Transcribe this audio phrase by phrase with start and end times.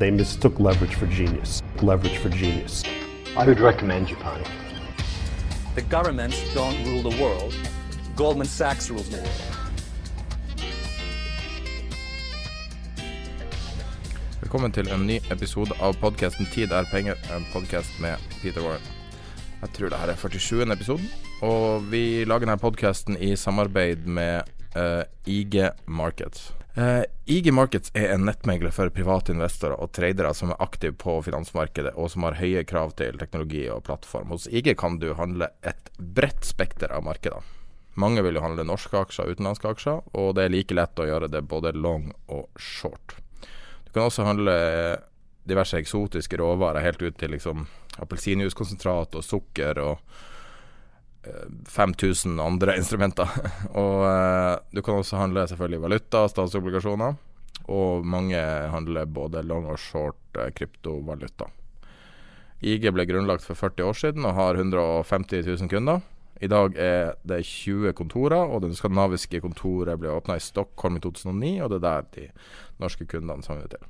[0.00, 1.62] They mistook leverage for genius.
[1.82, 2.84] Leverage for genius.
[3.36, 4.42] I would recommend Japan.
[5.74, 7.54] The governments don't rule the world.
[8.16, 9.42] Goldman Sachs rules the world.
[14.40, 18.82] Velkommen til en ny episode av podkasten 'Tid er penger', en podkast med Peter Warren.
[19.60, 20.72] Jeg tror det her er 47.
[20.72, 21.10] episoden,
[21.42, 24.42] og vi lager denne podkasten i samarbeid med
[24.76, 26.59] uh, IG Markets.
[26.74, 31.16] Eh, IG Markets er en nettmegler for private investorer og tradere som er aktive på
[31.26, 34.30] finansmarkedet, og som har høye krav til teknologi og plattform.
[34.30, 37.42] Hos IG kan du handle et bredt spekter av markeder.
[37.98, 41.08] Mange vil jo handle norske aksjer og utenlandske aksjer, og det er like lett å
[41.08, 43.18] gjøre det både long og short.
[43.84, 44.54] Du kan også handle
[45.50, 47.66] diverse eksotiske råvarer helt ut til liksom
[48.00, 50.28] appelsinjuicekonsentrat og sukker og eh,
[51.68, 53.28] 5000 andre instrumenter.
[53.74, 57.18] og eh, du kan også handle selvfølgelig valuta, statsobligasjoner,
[57.70, 58.38] og mange
[58.72, 61.50] handler både long og short eh, kryptovaluta.
[62.60, 66.02] IG ble grunnlagt for 40 år siden og har 150 000 kunder.
[66.40, 71.02] I dag er det 20 kontorer, og det skandinaviske kontoret ble åpna i Stockholm i
[71.04, 72.28] 2009, og det er der de
[72.80, 73.82] norske kundene sogner til.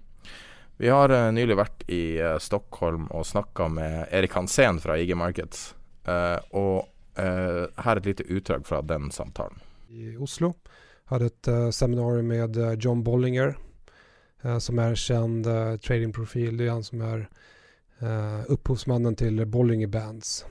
[0.81, 5.15] Vi har uh, nylig vært i uh, Stockholm og snakka med Erik Hansen fra IG
[5.19, 5.69] Markets,
[6.09, 9.59] Uh, og eh, her er et lite utdrag fra den samtalen.
[9.91, 10.55] i Oslo.
[11.11, 13.57] hadde et uh, seminarium med eh, John Bollinger
[14.45, 14.95] eh, som er
[15.47, 16.57] uh, tradingprofil.
[16.57, 17.27] Det er han som er
[18.03, 20.45] uh, til till Bollinger Bands.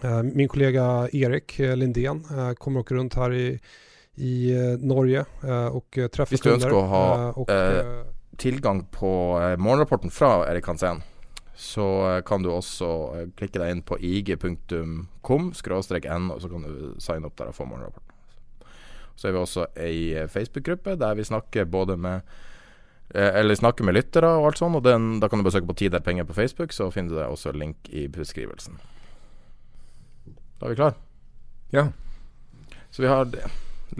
[0.00, 3.58] Eh, min kollega Erik eh, Lindén eh, kommer også rundt her i,
[4.16, 8.06] i eh, Norge og treffer eh, träffa Hvis du ønsker å ha eh, eh, eh,
[8.40, 11.02] tilgang på eh, morgenrapporten fra Erik Hansen,
[11.62, 14.64] så eh, kan du også eh, klikke deg inn på ig.com
[15.22, 18.72] n, og så kan du signe opp der og få morgenrapporten.
[19.14, 22.22] Så er vi også ei eh, Facebook-gruppe der vi snakker både med
[23.14, 24.76] Eller snakker med lyttere og alt sånt.
[24.76, 27.10] og den, da kan du bare søke på Tid er penger på Facebook, så finner
[27.10, 28.78] du det også link i beskrivelsen.
[30.58, 30.94] Da er vi klar.
[31.70, 31.90] Ja.
[32.90, 33.28] Så vi har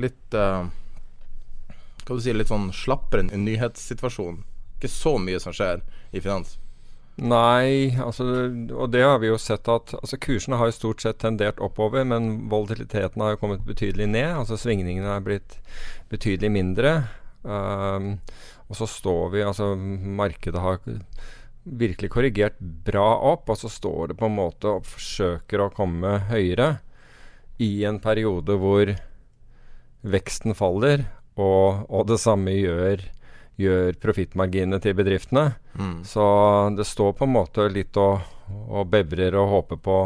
[0.01, 0.65] litt uh,
[2.07, 4.41] Hva du si, litt sånn slappere nyhetssituasjon.
[4.79, 6.57] Ikke så mye som skjer i finans.
[7.21, 8.25] Nei, altså,
[8.73, 12.07] og det har vi jo sett at altså, Kursene har jo stort sett tendert oppover,
[12.09, 14.31] men volatiliteten har jo kommet betydelig ned.
[14.41, 15.59] altså Svingningene er blitt
[16.13, 16.95] betydelig mindre.
[17.43, 18.17] Um,
[18.71, 20.81] og så står vi altså Markedet har
[21.63, 26.17] virkelig korrigert bra opp, og så står det på en måte og forsøker å komme
[26.31, 26.79] høyere
[27.63, 28.95] i en periode hvor
[30.03, 31.05] veksten faller,
[31.37, 33.05] og, og det samme gjør,
[33.61, 35.53] gjør profittmarginene til bedriftene.
[35.79, 36.03] Mm.
[36.09, 36.25] Så
[36.77, 38.21] det står på en måte litt og,
[38.69, 39.99] og bevrer og håper på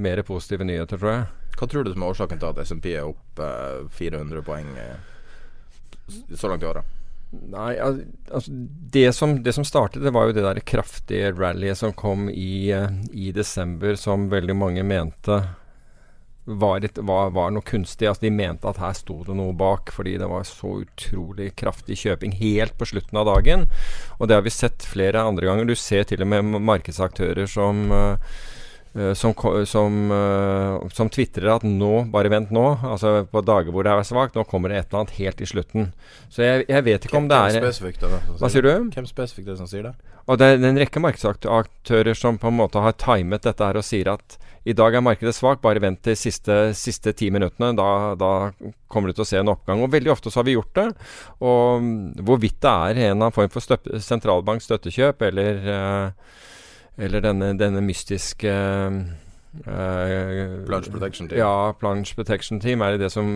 [0.00, 1.28] mer positive nyheter, tror jeg.
[1.58, 4.96] Hva tror du som er årsaken til at SMP er opp eh, 400 poeng eh,
[6.32, 6.96] så langt i året?
[7.30, 8.50] Nei, altså
[8.94, 12.70] det som, det som startet, det var jo det der kraftige rallyet som kom i,
[12.74, 15.42] eh, i desember, som veldig mange mente
[16.44, 18.08] var, et, var, var noe kunstig.
[18.08, 21.98] Altså De mente at her sto det noe bak, fordi det var så utrolig kraftig
[22.02, 23.66] kjøping helt på slutten av dagen.
[24.18, 25.68] Og det har vi sett flere andre ganger.
[25.68, 28.34] Du ser til og med markedsaktører som eh,
[28.96, 29.34] eh, som,
[29.68, 34.08] som, eh, som tvitrer at nå, bare vent nå, altså på dager hvor det er
[34.08, 35.90] svakt, nå kommer det et eller annet helt i slutten.
[36.32, 38.78] Så jeg, jeg vet ikke om det Hvem er spesifikt er det som sier det?
[38.96, 39.94] Hvem spesifikt er det som sier det?
[40.30, 43.86] Og det er en rekke markedsaktører som på en måte har timet dette her og
[43.86, 44.38] sier at
[44.68, 47.72] i dag er markedet svakt, bare vent til siste, siste ti minuttene.
[47.78, 47.86] Da,
[48.20, 48.32] da
[48.92, 49.80] kommer du til å se en oppgang.
[49.80, 50.86] Og veldig ofte så har vi gjort det.
[51.40, 51.96] Og mm,
[52.28, 53.88] hvorvidt det er en eller annen form for støp-
[54.60, 56.36] støttekjøp eller, eh,
[57.06, 58.52] eller denne, denne mystiske
[59.50, 61.38] Uh, plunge protection team?
[61.38, 63.30] Ja, plunge protection team er det som,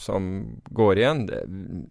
[0.00, 0.28] som
[0.72, 1.26] går igjen.
[1.28, 1.40] Det,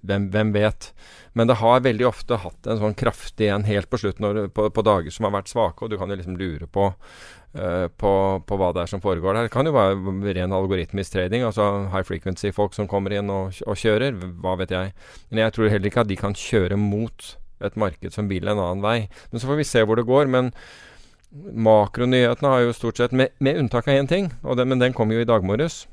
[0.09, 0.89] hvem, hvem, vet.
[1.37, 4.71] Men det har veldig ofte hatt en sånn kraftig en helt på slutten, når, på,
[4.73, 6.89] på, dager som har vært svake, og du kan jo liksom lure på,
[7.59, 8.15] uh, på,
[8.49, 9.51] på, hva det er som foregår der.
[9.51, 13.77] Det kan jo være ren algoritmisk trading, altså high frequency-folk som kommer inn og, og,
[13.77, 14.17] kjører.
[14.41, 14.97] Hva vet jeg.
[15.29, 18.57] Men jeg tror heller ikke at de kan kjøre mot et marked som vil en
[18.57, 18.99] annen vei.
[19.29, 20.31] Men så får vi se hvor det går.
[20.31, 20.55] men
[21.29, 25.11] Makronyhetene har jo stort sett, med, med unntak av én ting, det, men den kom
[25.13, 25.83] jo i dag morges.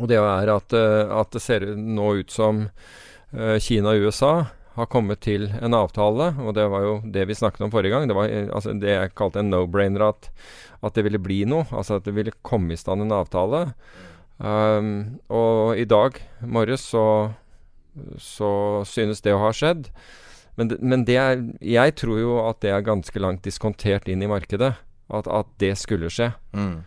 [0.00, 4.32] Og det er at, uh, at det ser nå ut som uh, Kina og USA
[4.76, 6.34] har kommet til en avtale.
[6.44, 8.08] Og det var jo det vi snakket om forrige gang.
[8.08, 10.28] Det var altså, det jeg kalte en no-brainer, at,
[10.82, 11.64] at, det ville bli noe.
[11.72, 13.70] Altså at det ville komme i stand en avtale.
[14.36, 17.32] Um, og i dag morges så,
[18.20, 18.50] så
[18.88, 19.88] synes det å ha skjedd.
[20.56, 24.30] Men, men det er, jeg tror jo at det er ganske langt diskontert inn i
[24.30, 24.74] markedet.
[25.06, 26.32] At, at det skulle skje.
[26.56, 26.80] Mm.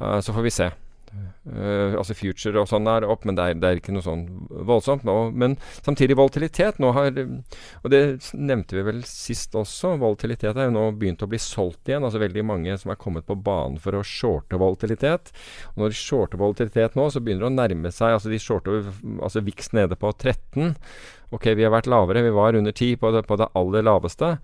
[0.00, 0.70] Uh, så får vi se.
[1.10, 4.24] Uh, altså future og sånn er opp, men det er, det er ikke noe sånn
[4.68, 5.04] voldsomt.
[5.08, 5.16] Nå.
[5.34, 6.78] Men samtidig volatilitet.
[6.82, 8.02] Nå har, og det
[8.36, 12.06] nevnte vi vel sist også, volatilitet er jo nå begynt å bli solgt igjen.
[12.06, 15.32] Altså veldig mange som er kommet på banen for å shorte volatilitet.
[15.74, 18.90] Og når de shorter volatilitet nå, så begynner det å nærme seg Altså de shorter
[19.22, 20.74] altså VIX nede på 13.
[21.34, 24.34] Ok, vi har vært lavere, vi var under 10 på det, på det aller laveste.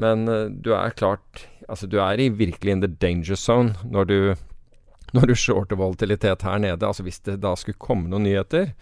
[0.00, 4.08] Men uh, du er klart Altså, du er i virkelig in the danger zone når
[4.10, 4.16] du,
[5.14, 6.86] når du shorter volatilitet her nede.
[6.86, 8.72] Altså, hvis det da skulle komme noen nyheter,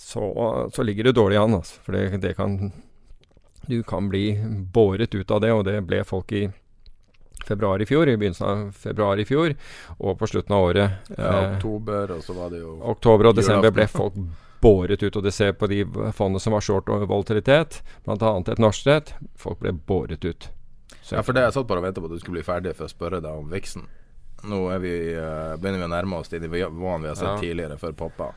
[0.00, 0.24] så,
[0.72, 1.80] så ligger du dårlig an, altså.
[1.84, 2.72] For det, det kan
[3.68, 4.40] Du kan bli
[4.72, 6.48] båret ut av det, og det ble folk i
[7.46, 9.54] februar i fjor, i begynnelsen av februar i fjor,
[9.98, 11.10] og på slutten av året.
[11.16, 14.16] Ja, eh, oktober, og så var det jo Oktober og desember ble folk
[14.60, 15.16] båret ut.
[15.16, 15.84] Og det ser på de
[16.16, 18.32] fondene som var short og volatilitet, bl.a.
[18.40, 20.50] et norsk Folk ble båret ut.
[21.02, 21.16] Så.
[21.16, 22.86] Ja, for det jeg satt bare og venta på at du skulle bli ferdig for
[22.86, 23.88] å spørre deg om viksen.
[24.48, 27.40] Nå vi, uh, begynner vi å nærme oss de nivåene vi har sett ja.
[27.42, 28.30] tidligere, før poppa.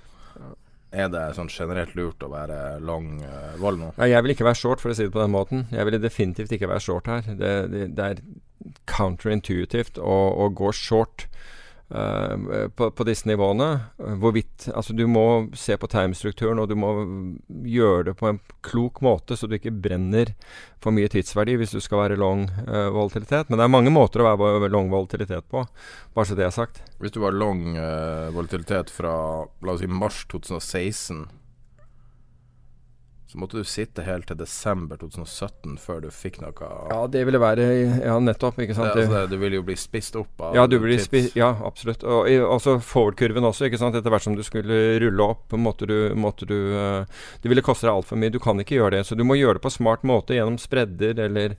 [0.94, 3.92] Er det sånn generelt lurt å være lang uh, vold nå?
[3.98, 5.64] Nei, jeg vil ikke være short, for å si det på den måten.
[5.74, 7.26] Jeg ville definitivt ikke være short her.
[7.40, 8.22] Det, det, det er
[8.90, 11.28] counterintuitivt å, å gå short
[11.94, 13.68] Uh, på, på, disse nivåene.
[14.18, 16.90] Hvorvidt Altså, du må se på timestrukturen, og du må
[17.70, 20.32] gjøre det på en klok måte, så du ikke brenner
[20.82, 23.52] for mye tidsverdi hvis du skal være long uh, volatilitet.
[23.52, 25.62] Men det er mange måter å være long volatilitet på,
[26.18, 26.82] bare så det er sagt.
[26.98, 29.14] Hvis du var long uh, volatilitet fra
[29.46, 31.28] la oss si mars 2016
[33.34, 37.40] så måtte du sitte helt til desember 2017 før du fikk noe Ja, det ville
[37.42, 37.64] være
[38.04, 38.60] Ja, nettopp.
[38.62, 38.92] ikke sant?
[38.94, 42.06] Det, altså, du ville jo bli spist opp av Ja, du blir spist, ja absolutt.
[42.06, 43.66] Og også forward-kurven også.
[43.66, 43.98] ikke sant?
[43.98, 47.10] Etter hvert som du skulle rulle opp, måtte du, måtte du uh,
[47.42, 48.30] Det ville koste deg altfor mye.
[48.30, 49.08] Du kan ikke gjøre det.
[49.10, 51.58] Så du må gjøre det på smart måte gjennom spredder eller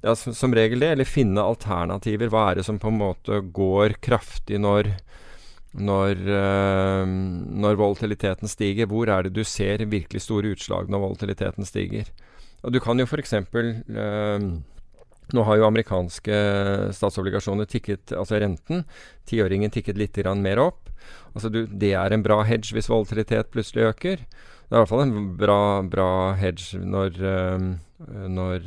[0.00, 2.32] ja, som, som regel det, eller finne alternativer.
[2.32, 4.94] Hva er det som på en måte går kraftig når
[5.74, 8.86] når, øh, når, volatiliteten stiger.
[8.86, 12.10] Hvor er det du ser virkelig store utslag når volatiliteten stiger?
[12.62, 13.32] Og Du kan jo f.eks.
[13.32, 14.38] Eh,
[15.34, 16.38] nå har jo amerikanske
[16.92, 18.84] statsobligasjoner tikket, altså renten,
[19.26, 20.90] tiåringen tikket litt mer opp.
[21.34, 24.16] Altså du, det er en bra hedge hvis volatilitet plutselig øker.
[24.16, 28.60] Det er i hvert fall en bra, bra hedge når, øh, når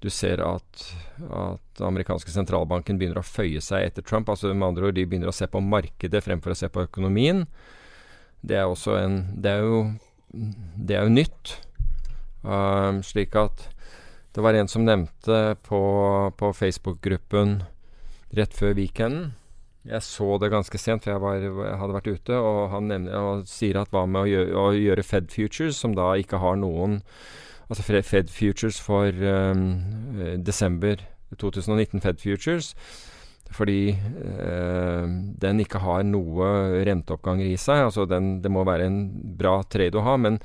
[0.00, 0.84] du ser at,
[1.28, 4.28] at amerikanske sentralbanken begynner å føye seg etter Trump.
[4.32, 7.44] altså med andre ord, De begynner å se på markedet fremfor å se på økonomien.
[8.40, 9.82] Det er også en Det er jo,
[10.32, 11.58] det er jo nytt.
[12.40, 13.68] Uh, slik at
[14.32, 15.82] det var en som nevnte på,
[16.38, 17.58] på Facebook-gruppen
[18.38, 19.32] rett før weekenden
[19.84, 23.16] Jeg så det ganske sent, for jeg, var, jeg hadde vært ute, og han nevner,
[23.16, 26.60] og sier at hva med å gjøre, å gjøre Fed Futures, som da ikke har
[26.60, 27.00] noen
[27.70, 29.62] altså Fed Futures for um,
[30.42, 30.98] desember
[31.38, 32.74] 2019 Fed Futures.
[33.50, 35.06] Fordi uh,
[35.42, 36.50] den ikke har noe
[36.86, 37.86] renteoppganger i seg.
[37.88, 39.00] Altså den, det må være en
[39.38, 40.16] bra trade å ha.
[40.18, 40.38] Men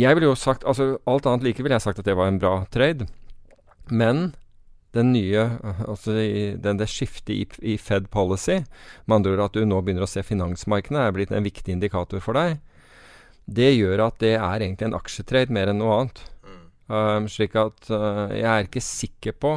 [0.00, 2.38] jeg ville jo sagt altså Alt annet like ville jeg sagt at det var en
[2.42, 3.08] bra trade.
[3.90, 4.32] Men
[4.94, 5.44] den nye
[5.86, 6.16] altså
[6.58, 8.64] den, det skiftet i, i, Fed policy,
[9.06, 12.22] med andre ord at du nå begynner å se finansmarkedene, er blitt en viktig indikator
[12.24, 12.58] for deg
[13.46, 16.22] det gjør at det er egentlig en aksjetrade mer enn noe annet.
[16.44, 16.60] Mm.
[16.90, 19.56] Um, slik at uh, jeg er ikke sikker på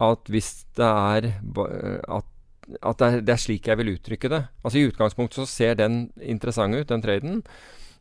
[0.00, 2.28] at hvis det er at,
[2.80, 4.40] at det, er, det, er, slik jeg vil uttrykke det.
[4.64, 7.42] Altså I utgangspunktet så ser den interessant ut, den traden.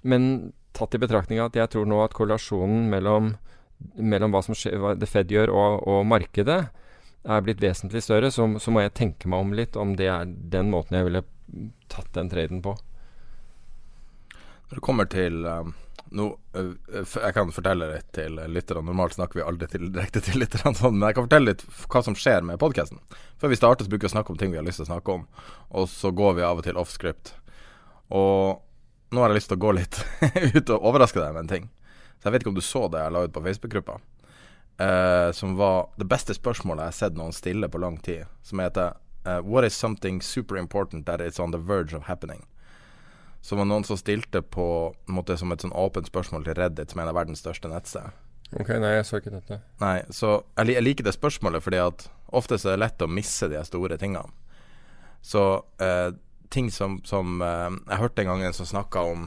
[0.01, 3.33] Men tatt i betraktning at jeg tror nå at korrelasjonen mellom,
[3.97, 6.61] mellom hva som skjer, hva The Fed gjør, og, og markedet,
[7.29, 10.29] er blitt vesentlig større, så, så, må jeg tenke meg om litt om det er
[10.29, 11.23] den måten jeg ville
[11.91, 12.77] tatt den traden på.
[14.69, 15.73] Når det kommer til um,
[16.13, 16.25] nå
[16.57, 18.85] Jeg kan fortelle litt til lytterne.
[18.85, 22.03] Normalt snakker vi aldri til, direkte til lytterne, sånn, men jeg kan fortelle litt hva
[22.05, 23.01] som skjer med podkasten.
[23.41, 24.93] Før vi starter, så bruker vi å snakke om ting vi har lyst til å
[24.93, 25.27] snakke om,
[25.69, 27.33] og så går vi av og til off script.
[28.09, 28.61] Og
[29.13, 30.01] nå har jeg lyst til å gå litt
[30.57, 31.69] ut og overraske deg med en ting.
[32.19, 33.99] Så jeg vet ikke om du så det jeg la ut på Facebook-gruppa.
[34.79, 38.25] eh, som var det beste spørsmålet jeg har sett noen stille på lang tid.
[38.43, 38.95] Som heter
[39.25, 42.45] uh, What is something super important that is on the verge of happening?
[43.41, 44.65] Så var noen som stilte på
[45.07, 48.11] måte som et sånn åpent spørsmål til Reddit, som er en av verdens største nettsted.
[48.57, 49.59] Ok, Nei, jeg så ikke dette.
[49.81, 53.09] Nei, så jeg, jeg, liker det spørsmålet fordi at ofte så er det lett å
[53.11, 54.31] misse de store tingene.
[55.21, 55.43] Så
[55.83, 56.09] eh,
[56.49, 59.25] ting som, som eh, Jeg hørte en gang en som snakka om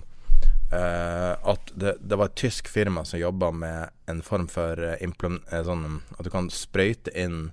[0.73, 5.05] eh, at det, det, var et tysk firma som jobba med en form for eh,
[5.69, 7.53] sånn At du kan sprøyte inn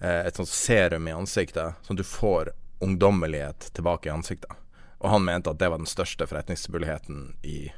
[0.00, 2.52] eh, et sånt serum i ansiktet, sånn at du får
[2.84, 4.52] ungdommelighet tilbake i ansiktet.
[4.98, 7.70] Og han mente at det var den største forretningsmuligheten i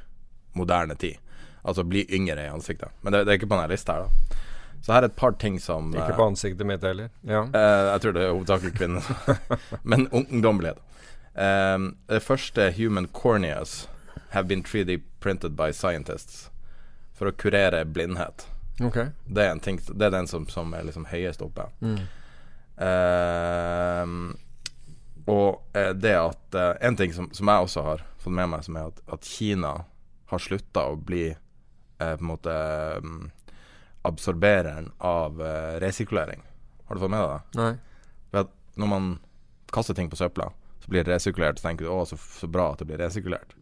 [0.57, 1.17] moderne tid.
[1.61, 2.89] Altså bli yngre i ansiktet.
[3.01, 4.45] Men det, det er ikke på denne lista her, da.
[4.81, 7.09] Så her er et par ting som Ikke på ansiktet mitt heller?
[7.27, 7.41] Ja.
[7.43, 9.09] Eh, jeg tror det er hovedsakelig kvinner.
[9.91, 10.79] Men ungdommelighet.
[11.35, 13.89] Um, det første human corneas
[14.29, 16.49] have been 3D printed by scientists
[17.13, 18.47] for å kurere blindhet.
[18.79, 19.11] Okay.
[19.27, 21.67] Det, er ting, det er den som, som er liksom høyest oppe.
[21.83, 21.99] Mm.
[22.79, 24.35] Uh,
[25.29, 28.63] og eh, det at eh, En ting som, som, jeg også har fått med meg,
[28.65, 29.73] som er at, at Kina
[30.29, 32.55] har slutta å bli eh, på en måte
[33.03, 33.29] um,
[34.07, 35.41] absorbereren av
[35.83, 36.41] resirkulering.
[36.87, 37.59] Har du fått med deg det?
[37.59, 37.71] Nei.
[38.31, 39.09] Ved at når man
[39.75, 40.47] kaster ting på søpla,
[40.79, 43.57] så blir det resirkulert, så tenker du å, så, så bra at det blir resirkulert.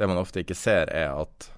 [0.00, 1.50] Det man ofte ikke ser, er at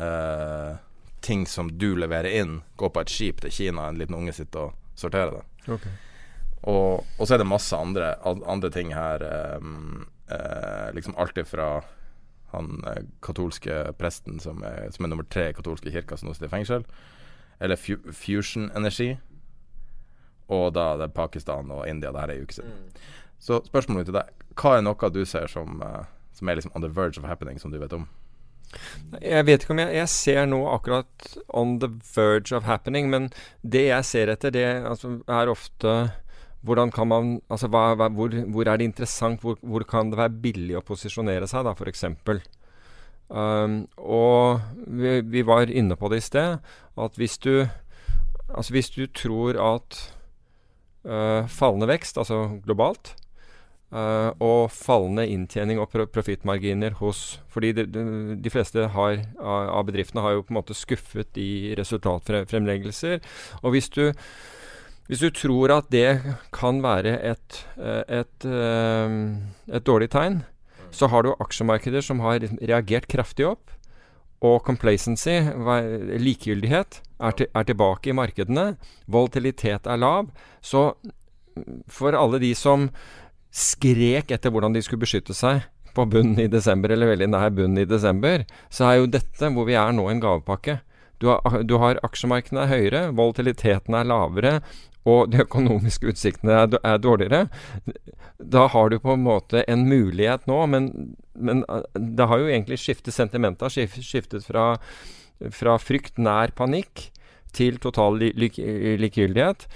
[0.00, 0.78] uh,
[1.26, 4.70] ting som du leverer inn, går på et skip til Kina, en liten unge sitter
[4.70, 5.44] og sorterer det.
[5.66, 5.98] Okay.
[6.62, 9.24] Og, og, så er det masse andre, andre ting her.
[9.56, 11.80] Um, uh, liksom alt ifra
[12.52, 16.36] han uh, katolske presten som er, som er nummer tre i katolske kirka, som nå
[16.36, 16.86] sitter i fengsel,
[17.60, 19.14] eller fu Fusion Energi.
[20.50, 22.12] Og da det er Pakistan og India.
[22.12, 22.72] Det her er jo uke siden.
[22.72, 23.02] Mm.
[23.40, 26.04] Så spørsmålet til deg, hva er noe du ser som, uh,
[26.36, 28.08] som er liksom on the verge of happening, som du vet om?
[29.18, 33.30] Jeg vet ikke om jeg, jeg, ser noe akkurat on the verge of happening, men
[33.62, 35.94] det jeg ser etter, det altså, er ofte
[36.66, 39.40] hvordan kan man Altså hva, hva, hvor, hvor, er det interessant?
[39.40, 42.04] Hvor, hvor, kan det være billig å posisjonere seg, da, f.eks.?
[43.30, 46.58] Um, og vi, vi, var inne på det i sted,
[46.98, 47.68] at hvis du
[48.50, 49.96] Altså hvis du tror at
[51.06, 53.12] uh, fallende vekst, altså globalt,
[53.90, 58.02] Uh, og fallende inntjening og pro profittmarginer hos Fordi de, de,
[58.38, 63.18] de fleste har, av bedriftene har jo på en måte skuffet i resultatfremleggelser.
[63.64, 64.12] Og hvis du
[65.10, 66.20] hvis du tror at det
[66.54, 69.16] kan være et, eh, et, eh,
[69.66, 70.44] et, dårlig tegn,
[70.94, 73.74] så har du aksjemarkeder som har reagert kraftig opp.
[74.40, 75.34] Og complacency,
[76.16, 78.78] likegyldighet, er, til, er tilbake i markedene.
[79.10, 80.30] Volatilitet er lav.
[80.62, 80.94] Så
[81.90, 82.88] for alle de som
[83.50, 87.82] skrek etter hvordan de skulle beskytte seg på bunnen i desember, eller veldig nær bunnen
[87.82, 90.78] i desember, så er jo dette, hvor vi er nå, en gavepakke.
[91.20, 94.54] Du har, du har aksjemarkedene er høyere, volatiliteten er lavere,
[95.08, 97.46] og de økonomiske utsiktene er, er, dårligere,
[98.36, 100.90] da har du på en måte en mulighet nå, men,
[101.36, 104.66] men eh, det har jo egentlig skiftet sentimentet har skiftet fra,
[105.56, 107.08] fra frykt nær panikk
[107.56, 109.66] til total likegyldighet.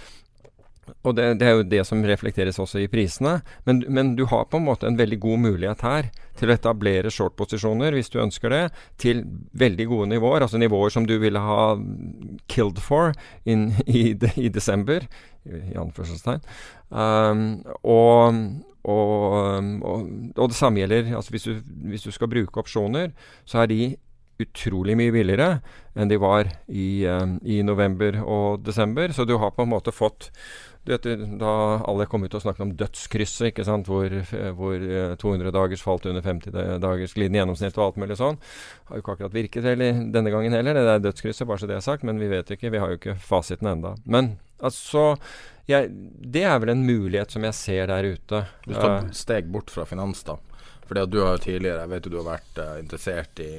[1.05, 3.39] Og det, det, er jo det som reflekteres også i prisene.
[3.69, 7.13] Men, men, du har på en måte en veldig god mulighet her til å etablere
[7.13, 8.63] short-posisjoner, hvis du ønsker det,
[9.01, 9.25] til
[9.57, 10.45] veldig gode nivåer.
[10.45, 11.75] Altså nivåer som du ville ha
[12.53, 13.15] killed for
[13.45, 15.07] in, i, de, i, desember,
[15.45, 16.45] i anførselstegn.
[16.95, 17.45] Um,
[17.83, 18.41] og,
[18.85, 19.37] og,
[19.83, 23.15] og, og, det samme gjelder altså hvis, du, hvis du skal bruke opsjoner,
[23.49, 23.95] så er de
[24.43, 25.49] utrolig mye billigere
[25.95, 29.13] enn de var i, um, i november og desember.
[29.15, 30.31] Så du har på en måte fått
[30.93, 31.09] vet,
[31.41, 31.53] Da
[31.89, 34.13] alle kom ut og snakket om dødskrysset, ikke sant, hvor,
[34.59, 34.87] hvor
[35.21, 38.39] 200 eh, falt under 50 dagers glidende gjennomsnitt og alt mulig sånn,
[38.89, 40.79] har jo ikke akkurat virket heller, denne gangen heller.
[40.79, 42.73] Det er dødskrysset, bare så det er sagt, men vi vet ikke.
[42.75, 43.95] Vi har jo ikke fasiten enda.
[44.05, 45.15] Men altså
[45.69, 45.89] jeg,
[46.21, 48.45] Det er vel en mulighet som jeg ser der ute.
[48.67, 50.37] Du står et steg bort fra finans, da.
[50.85, 53.53] At du har jo tidligere, jeg vet jo du har vært uh, interessert i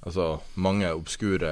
[0.00, 1.50] altså, mange obskure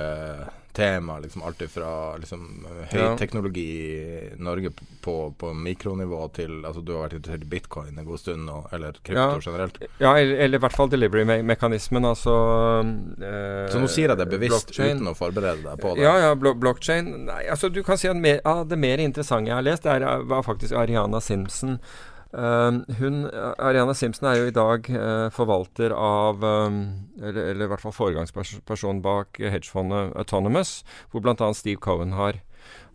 [0.73, 1.19] tema.
[1.19, 7.17] Liksom alt fra liksom, høyteknologi i Norge på, på, mikronivå til altså, Du har vært
[7.19, 9.41] interessert i bitcoin en god stund, og, eller krypto ja.
[9.45, 9.81] generelt?
[9.99, 12.07] Ja, eller, i hvert fall delivery-mekanismen.
[12.11, 12.37] Altså
[13.19, 16.05] eh, Så nå sier jeg det bevisst uten å forberede deg på det?
[16.07, 19.50] Ja, ja, blo blockchain Nei, altså du kan si at mer, ah, det mer interessante
[19.50, 21.79] jeg har lest, er, var faktisk Ariana Simpson
[22.30, 23.25] hun,
[23.58, 26.82] Ariana Simpson er jo i dag uh, forvalter av um,
[27.18, 31.49] eller, eller, i hvert fall foregangsperson bak hedgefondet Autonomous, hvor bl.a.
[31.58, 32.38] Steve Cohen har,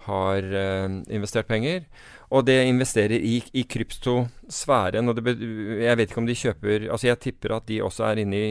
[0.08, 1.84] har uh, investert penger.
[2.32, 5.12] Og det investerer i, i kryptosfæren.
[5.12, 5.36] Og det,
[5.84, 8.48] jeg vet ikke om de kjøper Altså Jeg tipper at de også er inne i,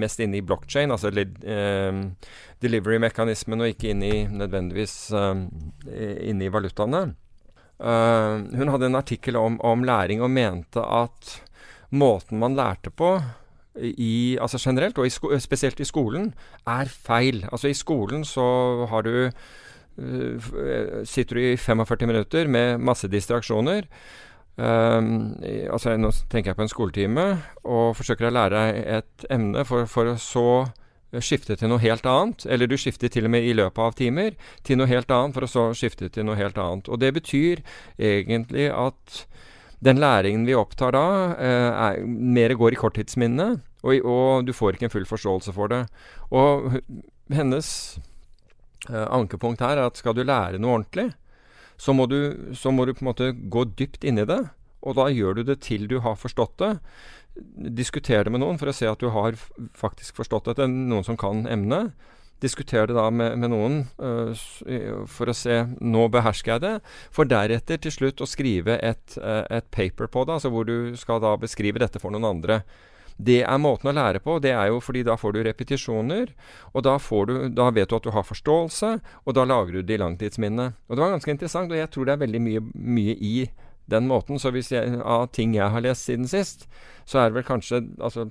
[0.00, 1.12] mest inne i blockchain, altså
[2.62, 7.10] delivery-mekanismen, og ikke inne i, nødvendigvis inne i valutaene.
[7.80, 11.38] Uh, hun hadde en artikkel om, om, læring og mente at
[11.90, 13.14] måten man lærte på
[13.80, 16.34] i, altså generelt, og i spesielt i skolen,
[16.68, 17.46] er feil.
[17.52, 23.88] Altså I skolen så har du uh, sitter du i 45 minutter med masse distraksjoner.
[24.60, 25.40] Um,
[25.72, 27.26] altså Nå tenker jeg på en skoletime,
[27.64, 30.48] og forsøker å lære deg et emne for, for å så
[31.18, 34.36] skifte til noe helt annet, eller du skifter til og med i løpet av timer
[34.66, 36.90] til noe helt annet, for å så skifte til noe helt annet.
[36.90, 37.64] Og det betyr
[37.98, 39.24] egentlig at
[39.82, 41.06] den læringen vi opptar da,
[41.40, 45.72] eh, er, mer går i korttidsminnet, og, og, du får ikke en full forståelse for
[45.72, 45.86] det.
[46.30, 46.78] Og
[47.32, 47.98] hennes
[48.90, 51.10] eh, ankepunkt her er at skal du lære noe ordentlig,
[51.80, 54.42] så må, du, så må du på en måte gå dypt inn i det.
[54.84, 56.74] Og da gjør du det til du har forstått det
[57.80, 59.36] diskuter det med noen for å se at du har
[59.78, 60.68] faktisk forstått det.
[60.70, 61.94] Noen som kan emnet.
[62.40, 64.32] Diskuter det da med, med noen uh,
[65.10, 66.76] for å se nå behersker jeg det.
[67.12, 70.96] For deretter til slutt å skrive et, uh, et paper på det, altså hvor du
[70.96, 72.62] skal da beskrive dette for noen andre.
[73.20, 74.38] Det er måten å lære på.
[74.40, 76.32] Det er jo fordi da får du repetisjoner,
[76.72, 76.96] og da,
[77.28, 78.92] du, da, vet du at du har forståelse,
[79.26, 80.78] og da lager du det i langtidsminnet.
[80.88, 83.34] Og det var ganske interessant, og jeg tror det er veldig mye, mye i
[83.90, 84.38] den måten.
[84.40, 86.68] Så hvis jeg, av ting jeg har lest siden sist,
[87.08, 88.28] så er det vel kanskje altså,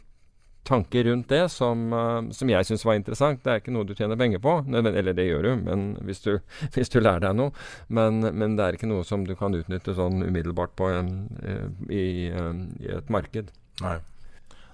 [0.70, 3.42] tanker rundt det som, uh, som jeg syns var interessant.
[3.44, 6.32] Det er ikke noe du tjener penger på, eller det gjør du, men hvis du,
[6.76, 7.56] hvis du lærer deg noe.
[7.88, 11.12] Men, men, det er ikke noe som du kan utnytte sånn umiddelbart på en,
[11.42, 13.52] uh, i, uh, i, et marked.
[13.84, 13.98] Nei.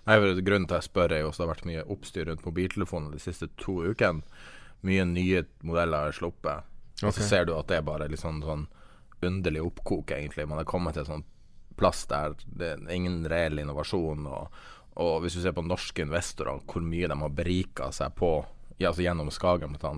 [0.06, 2.46] Nei, Grunnen til at jeg spør, er jo også det har vært mye oppstyr rundt
[2.46, 4.22] mobiltelefoner de siste to ukene.
[4.86, 6.68] Mye nye modeller er sluppet.
[7.00, 7.08] Okay.
[7.10, 8.68] Og så ser du at det er bare litt sånn, sånn
[9.22, 10.48] underlig oppkok, egentlig.
[10.48, 11.28] Man har kommet til en sånn
[11.76, 14.28] plass der det er ingen reell innovasjon.
[14.28, 14.60] Og,
[15.02, 18.38] og hvis du ser på norske investorer, hvor mye de har berika seg på
[18.78, 19.94] ja, altså gjennom Skagen bl.a.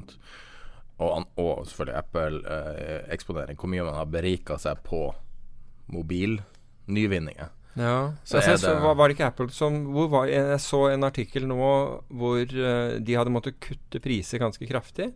[0.97, 5.01] Og, og selvfølgelig Apple-eksponering, eh, hvor mye man har berika seg på
[5.93, 7.53] mobilnyvinninger.
[7.77, 9.75] Ja, så jeg det, var, var det ikke Apple som
[10.09, 11.59] var, Jeg så en artikkel nå
[12.09, 15.11] hvor uh, de hadde måttet kutte priser ganske kraftig.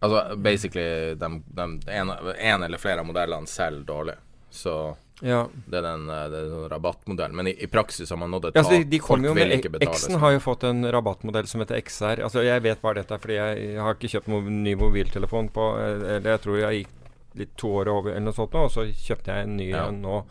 [0.00, 4.16] Altså basically de, de, en, en, eller flere av modellene selger dårlig.
[4.50, 4.74] Så
[5.20, 5.42] ja.
[5.66, 7.36] det er den, eh, er rabattmodellen.
[7.36, 8.70] Men i, i, praksis har man nådd et tak.
[8.72, 9.92] Ja, de, de Folk vil ikke betale.
[9.92, 12.24] X-en har jo fått en rabattmodell som heter XR.
[12.24, 15.66] Altså Jeg vet bare dette fordi jeg, jeg har ikke kjøpt noen ny mobiltelefon på
[15.84, 16.96] Eller jeg tror jeg gikk
[17.40, 19.84] litt to år over eller noe sånt nå, og så kjøpte jeg en ny ja.
[19.94, 20.24] nå.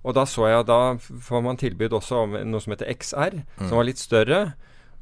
[0.00, 3.66] Og da så jeg Da får man tilbud også om noe som heter XR, mm.
[3.66, 4.40] som var litt større.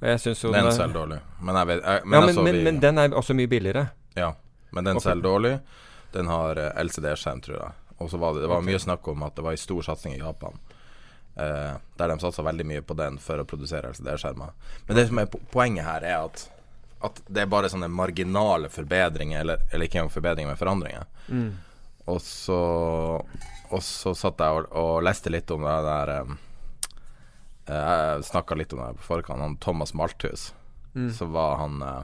[0.00, 1.20] den selger dårlig.
[1.42, 3.88] Men, jeg vet, jeg, men, ja, men, men, men, den er også mye billigere.
[4.18, 4.32] Ja,
[4.70, 5.58] men den selger dårlig.
[6.12, 7.76] Den har eh, LCD-skjerm, tror jeg.
[7.98, 10.14] Og så var det, det var mye snakk om at det var en stor satsing
[10.14, 10.58] i Japan.
[11.38, 14.54] Eh, der de satsa veldig mye på den for å produsere LCD-skjermer.
[14.86, 16.44] Men det som er poenget her, er at,
[17.06, 21.08] at det er bare sånne marginale forbedringer, eller, eller ikke engang forbedringer, men forandringer.
[21.28, 21.48] Mm.
[22.08, 22.58] Og så
[23.68, 26.30] Og så satt jeg og, og leste litt om det der eh,
[27.68, 29.44] Jeg snakka litt om det på forkant.
[29.44, 30.54] Han Thomas Malthus,
[30.94, 31.10] mm.
[31.12, 31.98] så var han uh,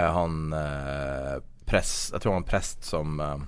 [0.00, 3.38] han eh, press, Jeg tror han var en prest som, eh,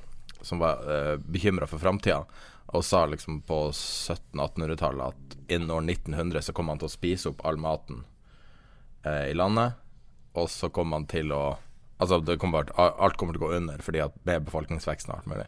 [0.41, 2.25] som var eh, bekymra for framtida,
[2.67, 7.31] og sa liksom på 1700-1800-tallet at innen år 1900 så kom han til å spise
[7.31, 8.05] opp all maten
[9.05, 9.77] i landet,
[10.33, 11.45] og så kom han til å
[11.95, 15.45] Altså kommer, alt kommer til å gå under fordi at med befolkningsveksten og alt mulig.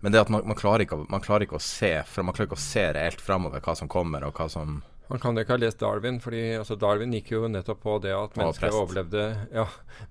[0.00, 2.50] Men det at man, man, klarer ikke, man, klarer ikke, å se For man klarer
[2.50, 4.80] ikke å se reelt framover hva som kommer, og hva som
[5.10, 8.12] man kan jo ikke ha lest Darwin, fordi altså, Darwin gikk jo nettopp på det
[8.14, 9.64] at mennesket overlevde Ja,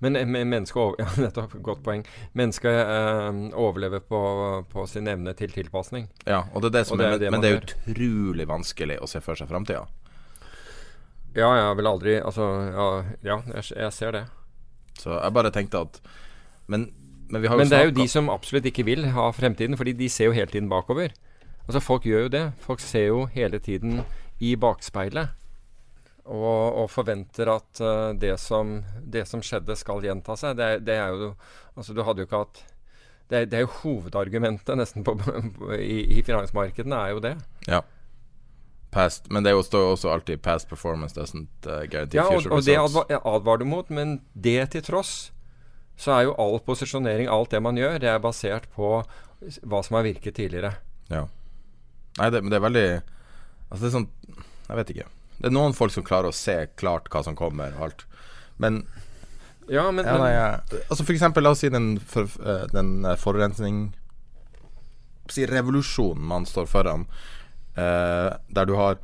[0.04, 2.04] men, men mennesket over, ja, nettopp, Godt poeng.
[2.36, 4.20] Mennesket eh, overlever på,
[4.68, 6.10] på, sin evne til tilpasning.
[6.28, 9.08] Ja, og det er det som det er, det men, det er utrolig vanskelig å
[9.08, 9.86] se for seg framtida.
[11.32, 12.86] Ja, jeg vil aldri Altså, ja,
[13.24, 14.24] ja jeg, jeg, ser det.
[15.00, 16.00] Så jeg bare tenkte at
[16.68, 16.90] Men,
[17.30, 19.80] men vi har jo Men det er jo de som absolutt ikke vil ha fremtiden,
[19.80, 21.16] fordi de ser jo hele tiden bakover.
[21.64, 22.50] Altså Folk gjør jo det.
[22.60, 24.02] Folk ser jo hele tiden
[24.40, 25.36] i bakspeilet.
[26.30, 30.58] Og, og forventer at uh, det, som, det, som, skjedde, skal gjenta seg.
[30.58, 31.32] Det, det, er jo
[31.74, 32.60] Altså, du hadde jo ikke hatt
[33.30, 35.16] Det, det er jo hovedargumentet nesten på,
[35.78, 37.34] i, i, finansmarkedene, er jo det.
[37.70, 37.80] Ja.
[38.90, 42.56] Past, men det står jo også alltid 'past performance doesn't uh, guarantee ja, og, future
[42.56, 42.68] results'.
[42.68, 45.30] Ja, det advar, advarer du mot, men det til tross
[46.00, 49.02] så er jo all posisjonering, alt det man gjør, det er basert på
[49.40, 50.72] hva som har virket tidligere.
[51.12, 51.26] Ja.
[52.18, 52.88] Nei, det, men det er veldig
[53.70, 54.08] Altså, det er sånn
[54.68, 55.08] Jeg vet ikke.
[55.40, 58.04] Det er noen folk som klarer å se klart hva som kommer og alt.
[58.58, 58.82] Men
[59.70, 63.04] Ja, men, ja, nei, jeg- Altså for eksempel, la oss si den, for, eh, den
[63.04, 63.94] eh, forurensning
[65.30, 67.06] Si revolusjonen man står foran,
[67.76, 68.98] eh, der du har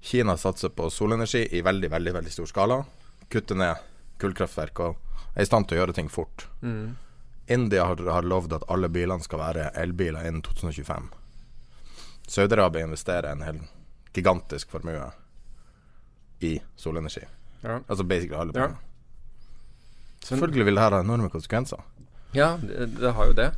[0.00, 2.84] Kina satser på solenergi i veldig, veldig, veldig stor skala.
[3.28, 3.76] Kutter ned
[4.20, 4.96] kullkraftverk og
[5.34, 6.46] er i stand til å gjøre ting fort.
[6.62, 6.94] Mm.
[7.48, 11.10] India har, har lovd at alle bilene skal være elbiler innen 2025.
[12.28, 13.60] Saudi-Arabia investerer en hel
[14.14, 15.10] gigantisk formue
[16.40, 17.24] i solenergi.
[17.62, 17.78] Ja.
[17.88, 18.68] Altså basically alle Ja.
[20.24, 21.76] Selvfølgelig vil det her ha enorme konsekvenser.
[22.34, 23.52] Ja, det, det har jo det.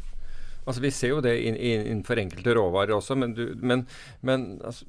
[0.70, 3.85] Altså Vi ser jo det innenfor in, enkelte råvarer også, men, du, men,
[4.26, 4.87] men altså,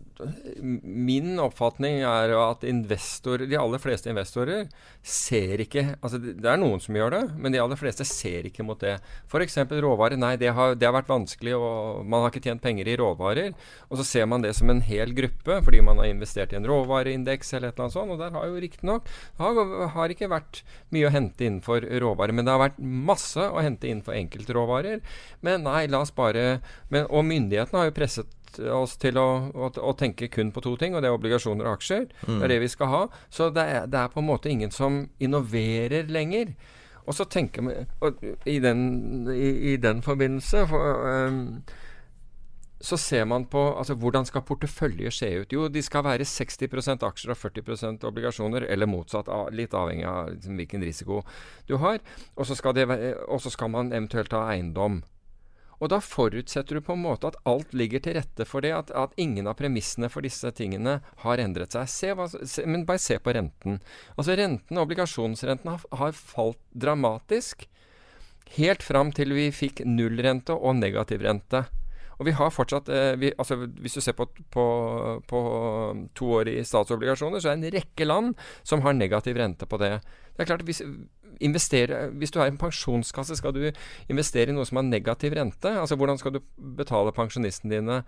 [0.61, 4.67] min oppfatning er at investorer, de aller fleste investorer
[5.01, 8.65] ser ikke altså det er noen som gjør det, men de aller fleste ser ikke
[8.65, 8.97] mot det.
[9.29, 9.57] F.eks.
[9.71, 10.19] råvarer.
[10.19, 13.55] Nei, det har, det har vært vanskelig, og man har ikke tjent penger i råvarer.
[13.89, 16.67] Og så ser man det som en hel gruppe fordi man har investert i en
[16.67, 18.13] råvareindeks eller et eller annet sånt.
[18.13, 19.09] Og der har jo riktignok
[19.41, 19.61] har,
[19.95, 20.61] har ikke vært
[20.93, 25.01] mye å hente innenfor råvarer, men det har vært masse å hente innenfor enkeltråvarer.
[25.45, 28.37] Men nei, la oss bare men, Og myndighetene har jo presset
[28.75, 31.77] oss til å, å, å tenke kun på to ting, og det er obligasjoner og
[31.77, 32.09] aksjer.
[32.39, 33.01] Det er det vi skal ha.
[33.31, 36.51] Så det er, det er på en måte ingen som innoverer lenger.
[37.07, 38.81] Og så tenker vi og i, den,
[39.31, 41.63] i, I den forbindelse for, um,
[42.81, 45.53] så ser man på altså, hvordan skal porteføljer se ut.
[45.53, 50.57] Jo, de skal være 60% aksjer og 40% obligasjoner, eller motsatt, litt avhengig av liksom,
[50.57, 51.21] hvilken risiko
[51.69, 52.01] du har.
[52.35, 52.77] Og så skal,
[53.49, 55.01] skal man eventuelt ha eiendom.
[55.81, 58.93] Og da forutsetter du på en måte at alt ligger til rette for det, at,
[58.93, 61.89] at ingen av premissene for disse tingene har endret seg.
[61.89, 63.81] Se hva, se, men bare se på renten.
[64.13, 67.65] Altså renten, obligasjonsrenten, har, har falt dramatisk.
[68.59, 71.65] Helt fram til vi fikk nullrente og negativ rente.
[72.21, 74.65] Og vi har fortsatt eh, vi, altså Hvis du ser på, på,
[75.25, 75.39] på
[76.13, 79.81] to år i statsobligasjoner, så er det en rekke land som har negativ rente på
[79.81, 79.95] det.
[80.35, 80.83] Det er klart, hvis,
[81.39, 83.63] investere, hvis du er en pensjonskasse, skal du
[84.11, 85.71] investere i noe som har negativ rente?
[85.71, 86.41] Altså Hvordan skal du
[86.77, 88.01] betale pensjonistene dine?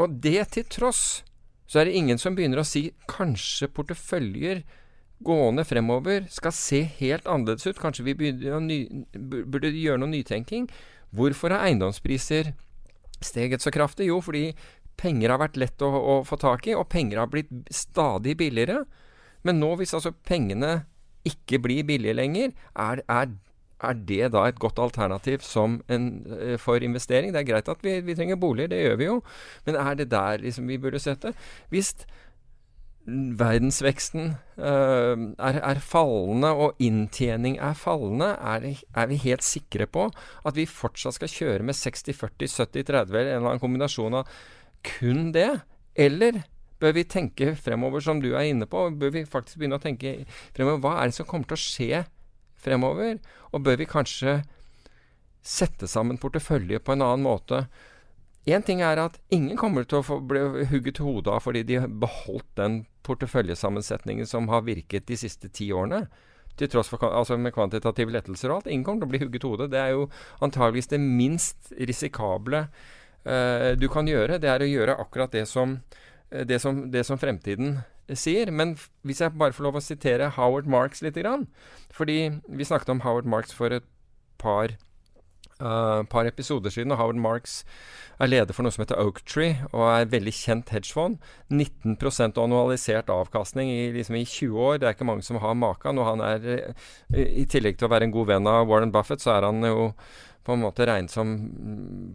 [0.00, 1.22] Og det til tross,
[1.66, 4.62] så er det ingen som begynner å si kanskje porteføljer
[5.22, 7.80] gående fremover skal se helt annerledes ut.
[7.80, 8.78] Kanskje vi ny,
[9.14, 10.68] burde gjøre noe nytenking.
[11.14, 12.52] Hvorfor har eiendomspriser
[13.22, 14.08] steget så kraftig?
[14.10, 14.50] Jo, fordi
[15.00, 18.82] penger har vært lett å, å få tak i, og penger har blitt stadig billigere.
[19.46, 20.82] Men nå, hvis altså pengene
[21.28, 23.34] ikke blir billige lenger, er, er,
[23.82, 25.42] er det da et godt alternativ
[25.88, 27.32] en, eh, for investering?
[27.32, 29.22] Det er greit at vi, vi trenger boliger, det gjør vi jo,
[29.66, 31.34] men er det der liksom vi burde sette?
[31.70, 31.94] Hvis
[33.06, 40.06] verdensveksten øh, er, er fallende og inntjening er fallende, er, er vi helt sikre på
[40.46, 44.30] at vi fortsatt skal kjøre med 60-40, 70-30 eller en eller annen kombinasjon av
[44.86, 45.50] kun det?
[45.98, 46.44] Eller
[46.82, 48.88] bør vi tenke fremover, som du er inne på?
[48.98, 50.16] Bør vi faktisk begynne å tenke
[50.56, 50.82] fremover?
[50.82, 52.02] Hva er det som kommer til å skje
[52.62, 53.22] fremover?
[53.52, 54.40] Og bør vi kanskje
[55.42, 57.64] sette sammen portefølje på en annen måte?
[58.46, 61.90] Én ting er at ingen kommer til å bli hugget hodet av fordi de har
[62.02, 66.08] beholdt den porteføljesammensetningen som har virket de siste ti årene.
[66.58, 68.72] Til tross for altså med kvantitative lettelser og alt.
[68.72, 69.70] Ingen kommer til å bli hugget hodet.
[69.72, 70.08] Det er jo
[70.44, 74.40] antageligvis det minst risikable uh, du kan gjøre.
[74.42, 75.78] Det er å gjøre akkurat det som,
[76.48, 77.80] det som, det som fremtiden
[78.18, 78.50] sier.
[78.50, 81.46] Men hvis jeg bare får lov å sitere Howard Marks litt, grann,
[81.94, 83.86] fordi vi snakket om Howard Marks for et
[84.42, 84.74] par
[85.62, 87.62] uh, par episoder siden, og Howard Marks
[88.22, 91.18] er leder for noe som heter Oaktree, og er veldig kjent hedgefond.
[91.50, 94.80] 19% annualisert avkastning i, liksom i 20 år.
[94.80, 95.98] Det er ikke mange som har maken.
[95.98, 99.22] Og han er, eh, i tillegg til å være en god venn av Warren Buffett,
[99.22, 99.92] så er han jo
[100.44, 102.14] på en måte regnet som mm,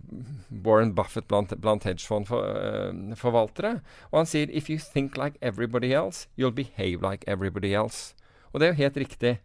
[0.66, 3.80] Warren Buffett blant, blant hedgefondforvaltere.
[4.12, 8.16] og han sier if you think like everybody else, you'll behave like everybody else.
[8.52, 9.38] Og det er jo helt riktig.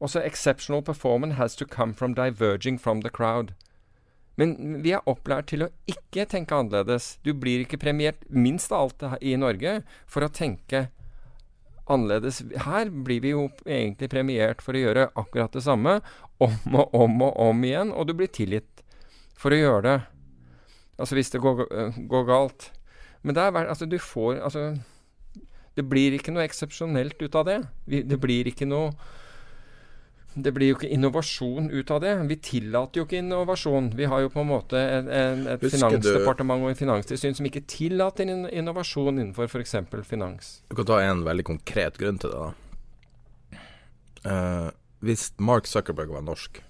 [0.00, 3.54] Også exceptional performance has to come from diverging from the crowd.
[4.36, 7.18] Men vi er opplært til å ikke tenke annerledes.
[7.22, 11.01] Du blir ikke premiert, minst av alt i Norge, for å tenke annerledes.
[11.88, 15.98] Her blir vi jo egentlig premiert for å gjøre akkurat det samme
[16.42, 18.82] om og om og om igjen, og du blir tilgitt
[19.38, 19.98] for å gjøre det.
[21.00, 21.66] Altså hvis det går,
[22.08, 22.70] går galt.
[23.22, 24.62] Men det er verdt Altså, du får Altså
[25.76, 27.58] Det blir ikke noe eksepsjonelt ut av det.
[27.86, 28.92] Det blir ikke noe
[30.34, 32.12] det blir jo ikke innovasjon ut av det.
[32.28, 33.90] Vi tillater jo ikke innovasjon.
[33.96, 37.34] Vi har jo på en måte en, en, et Husker du- finansdepartement og en finanstilsyn
[37.36, 39.74] som ikke tillater in innovasjon innenfor f.eks.
[40.08, 40.62] finans.
[40.70, 42.38] Du kan ta en veldig konkret grunn til det.
[42.38, 42.52] da
[44.22, 44.70] Uh,
[45.02, 46.60] Hvis Mark Zuckerberg var norsk,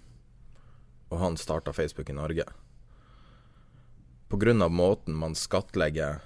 [1.12, 2.46] og han starta Facebook i Norge
[4.32, 4.68] pga.
[4.72, 6.20] måten man skattlegger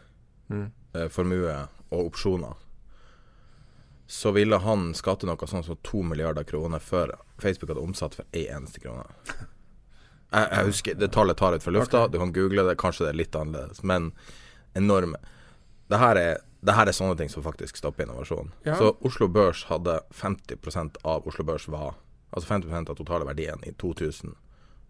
[0.49, 0.70] Mm.
[0.94, 2.55] uh, formue og opsjoner,
[4.07, 8.27] så ville han skatte noe sånn som to milliarder kroner før Facebook hadde omsatt for
[8.33, 9.07] ei eneste krone.
[10.31, 13.12] Jeg, jeg husker, Det tallet tar ut fra lufta, du kan google det, kanskje det
[13.12, 14.11] er litt annerledes, men
[14.75, 15.21] enorme.
[15.87, 18.51] Det her er, det her er sånne ting som faktisk stopper innovasjon.
[18.66, 18.75] Ja.
[18.79, 21.95] Så Oslo Børs hadde 50% av Oslo Børs var
[22.37, 24.35] Altså 50% av totale verdien i 2000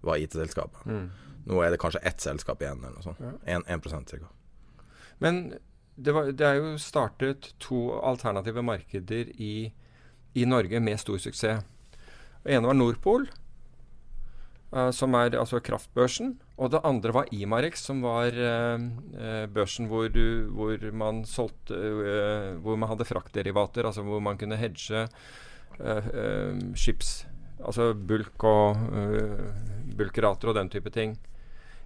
[0.00, 0.86] var IT-selskapet.
[0.88, 1.10] Mm.
[1.46, 3.20] Nå er det kanskje ett selskap igjen, eller noe sånt.
[3.22, 3.60] Ja.
[3.60, 4.30] 1, 1 cirka.
[5.22, 5.52] Men
[5.96, 9.72] det, var, det er jo startet to alternative markeder i,
[10.36, 11.64] i Norge med stor suksess.
[12.44, 13.26] Det ene var Nordpol,
[14.70, 16.36] uh, som er altså kraftbørsen.
[16.56, 22.54] Og det andre var Imarex, som var eh, børsen hvor, du, hvor man solgte uh,
[22.64, 25.04] Hvor man hadde fraktderivater, altså hvor man kunne hedge
[26.72, 27.26] skips
[27.60, 29.48] Altså bulk og uh,
[29.96, 31.16] bulkrater og den type ting.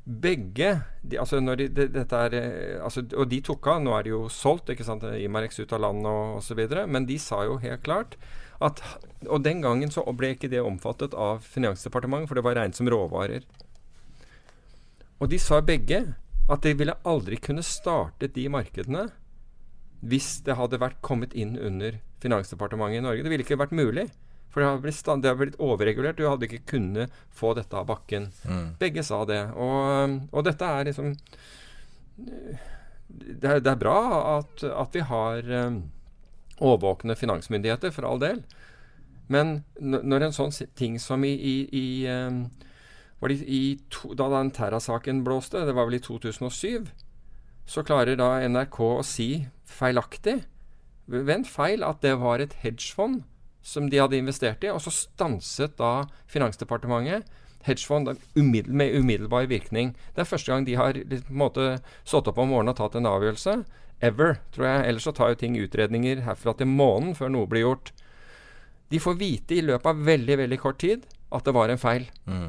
[0.04, 0.70] Begge
[1.02, 3.82] de, altså når de, de, dette er, eh, altså, Og de tok av.
[3.84, 6.62] Nå er de jo solgt, ikke sant, Imarex ut av landet og osv.
[6.88, 8.16] Men de sa jo helt klart
[8.60, 8.82] at
[9.28, 12.88] Og den gangen så ble ikke det omfattet av Finansdepartementet, for det var regnet som
[12.90, 13.46] råvarer.
[15.20, 16.02] Og de sa begge
[16.50, 19.10] at de ville aldri kunne startet de markedene
[20.00, 23.24] hvis det hadde vært kommet inn under Finansdepartementet i Norge.
[23.24, 24.08] Det ville ikke vært mulig.
[24.50, 26.16] For det har blitt, stand- det har blitt overregulert.
[26.18, 28.30] Du hadde ikke kunnet få dette av bakken.
[28.42, 28.64] Mm.
[28.80, 29.44] Begge sa det.
[29.54, 31.12] Og, og dette er liksom
[32.18, 33.98] Det er, det er bra
[34.38, 35.78] at, at vi har um,
[36.62, 38.42] årvåkne finansmyndigheter, for all del.
[39.30, 42.44] Men når en sånn ting som i, i, i um,
[43.20, 46.86] var det i to, Da den Terra-saken blåste, det var vel i 2007,
[47.70, 49.28] så klarer da NRK å si
[49.68, 50.40] feilaktig
[51.10, 53.22] ved en feil at det var et hedgefond
[53.62, 57.29] som de hadde investert i, og så stanset da Finansdepartementet
[57.66, 59.92] hedgefond umiddel, med umiddelbar virkning.
[60.14, 61.66] Det er første gang de har på en måte
[62.05, 63.57] stått opp om morgenen og tatt en avgjørelse.
[64.01, 64.87] Ever, tror jeg.
[64.88, 67.92] Ellers så tar jo ting utredninger herfra til månen før noe blir gjort.
[68.90, 72.09] De får vite i løpet av veldig, veldig kort tid at det var en feil.
[72.25, 72.49] Mm.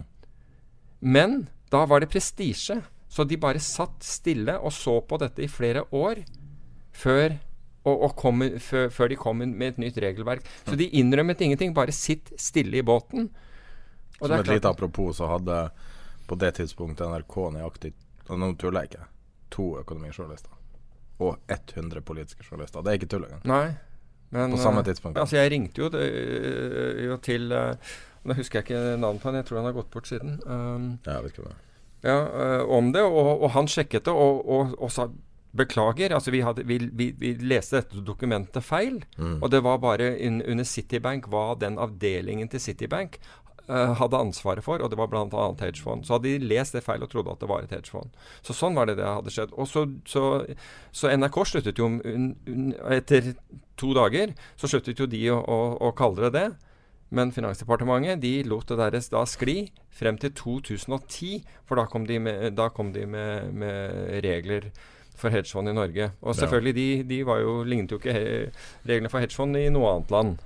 [1.02, 1.38] Men
[1.74, 2.80] da var det prestisje.
[3.12, 6.22] Så de bare satt stille og så på dette i flere år
[6.96, 7.36] før,
[7.84, 10.46] og, og kom, før, de kom med et nytt regelverk.
[10.68, 11.74] Så de innrømmet ingenting.
[11.74, 13.30] Bare sitt stille i båten.
[14.20, 15.70] Og Som det er et klart- lite apropos, så hadde
[16.28, 17.94] på det tidspunktet NRK nøyaktig
[18.30, 19.08] nå tuller jeg ikke.
[19.52, 20.54] To økonomijournalister.
[21.20, 22.82] Og 100 politiske journalister.
[22.82, 23.42] Det er ikke tull engang.
[23.46, 23.74] Nei.
[24.32, 25.18] Men, På samme eh, tidspunkt.
[25.20, 27.76] Altså, jeg ringte jo, det, øh, jo til øh,
[28.24, 30.40] Nå husker jeg ikke navnet på han, jeg tror han har gått bort siden.
[30.46, 31.56] Um, Ja, jeg vet ikke det
[32.04, 32.16] ja,
[32.66, 35.08] om det, og, og han sjekket det og, og, og sa
[35.58, 36.14] beklager.
[36.16, 39.02] Altså, vi, hadde, vi, vi, vi leste dette dokumentet feil.
[39.18, 39.40] Mm.
[39.42, 43.20] Og det var bare un, under Citibank hva den avdelingen til Citibank
[43.68, 45.48] uh, hadde ansvaret for, og det var bl.a.
[45.60, 46.06] hedgefond.
[46.06, 48.12] Så hadde de lest det feil og trodde at det var et hedgefond.
[48.46, 49.54] Så sånn var det det hadde skjedd.
[49.60, 50.26] Og så, så,
[50.96, 53.34] så NRK sluttet jo un, un, Etter
[53.80, 56.50] to dager så sluttet jo de å, å, å kalle det det.
[57.12, 62.22] Men Finansdepartementet de lot det deres da skli frem til 2010, for da kom de
[62.24, 64.70] med, da kom de med, med regler
[65.22, 66.12] for hedgefond i Norge.
[66.22, 68.16] Og selvfølgelig, de, de var jo, lignet jo ikke
[68.88, 70.40] reglene for hedgefond i noe annet land.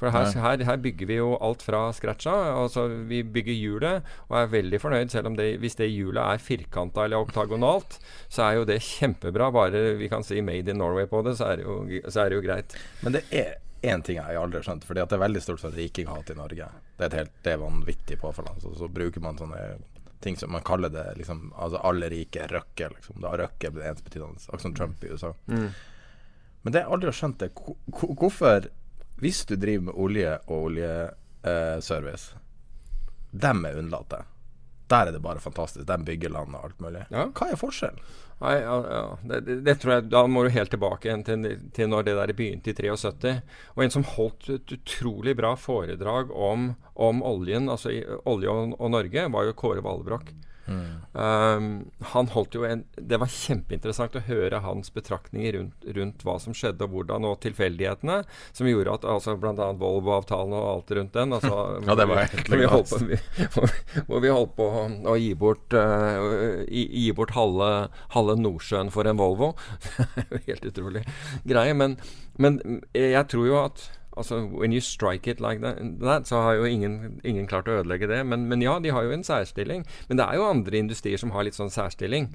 [0.00, 2.54] For her, her, her bygger vi jo alt fra scratch av.
[2.62, 6.40] Altså, vi bygger hjulet og er veldig fornøyd, selv om det, hvis det hjulet er
[6.40, 7.98] firkanta eller oktagonalt,
[8.32, 9.50] så er jo det kjempebra.
[9.52, 12.30] Bare vi kan si 'Made in Norway' på det, så er det jo, så er
[12.30, 12.78] det jo greit.
[13.04, 15.76] Men det er én ting jeg aldri har skjønt, fordi det er veldig stort for
[15.76, 16.68] rikinghat i Norge.
[16.96, 18.48] Det er et helt det er vanvittig påfall.
[18.60, 19.60] Så, så bruker man sånne
[20.20, 23.20] ting som man kaller det liksom Altså alle rike er røkke, liksom.
[23.22, 25.32] Da røkke blitt ensbetydende, akkurat som Trump i USA.
[25.46, 25.70] Mm.
[26.62, 28.68] Men det jeg aldri har skjønt, er hvor- hvor- hvorfor
[29.20, 30.64] Hvis du driver med olje og
[31.44, 32.34] oljeservice,
[33.32, 34.14] dem er unnlatt.
[34.90, 35.86] Der er det bare fantastisk.
[35.86, 37.04] De bygger land og alt mulig.
[37.12, 37.28] Ja.
[37.30, 38.02] Hva er forskjellen?
[38.40, 39.00] Nei, ja, ja.
[39.28, 42.32] Det, det, det tror jeg Da må du helt tilbake til, til når det der
[42.36, 43.42] begynte i 73.
[43.76, 48.78] Og en som holdt et utrolig bra foredrag om, om oljen, altså i, olje og,
[48.80, 50.32] og Norge, var jo Kåre Valbrokk.
[50.70, 56.36] Um, han holdt jo en Det var kjempeinteressant å høre hans betraktninger rundt, rundt hva
[56.38, 58.20] som skjedde, og hvordan, og tilfeldighetene
[58.54, 59.72] som gjorde at altså bl.a.
[59.80, 61.56] Volvo-avtalen og alt rundt den altså,
[61.88, 63.20] Ja, det var helt hvor vi holdt på, vi,
[64.06, 64.68] hvor, vi holdt på
[65.10, 67.70] å gi bort, uh, gi, gi bort halve,
[68.14, 69.52] halve Nordsjøen for en Volvo.
[70.48, 71.02] Helt utrolig
[71.48, 71.74] greie.
[71.76, 71.98] Men,
[72.40, 72.60] men
[72.94, 73.88] jeg tror jo at
[74.20, 78.06] Altså, When you strike it like that, så har jo ingen, ingen klart å ødelegge
[78.10, 78.20] det.
[78.28, 79.84] Men, men ja, de har jo en særstilling.
[80.08, 82.28] Men det er jo andre industrier som har litt sånn særstilling.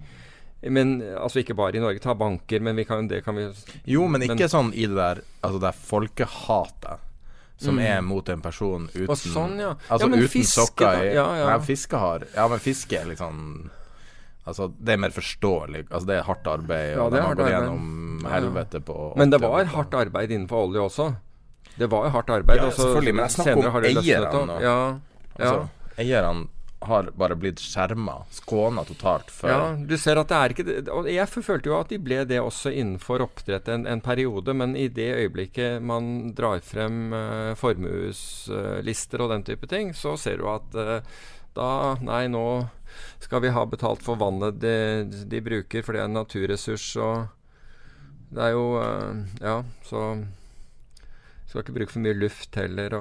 [0.65, 2.01] Men altså ikke bare i Norge.
[2.01, 3.49] Ta banker, men vi kan, det kan vi
[3.91, 7.03] Jo, men ikke sånn i det der Altså det er folkehatet
[7.61, 7.85] som Mm.
[7.87, 9.69] er mot en person uten Og sånn, ja.
[9.87, 11.45] Altså Ja, men uten fiske, sokker i Ja, ja.
[11.53, 13.69] Nei, fiske har Ja, men fiske er sånn
[14.45, 15.87] Altså, det er mer forståelig.
[15.89, 17.53] Altså, det er hardt arbeid, Ja, det er har hardt arbeid.
[17.55, 18.29] gjennom Ja.
[18.29, 21.15] helvete på Men det var hardt arbeid innenfor olje også.
[21.75, 22.61] Det var jo hardt arbeid.
[22.61, 24.59] Ja, selvfølgelig, men jeg snakker om eierne nå.
[24.63, 24.75] Ja,
[25.35, 25.39] ja.
[25.39, 26.47] Altså, eierne
[26.85, 30.75] har bare blitt skjerma, skåna totalt for Ja, du ser at det er ikke det.
[30.93, 34.75] Og jeg følte jo at de ble det også innenfor oppdrett en, en periode, men
[34.77, 40.49] i det øyeblikket man drar frem uh, formueslister og den type ting, så ser du
[40.51, 40.99] at uh,
[41.55, 42.45] da Nei, nå
[43.23, 44.77] skal vi ha betalt for vannet de,
[45.27, 47.25] de bruker, for det er en naturressurs, og
[48.35, 49.57] det er jo eh, Ja,
[49.87, 50.01] så
[51.55, 52.95] skal ikke bruke for mye luft heller,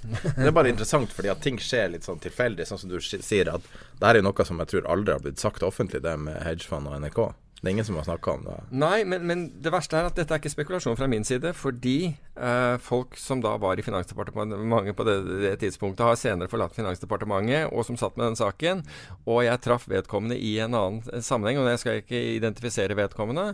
[0.36, 2.66] Det er bare interessant, fordi at ting skjer litt sånn tilfeldig.
[2.66, 3.66] Sånn som du sier, at
[4.00, 6.90] det her er noe som jeg tror aldri har blitt sagt offentlig, det med hedgefond
[6.90, 7.20] og NRK.
[7.60, 8.54] Det er ingen som har snakka om det.
[8.72, 11.52] Nei, men, men det verste er at dette er ikke spekulasjon fra min side.
[11.52, 16.76] Fordi eh, folk som da var i Finansdepartementet på det, det tidspunktet, har senere forlatt
[16.78, 18.80] Finansdepartementet, og som satt med den saken.
[19.26, 23.50] Og jeg traff vedkommende i en annen sammenheng, og jeg skal ikke identifisere vedkommende.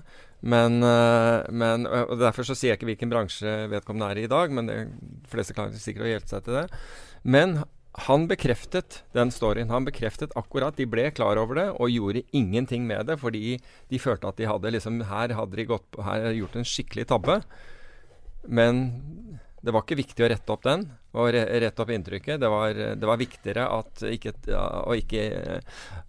[0.47, 4.31] Men, eh, men og Derfor så sier jeg ikke hvilken bransje vedkommende er i i
[4.31, 4.85] dag, men de
[5.33, 6.69] fleste klarer sikkert å hjelpe seg til det.
[7.27, 7.59] Men
[7.97, 9.71] han bekreftet den storyen.
[9.73, 10.77] Han bekreftet akkurat.
[10.77, 13.57] De ble klar over det og gjorde ingenting med det, fordi
[13.89, 17.07] de følte at de hadde liksom Her hadde de gått på, her gjort en skikkelig
[17.09, 17.41] tabbe.
[18.45, 18.83] Men
[19.65, 20.85] det var ikke viktig å rette opp den
[21.17, 22.41] og re rette opp inntrykket.
[22.43, 25.23] Det var, det var viktigere at ikke, å ikke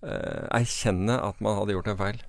[0.03, 2.19] uh, erkjenne at man hadde gjort en feil.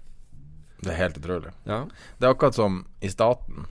[0.78, 1.50] Det er helt utrolig.
[1.66, 1.82] Ja.
[2.18, 3.66] Det er akkurat som i staten,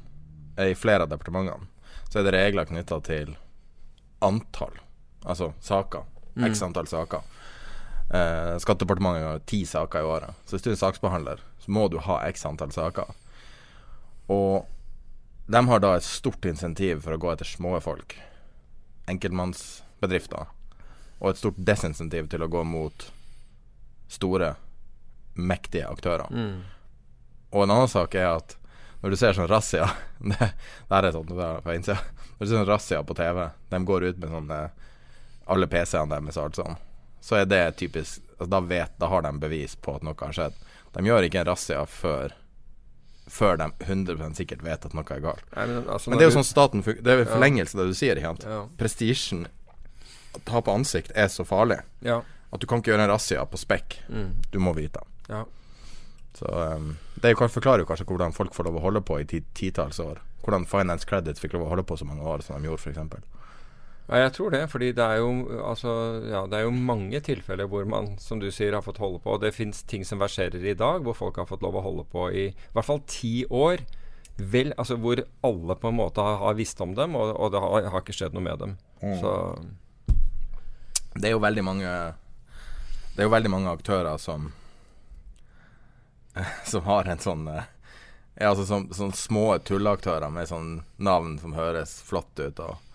[0.59, 1.71] i flere av departementene,
[2.11, 3.31] så er det regler knytta til
[4.25, 4.75] antall,
[5.27, 6.05] altså saker.
[6.37, 6.47] Mm.
[6.51, 7.21] X antall saker.
[8.13, 10.35] Eh, Skattedepartementet har ti saker i året.
[10.45, 13.11] Så hvis du er saksbehandler, så må du ha x antall saker.
[14.31, 14.67] Og
[15.47, 18.17] de har da et stort insentiv for å gå etter små folk.
[19.11, 20.47] Enkeltmannsbedrifter.
[21.19, 23.09] Og et stort desinsentiv til å gå mot
[24.11, 24.53] store,
[25.35, 26.31] mektige aktører.
[26.31, 26.63] Mm.
[27.51, 28.57] Og en annen sak er at
[29.01, 29.85] når du ser sånn razzia
[30.17, 30.37] Det
[30.89, 31.99] det er sånn det er på innsida.
[32.37, 34.51] Når du ser sånn razzia på TV, de går ut med sånn
[35.47, 36.77] alle PC-ene deres og alt sånn,
[37.21, 40.35] så er det typisk altså, da, vet, da har de bevis på at noe har
[40.35, 40.59] skjedd.
[40.93, 42.35] De gjør ikke en razzia før
[43.27, 45.43] før de 100 sikkert vet at noe er galt.
[45.55, 47.03] Nei, men, altså, Men det er jo sånn staten fungerer.
[47.03, 47.33] Det er jo Ja.
[47.33, 48.15] forlengelse av det du sier.
[48.15, 48.47] Ikke?
[48.47, 48.61] Ja.
[48.79, 49.47] Prestisjen
[50.33, 52.21] å ta på ansikt er så farlig Ja.
[52.53, 53.97] at du kan ikke gjøre en razzia på spekk.
[54.09, 54.31] Mm.
[54.51, 55.01] Du må vite.
[55.27, 55.43] Ja.
[56.33, 59.25] Så um, Det er forklarer jo kanskje hvordan folk får lov å holde på i
[59.25, 60.19] ti, titalls år.
[60.43, 63.36] Hvordan Finance Credit fikk lov å holde på så mange år som de gjorde, f.eks.
[64.07, 64.61] Ja, jeg tror det.
[64.71, 65.93] fordi det er, jo, altså,
[66.31, 69.35] ja, det er jo mange tilfeller hvor man, som du sier, har fått holde på.
[69.35, 72.05] Og det fins ting som verserer i dag, hvor folk har fått lov å holde
[72.11, 73.83] på i i hvert fall ti år.
[74.37, 77.59] Vel, altså Hvor alle på en måte har, har visst om dem, og, og det
[77.63, 78.77] har, har ikke skjedd noe med dem.
[79.01, 79.19] Mm.
[79.19, 79.31] Så
[81.17, 81.89] Det er jo veldig mange
[83.13, 84.51] Det er jo veldig mange aktører som
[86.71, 87.65] Som har en sånn eh,
[88.37, 92.59] Ja, altså sånn, sånn små tulleaktører med sånn navn som høres flott ut.
[92.61, 92.86] Og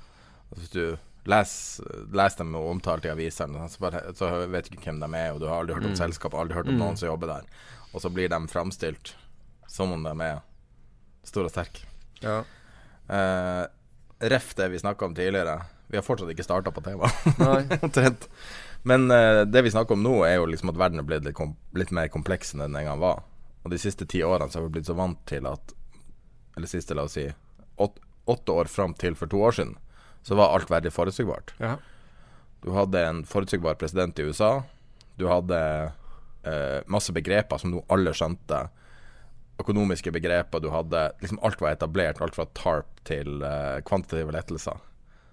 [0.56, 0.82] hvis du
[1.30, 5.30] leser les dem omtalt i avisene, så, bare, så vet du ikke hvem de er,
[5.32, 6.00] og du har aldri hørt om Mm.
[6.00, 6.80] selskapet, aldri hørt om Mm.
[6.82, 7.44] noen som jobber der.
[7.94, 9.14] Og så blir de framstilt
[9.68, 10.40] som om de er
[11.24, 11.84] store og sterke.
[12.22, 12.42] Ja.
[13.08, 13.66] Eh,
[14.20, 15.60] ref det vi snakka om tidligere.
[15.88, 18.28] Vi har fortsatt ikke starta på temaet.
[18.84, 21.38] Men eh, det vi snakker om nå, er jo liksom at verden er blitt litt,
[21.78, 23.22] litt mer kompleks enn den en gang var.
[23.62, 25.74] Og de siste ti årene så har vi blitt så vant til at
[26.56, 27.28] Eller siste, la oss si
[27.80, 27.94] åt,
[28.28, 29.76] åtte år fram til for to år siden,
[30.22, 31.54] så var alt veldig forutsigbart.
[31.58, 31.76] Ja.
[32.62, 34.62] Du hadde en forutsigbar president i USA.
[35.18, 35.58] Du hadde
[36.42, 38.68] eh, masse begreper som nå alle skjønte.
[39.62, 40.62] Økonomiske begreper.
[40.62, 42.22] Du hadde liksom Alt var etablert.
[42.22, 44.78] Alt fra TARP til eh, kvantitative lettelser.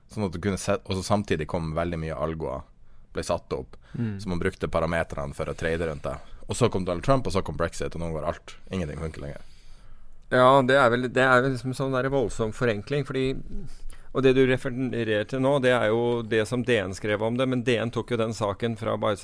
[0.10, 2.65] Sånn at du kunne sett Og så samtidig kom veldig mye algoer
[3.13, 3.78] ble satt opp.
[3.93, 4.17] Mm.
[4.21, 6.17] Så man brukte parametrene for å trade rundt det.
[6.49, 8.56] Og så kom Donald Trump, og så kom brexit, og nå går alt.
[8.73, 9.45] Ingenting funker lenger.
[10.30, 13.06] Ja, det er vel, det er vel liksom sånn der voldsom forenkling.
[13.10, 13.32] Fordi
[14.09, 17.45] Og det du refererer til nå, det er jo det som DN skrev om det.
[17.49, 19.19] Men DN tok jo den saken fra bare,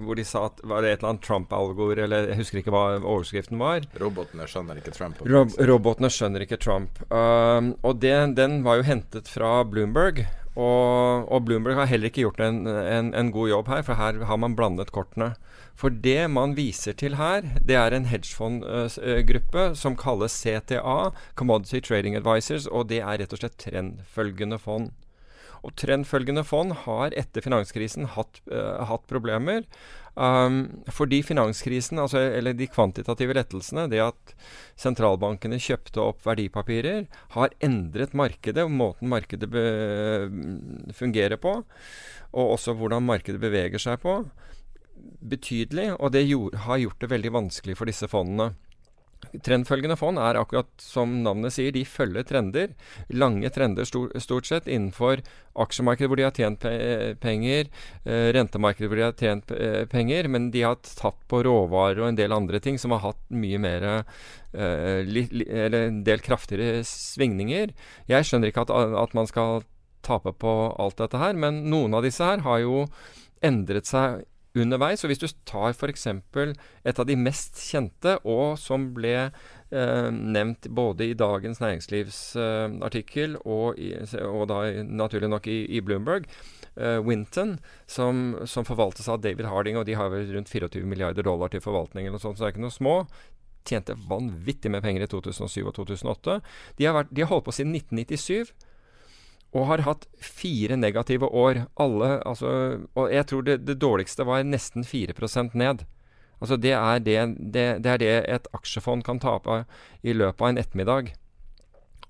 [0.00, 2.86] hvor de sa at var det et eller annet Trump-algor, eller jeg husker ikke hva
[3.02, 3.84] overskriften var.
[4.00, 5.20] Robotene skjønner ikke Trump.
[5.28, 7.02] Rob robotene skjønner ikke Trump.
[7.10, 10.24] Um, og det, den var jo hentet fra Bloomberg.
[10.56, 14.22] Og, og Bloomberg har heller ikke gjort en, en, en god jobb her, for her
[14.24, 15.34] har man blandet kortene.
[15.76, 20.98] For det man viser til her, det er en hedgefondgruppe som kalles CTA,
[21.36, 24.94] Commodity Trading Advisors, og det er rett og slett trendfølgende fond.
[25.66, 29.64] Og trendfølgende fond har etter finanskrisen hatt, uh, hatt problemer.
[30.16, 34.32] Um, fordi finanskrisen, altså, eller de kvantitative lettelsene, det at
[34.80, 37.04] sentralbankene kjøpte opp verdipapirer,
[37.36, 39.50] har endret markedet, og måten markedet
[40.96, 41.58] fungerer på,
[42.32, 44.22] og også hvordan markedet beveger seg på.
[45.20, 48.54] Betydelig, og det gjorde, har gjort det veldig vanskelig for disse fondene.
[49.42, 52.72] Trendfølgende fond er akkurat som navnet sier, de følger trender.
[53.16, 55.22] Lange trender stort sett innenfor
[55.64, 56.66] aksjemarkedet hvor de har tjent
[57.20, 57.70] penger,
[58.04, 59.54] eh, rentemarkedet hvor de har tjent
[59.92, 63.22] penger, men de har tatt på råvarer og en del andre ting som har hatt
[63.32, 67.74] mye mer eh, Eller en del kraftigere svingninger.
[68.08, 69.64] Jeg skjønner ikke at, at man skal
[70.06, 72.86] tape på alt dette her, men noen av disse her har jo
[73.44, 74.24] endret seg
[74.56, 75.04] underveis.
[75.04, 76.06] Og hvis du tar f.eks.
[76.08, 83.36] et av de mest kjente, og som ble eh, nevnt både i Dagens Næringslivs eh,
[83.44, 86.28] og, og, da naturlig nok i, i Bloomberg,
[86.76, 91.26] eh, Winton, som, som, forvaltes av David Harding, og de har vel rundt 24 milliarder
[91.26, 93.00] dollar til forvaltning, eller sånt, så det er ikke noe små.
[93.66, 96.40] Tjente vanvittig med penger i 2007 og 2008.
[96.78, 98.54] De har, vært, de har holdt på siden 1997
[99.54, 101.66] og har hatt fire negative år.
[101.80, 102.50] Alle, altså,
[102.94, 105.86] og jeg tror det, det dårligste var nesten 4% ned.
[106.40, 107.20] Altså det er det,
[107.54, 109.64] det, er det, et aksjefond kan tape
[110.02, 111.14] i løpet av en ettermiddag.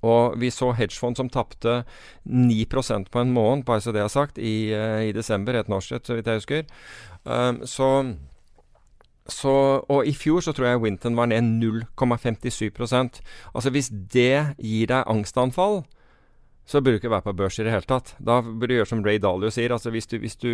[0.07, 1.85] Og vi så hedgefond som tapte
[2.27, 6.03] 9% på en måned, bare så det er sagt, i, uh, i desember, et norsk
[6.05, 6.67] så vidt jeg husker.
[7.25, 7.89] Um, så,
[9.27, 9.55] så,
[9.89, 13.19] og i fjor så tror jeg Winton var ned 0,57%
[13.55, 15.83] Altså hvis det gir deg angstanfall,
[16.67, 18.13] så burde du ikke være på børs i det hele tatt.
[18.19, 19.71] Da burde du gjøre som Ray Dalio sier.
[19.71, 20.51] altså hvis du, hvis du,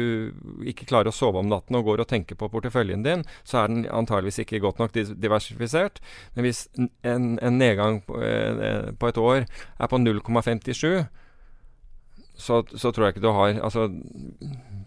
[0.69, 3.73] ikke klarer å sove om natten og går og tenker på porteføljen din, så er
[3.73, 6.03] den antageligvis ikke godt nok diversifisert.
[6.37, 11.09] Men hvis en, en nedgang på, eh, på, et år er på 0,57,
[12.37, 13.85] så, så, tror jeg ikke du har Altså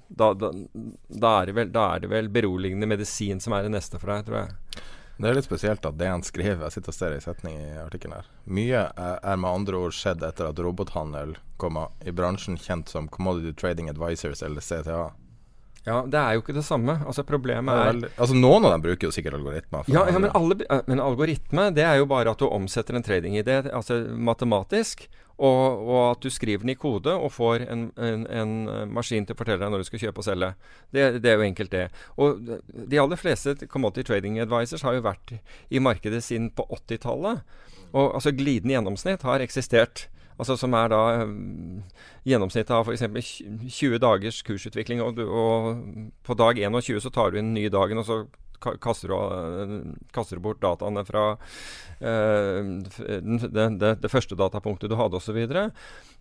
[0.10, 0.50] da, da,
[1.08, 4.28] da, er vel, da er det vel beroligende medisin som er det neste for deg,
[4.28, 4.86] tror jeg.
[5.16, 7.78] Det er litt spesielt at det han skriver jeg sitter og ser i setning i
[7.80, 8.26] artikkelen her.
[8.52, 11.38] Mye er med andre ord skjedd etter at robothandel
[12.04, 15.14] i bransjen kjent som Commodity Trading Advisors, eller CTA.
[15.86, 16.98] Ja, det er jo ikke det samme.
[17.06, 19.86] Altså Problemet er, veldig, Altså Noen av dem bruker jo sikkert algoritmer.
[19.92, 20.58] Ja, ja men, alle,
[20.90, 25.06] men, algoritme det er jo bare at du omsetter en tradingidé altså matematisk.
[25.36, 28.52] Og, og, at du skriver den i kode og får en, en, en,
[28.88, 30.52] maskin til å fortelle deg når du skal kjøpe og selge.
[30.96, 32.06] Det, det, er jo enkelt, det.
[32.16, 35.36] Og de aller fleste commodity trading advisors har jo vært
[35.68, 37.44] i markedet siden på 80-tallet.
[37.92, 40.08] Og altså glidende gjennomsnitt har eksistert.
[40.36, 41.84] Altså Som er da um,
[42.28, 43.06] gjennomsnittet av f.eks.
[43.80, 45.04] 20 dagers kursutvikling.
[45.06, 45.70] Og, du, og,
[46.26, 48.24] på dag 21 så tar du inn den nye dagen, og så
[48.82, 49.74] kaster du, eh,
[50.16, 55.38] kaster du bort dataene fra uh, det, det, det, første datapunktet du hadde, osv.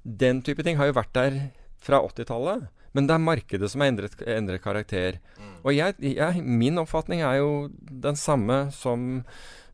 [0.04, 1.38] Den type ting har jo vært der
[1.84, 2.68] fra 80-tallet.
[2.94, 5.18] Men det er markedet som har endret, endret karakter.
[5.34, 5.54] Mm.
[5.64, 7.50] Og jeg, jeg, min oppfatning er jo
[7.90, 9.24] den samme som,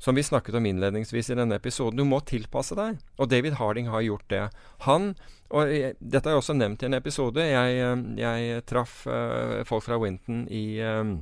[0.01, 2.01] som vi snakket om innledningsvis i denne episoden.
[2.01, 3.03] Du må tilpasse deg.
[3.21, 4.47] Og David Harding har gjort det.
[4.87, 5.13] Han
[5.51, 7.43] og jeg, Dette er også nevnt i en episode.
[7.43, 11.17] Jeg, jeg traff uh, folk fra Winton i um,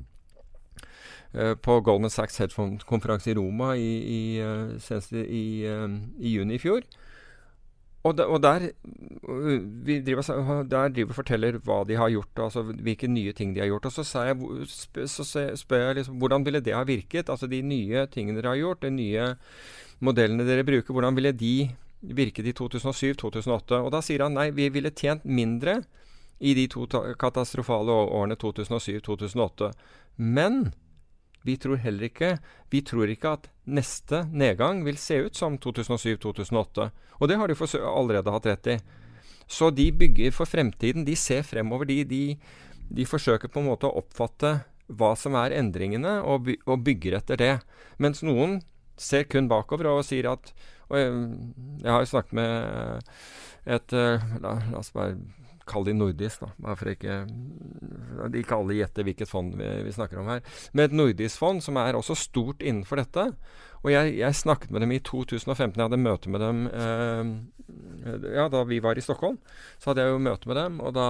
[1.64, 4.93] på Goldman Sachs headphone-konferanse i Roma i, i, uh,
[5.24, 6.87] i, i, juni i fjor.
[8.09, 8.68] Og, de, og der,
[10.06, 13.88] driver, der driver forteller hva de har gjort, altså hvilke nye ting de har gjort.
[13.90, 15.26] Og så, jeg, så
[15.59, 17.28] spør jeg liksom, hvordan ville det ha virket?
[17.28, 19.28] Altså de nye tingene dere har gjort, de nye
[20.04, 21.54] modellene dere bruker, hvordan ville de
[22.00, 23.80] virket i 2007-2008?
[23.82, 25.80] Og da sier han nei, vi ville tjent mindre
[26.38, 26.86] i de to
[27.18, 29.72] katastrofale årene 2007-2008.
[30.16, 30.68] Men
[31.47, 32.39] vi tror heller ikke
[32.70, 36.89] Vi tror ikke at neste nedgang vil se ut som 2007-2008.
[37.20, 38.76] Og det har de allerede hatt rett i.
[39.49, 41.05] Så de bygger for fremtiden.
[41.05, 41.89] De ser fremover.
[41.89, 42.36] De, de,
[42.89, 44.59] de forsøker på en måte å oppfatte
[44.89, 47.55] hva som er endringene, og, by, og bygger etter det.
[48.01, 48.61] Mens noen
[49.01, 50.53] ser kun bakover og sier at
[50.89, 51.16] og jeg,
[51.82, 53.11] jeg har jo snakket med
[53.68, 55.18] et la, la oss bare
[55.69, 56.51] Kall de nordisk, da.
[56.64, 57.19] Bare for ikke
[58.41, 60.43] Ikke alle gjetter hvilket fond vi, vi, snakker om her.
[60.73, 63.29] Med et nordisk fond som er også stort innenfor dette.
[63.85, 65.77] Og jeg, jeg, snakket med dem i 2015.
[65.77, 67.31] Jeg hadde møte med dem eh,
[68.35, 69.39] ja, da vi var i Stockholm.
[69.79, 71.09] Så hadde jeg jo møte med dem, og da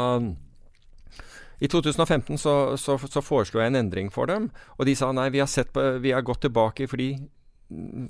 [1.59, 5.27] i 2015 så, så, så, foreslo jeg en endring for dem, og de sa nei,
[5.35, 7.17] vi har, på, vi har gått tilbake fordi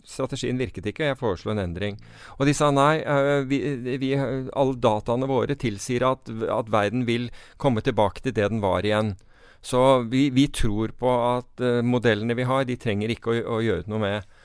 [0.06, 1.98] strategien virket ikke, og jeg foreslo en endring.
[2.38, 3.60] Og de sa nei, uh, vi,
[4.00, 7.28] vi, alle dataene våre tilsier at, at, verden vil
[7.60, 9.16] komme tilbake til det den var igjen.
[9.64, 13.62] Så vi, vi tror på at uh, modellene vi har, de trenger ikke å, å,
[13.64, 14.38] gjøre noe med.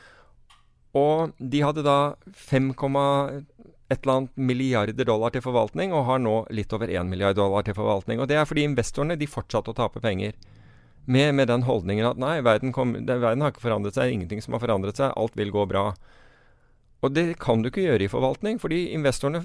[0.98, 2.16] Og de hadde da
[2.50, 2.74] 5,
[3.94, 7.66] et eller annet milliarder dollar til forvaltning, og har nå litt over 1 milliard dollar
[7.66, 8.22] til forvaltning.
[8.22, 10.38] Og det er fordi investorene de fortsatte å tape penger.
[11.06, 14.14] Med, med, den holdningen at nei, verden, kom, det, verden, har ikke forandret seg.
[14.14, 15.16] Ingenting som har forandret seg.
[15.20, 15.90] Alt vil gå bra.
[17.04, 19.44] Og det kan du ikke gjøre i forvaltning, fordi investorene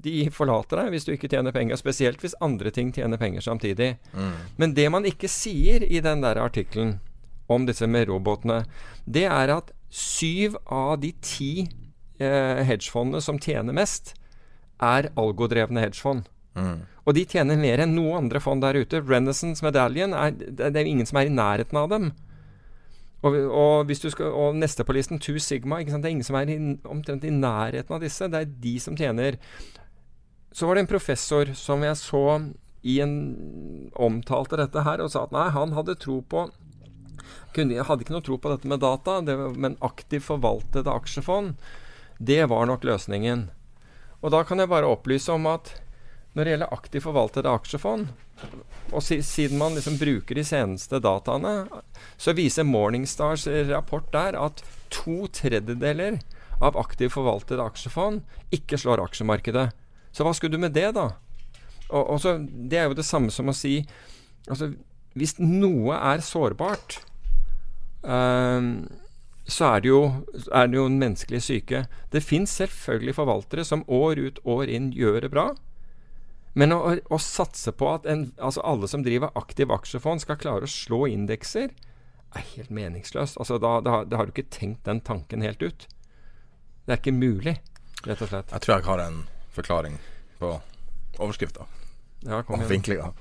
[0.00, 1.80] de forlater deg hvis du ikke tjener penger.
[1.80, 3.94] Spesielt hvis andre ting tjener penger samtidig.
[4.12, 4.34] Mm.
[4.60, 6.98] Men det man ikke sier i den der artikkelen
[7.50, 8.62] om disse med robotene,
[9.04, 11.52] det er at syv av de ti
[12.20, 14.14] eh, hedgefondene som tjener mest,
[14.80, 16.28] er algodrevne hedgefond.
[16.58, 16.80] Mm.
[17.06, 19.02] Og de tjener mer enn noe andre fond der ute.
[19.06, 22.10] Renaissance Medallion er, det er ingen som er i nærheten av dem.
[23.20, 25.82] Og, og, skal, og neste på listen, Two Sigma.
[25.84, 28.30] Det er ingen som er i, omtrent i nærheten av disse.
[28.32, 29.36] Det er de som tjener.
[30.52, 32.24] Så var det en professor som jeg så
[32.80, 36.48] i en omtalte dette her, og sa at nei, han hadde tro på
[37.54, 41.58] kunne, hadde ikke noe tro på dette med data, det, men aktivt forvaltede aksjefond,
[42.18, 43.48] det var nok løsningen.
[44.20, 45.74] Og da kan jeg bare opplyse om at
[46.34, 48.10] når det gjelder aktivt forvaltede aksjefond,
[48.90, 51.54] og siden man liksom bruker de seneste dataene,
[52.20, 54.62] så viser Morningstars rapport der at
[54.94, 56.20] to tredjedeler
[56.60, 58.22] av aktivt forvaltede aksjefond
[58.54, 59.70] ikke slår aksjemarkedet.
[60.12, 61.10] Så hva skulle du med det, da?
[61.90, 63.80] Og, og så, det er jo det samme som å si
[64.46, 64.70] altså,
[65.18, 67.00] Hvis noe er sårbart,
[68.06, 68.86] um,
[69.50, 70.02] så er det, jo,
[70.54, 71.80] er det jo en menneskelig syke.
[72.14, 75.48] Det fins selvfølgelig forvaltere som år ut år inn gjør det bra.
[76.58, 80.66] Men å, å satse på at en, altså alle som driver aktiv aksjefond, skal klare
[80.66, 81.70] å slå indekser,
[82.34, 83.38] er helt meningsløst.
[83.42, 85.86] Altså da, da, da, har du ikke tenkt den tanken helt ut.
[86.86, 87.56] Det er ikke mulig,
[88.06, 88.52] rett og slett.
[88.54, 89.22] Jeg tror jeg har en
[89.54, 89.98] forklaring
[90.40, 90.54] på
[91.20, 91.66] overskrifta.
[92.26, 93.12] Ja, og vinklinga.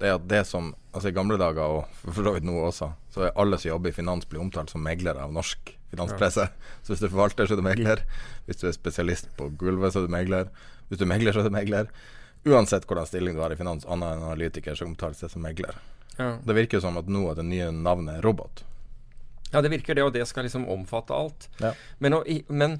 [0.00, 2.88] Det er at det som Altså I gamle dager, og for så vidt nå også,
[3.14, 6.48] så er alle som jobber i finans, blir omtalt som meglere av norsk finanspresse.
[6.48, 6.72] Ja.
[6.82, 8.02] Så hvis du er forvalter, så er du megler.
[8.48, 10.50] Hvis du er spesialist på gulvet, så er du megler.
[10.90, 11.92] Hvis du er megler, så er du megler.
[12.48, 15.78] Uansett hvordan stilling du har i finans, annet enn analytiker, så omtales det som megler.
[16.18, 16.34] Ja.
[16.44, 18.64] Det virker jo som at nå er det nye navnet robot.
[19.50, 21.48] Ja, det virker det, og det skal liksom omfatte alt.
[21.62, 21.72] Ja.
[21.98, 22.78] Men, og, men,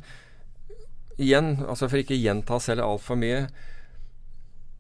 [1.19, 3.45] igjen, altså for ikke gjenta selv altfor mye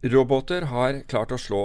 [0.00, 1.64] Roboter har klart å slå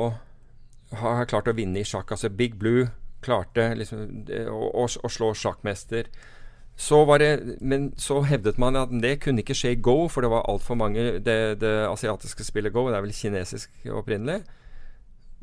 [0.99, 2.11] har klart å vinne i sjakk.
[2.11, 2.89] Altså Big Blue
[3.25, 6.09] klarte liksom å, å, å slå sjakkmester.
[6.75, 10.25] Så var det, men så hevdet man at det kunne ikke skje i Go, for
[10.25, 14.43] det var altfor mange det, det, asiatiske spillet Go, det er vel kinesisk opprinnelig.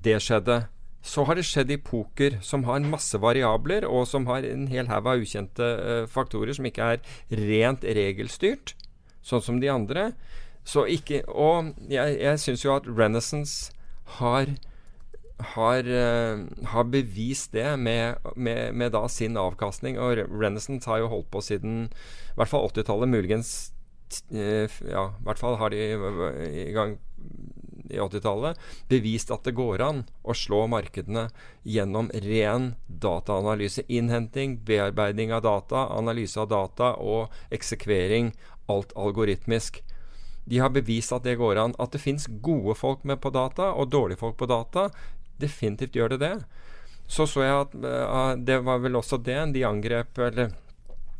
[0.05, 0.67] Det skjedde.
[1.03, 4.91] Så har det skjedd i poker, som har masse variabler, og som har en hel
[4.93, 7.01] haug av ukjente uh, faktorer som ikke er
[7.33, 8.77] rent regelstyrt,
[9.25, 10.13] sånn som de andre.
[10.69, 13.73] Så ikke Og jeg, jeg syns jo at Renaissance
[14.21, 14.53] har
[15.55, 19.99] har, uh, har, bevist det med, med, med, da sin avkastning.
[19.99, 23.73] Og Renaissance har jo holdt på siden i hvert fall 80-tallet, muligens
[24.33, 26.99] uh, Ja, i hvert fall har de i gang
[27.93, 31.29] i 80-tallet bevist at det går an å slå markedene
[31.69, 33.85] gjennom ren dataanalyse.
[33.89, 38.33] Innhenting, bearbeiding av data, analyse av data og eksekvering.
[38.73, 39.83] Alt algoritmisk.
[40.45, 41.77] De har bevist at det går an.
[41.83, 44.89] At det fins gode folk med på data og dårlige folk på data
[45.43, 46.35] definitivt gjør det det.
[47.11, 50.55] Så så jeg at uh, det var vel også det de angrep Eller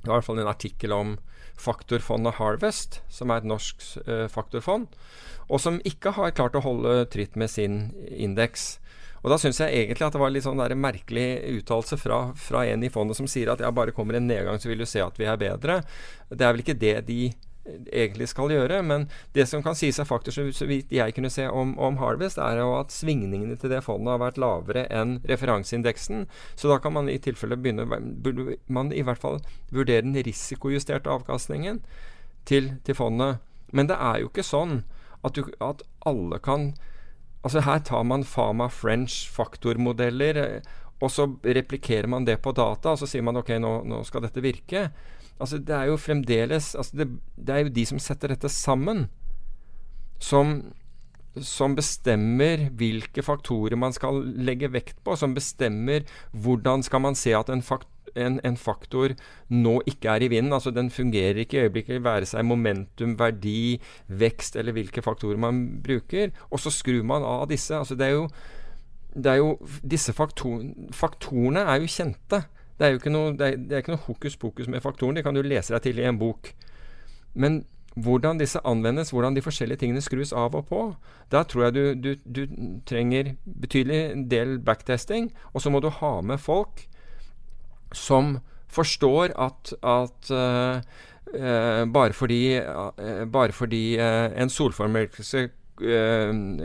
[0.03, 1.17] i hvert fall en artikkel om
[1.63, 4.89] faktorfondet Harvest, som er et norsk uh, faktorfond,
[5.47, 8.81] og som ikke har klart å holde tritt med sin indeks.
[9.23, 11.29] Og Da syns jeg egentlig at det var litt sånn der merkelig
[11.61, 14.73] uttalelse fra, fra en i fondet som sier at ja, bare kommer en nedgang, så
[14.73, 15.83] vil du se at vi er bedre.
[16.33, 17.21] Det er vel ikke det de
[17.65, 18.81] egentlig skal gjøre.
[18.87, 22.41] Men det som kan sies av faktor, så vidt jeg kunne se om, om, Harvest,
[22.43, 26.27] er jo at svingningene til det fondet har vært lavere enn referanseindeksen.
[26.57, 27.87] Så da kan man i tilfelle begynne
[28.23, 29.41] Burde man i hvert fall
[29.71, 31.83] vurdere den risikojusterte avkastningen
[32.49, 33.43] til, til fondet.
[33.73, 34.83] Men det er jo ikke sånn
[35.23, 36.73] at, du, at alle kan
[37.43, 40.61] Altså Her tar man Fama French faktormodeller,
[41.03, 44.23] og så replikkerer man det på data, og så sier man ok, nå, nå skal
[44.23, 44.85] dette virke.
[45.41, 49.07] Altså, det er jo fremdeles altså det, det, er jo de som setter dette sammen,
[50.23, 50.61] som,
[51.35, 55.17] som bestemmer hvilke faktorer man skal legge vekt på.
[55.19, 59.17] Som bestemmer hvordan skal man se at en, fakt, en, en faktor
[59.51, 60.55] nå ikke er i vinden.
[60.55, 65.65] Altså Den fungerer ikke i øyeblikket, være seg momentum, verdi, vekst eller hvilke faktorer man
[65.83, 66.31] bruker.
[66.51, 67.75] Og så skrur man av disse.
[67.75, 68.29] Altså det er jo,
[69.15, 70.63] det er jo Disse faktor,
[70.95, 72.45] faktorene er jo kjente.
[72.83, 75.15] Det er jo ikke noe, det er, det er ikke noe hokus pokus med faktoren.
[75.15, 76.49] Det kan du lese deg til i en bok.
[77.39, 77.61] Men
[77.95, 80.81] hvordan disse anvendes, hvordan de forskjellige tingene skrus av og på,
[81.31, 82.43] da tror jeg du, du, du
[82.91, 85.31] trenger betydelig del backtesting.
[85.55, 86.89] Og så må du ha med folk
[87.95, 88.41] som
[88.73, 90.83] forstår at, at uh,
[91.39, 95.49] uh, bare fordi, uh, bare fordi en solformørkelse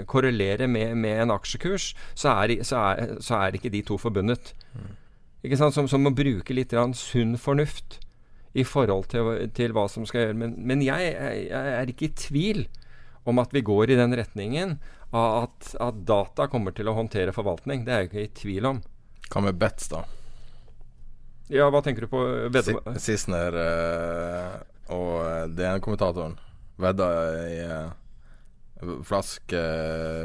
[0.07, 4.55] korrelerer med, med, en aksjekurs, så er, så, er, så er, ikke de to forbundet.
[4.73, 4.95] Mm.
[5.45, 5.75] Ikke sant?
[5.75, 7.99] Som, som må bruke litt sunn fornuft
[8.57, 10.37] i forhold til, til, hva som skal gjøre.
[10.39, 12.63] Men, men jeg, jeg, er ikke i tvil
[13.27, 14.77] om at vi går i den retningen
[15.15, 17.85] av at, at data kommer til å håndtere forvaltning.
[17.85, 18.81] Det er jeg ikke i tvil om.
[19.27, 20.05] Hva med bets, da?
[21.51, 22.23] Ja, hva tenker du på?
[22.51, 22.75] Vedde...
[22.99, 24.57] Sissener uh,
[24.95, 26.35] og DN-kommentatoren
[26.81, 27.07] vedda
[27.47, 27.93] i uh,
[29.03, 29.61] flaske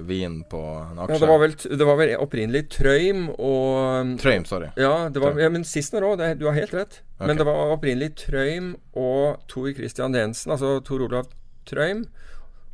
[0.09, 1.15] vin på en aksje.
[1.15, 4.73] Ja, det var vel, det var vel opprinnelig Trøym og Trøym, sorry.
[4.77, 6.25] Ja, det var, ja men Sissener òg.
[6.41, 7.01] Du har helt rett.
[7.17, 7.31] Okay.
[7.31, 11.31] Men det var opprinnelig Trøym og Tor Christian Jensen, altså Tor Olav
[11.69, 12.05] Trøym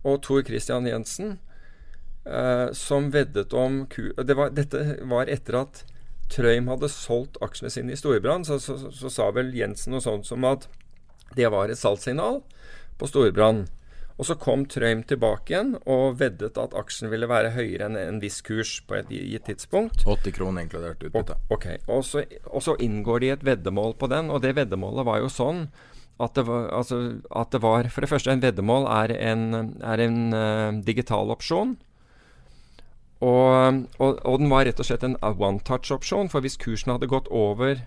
[0.06, 1.38] og Tor Christian Jensen,
[2.26, 5.84] eh, som veddet om det var, Dette var etter at
[6.32, 10.04] Trøym hadde solgt aksjene sine i Storbrann, så, så, så, så, sa vel Jensen noe
[10.04, 10.68] sånt som at
[11.36, 12.42] det var et salgssignal
[12.98, 13.66] på Storbrann.
[14.18, 18.18] Og så kom Trøym tilbake igjen og veddet at aksjen ville være høyere enn en
[18.22, 20.02] viss kurs på et gitt tidspunkt.
[20.02, 21.36] 80 kroner inkludert utbytte.
[21.54, 25.22] Ok, og så, og så inngår de et veddemål på den, og det veddemålet var
[25.22, 25.68] jo sånn
[26.18, 26.96] at det, var, altså,
[27.30, 29.44] at det var For det første, en veddemål er en,
[29.78, 31.76] er en uh, digital opsjon.
[33.22, 36.30] Og, og, og, den var rett og slett en one touch-opsjon.
[36.30, 37.84] For hvis kursen hadde gått over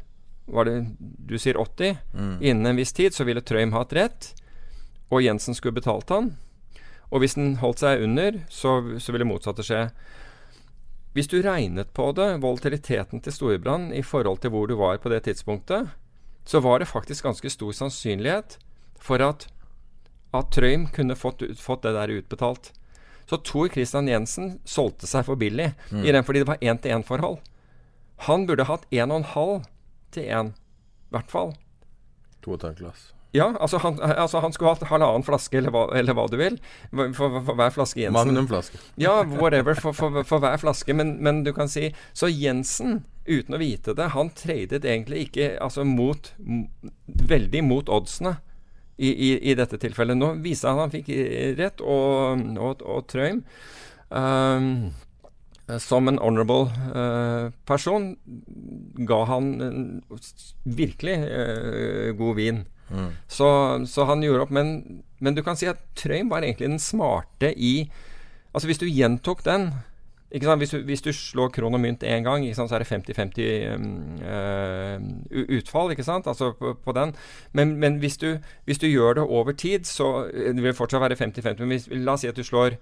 [0.52, 2.38] var det, du sier 80 mm.
[2.40, 4.32] innen en viss tid, så ville Trøym hatt rett.
[5.12, 6.34] Og Jensen skulle betalt han.
[7.12, 9.86] Og hvis den holdt seg under, så, så ville motsatte skje.
[11.12, 15.12] Hvis du regnet på det, volatiliteten til Storbrann i forhold til hvor du var på
[15.12, 15.92] det tidspunktet,
[16.48, 18.56] så var det faktisk ganske stor sannsynlighet
[19.02, 19.50] for at,
[20.34, 22.72] at Trøym kunne fått, fått det der utbetalt.
[23.28, 26.04] Så Tor Christian Jensen solgte seg for billig mm.
[26.04, 27.42] i den fordi det var én-til-én-forhold.
[28.28, 29.64] Han burde hatt én og en halv
[30.16, 31.56] til én, i hvert fall.
[32.44, 33.12] To og et halvt glass.
[33.32, 36.58] Ja, altså han, altså han, skulle hatt halvannen flaske, eller hva, eller hva du vil,
[36.92, 38.18] for, for, for, hver flaske Jensen.
[38.18, 38.82] Magnumflaske.
[39.00, 40.96] Ja, whatever, for, hver flaske.
[40.98, 45.54] Men, men, du kan si Så Jensen, uten å vite det, han tradet egentlig ikke
[45.64, 46.34] altså mot
[47.32, 48.36] Veldig mot oddsene
[49.02, 50.20] i, i, i, dette tilfellet.
[50.20, 51.08] Nå viser han han fikk
[51.58, 53.40] rett, og, og, og Trøim
[54.12, 54.92] um,
[55.80, 58.16] som en honorable uh, person
[59.08, 60.18] ga han uh,
[60.64, 62.64] virkelig uh, god vin.
[62.92, 63.12] Mm.
[63.28, 63.48] Så,
[63.88, 64.52] så, han gjorde opp.
[64.52, 67.90] Men, men, du kan si at Trøim var egentlig den smarte i
[68.52, 69.70] Altså Hvis du gjentok den
[70.32, 75.08] hvis du, hvis, du, slår kron og mynt én gang, så er det 50-50 um,
[75.58, 76.28] utfall ikke sant?
[76.28, 77.12] Altså på, på den.
[77.52, 81.20] Men, men hvis, du, hvis, du, gjør det over tid, så det vil fortsatt være
[81.20, 81.60] 50-50.
[81.60, 82.80] Men hvis, la oss si at du slår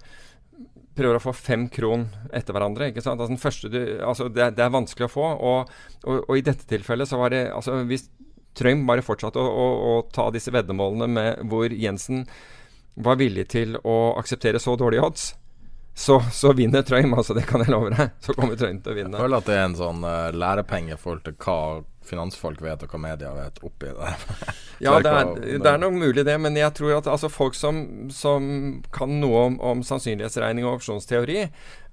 [0.96, 2.90] prøver å få fem kron etter hverandre.
[2.90, 3.20] ikke sant?
[3.22, 5.26] Altså, du, altså det, det, er vanskelig å få.
[5.36, 5.74] Og,
[6.04, 8.08] og, og, i dette tilfellet så var det altså Hvis
[8.58, 12.24] Trøim bare fortsatte å, å, å ta disse veddemålene med hvor Jensen
[13.00, 15.28] var villig til å akseptere så dårlige odds,
[15.94, 17.34] så, så, vinner Trøim, altså.
[17.34, 18.12] Det kan jeg love deg.
[18.24, 19.16] Så kommer Trøim til å vinne.
[19.16, 21.56] Jeg føler at det er en sånn uh, lærepenge i forhold til hva
[22.10, 24.14] finansfolk vet, og hva media vet oppi det.
[24.86, 27.82] ja, det er, det er, nok mulig det, men jeg tror at altså, folk som,
[28.14, 28.48] som
[28.94, 31.44] kan noe om, om, sannsynlighetsregning og opsjonsteori,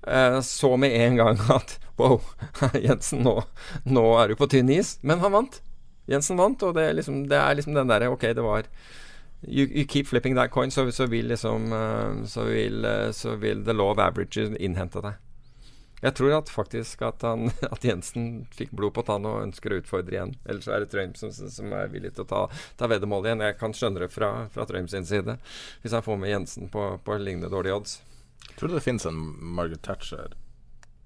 [0.07, 2.21] uh, så med en gang at wow,
[2.87, 3.41] Jensen, nå,
[3.89, 4.97] nå er du på tynn is.
[5.01, 5.59] Men han vant.
[6.07, 8.69] Jensen vant, og det er liksom, det er liksom den derre Ok, det var
[9.41, 13.35] you, you, keep flipping that coin, så, så vil liksom uh, så, vil, uh, så
[13.35, 15.23] vil the law of average innhente deg.
[16.01, 19.79] Jeg tror at faktisk at, han, at, Jensen fikk blod på tann og ønsker å
[19.81, 20.35] utfordre igjen.
[20.45, 22.41] Eller så er det Trøim som, som, er villig til å ta,
[22.77, 23.45] ta veddemål igjen.
[23.47, 25.39] Jeg kan skjønne det fra, fra Trøim sin side,
[25.81, 27.97] hvis han får med Jensen på, på lignende dårlige odds.
[28.57, 29.17] Tror du det finnes en
[29.57, 30.37] Margaret Thatcher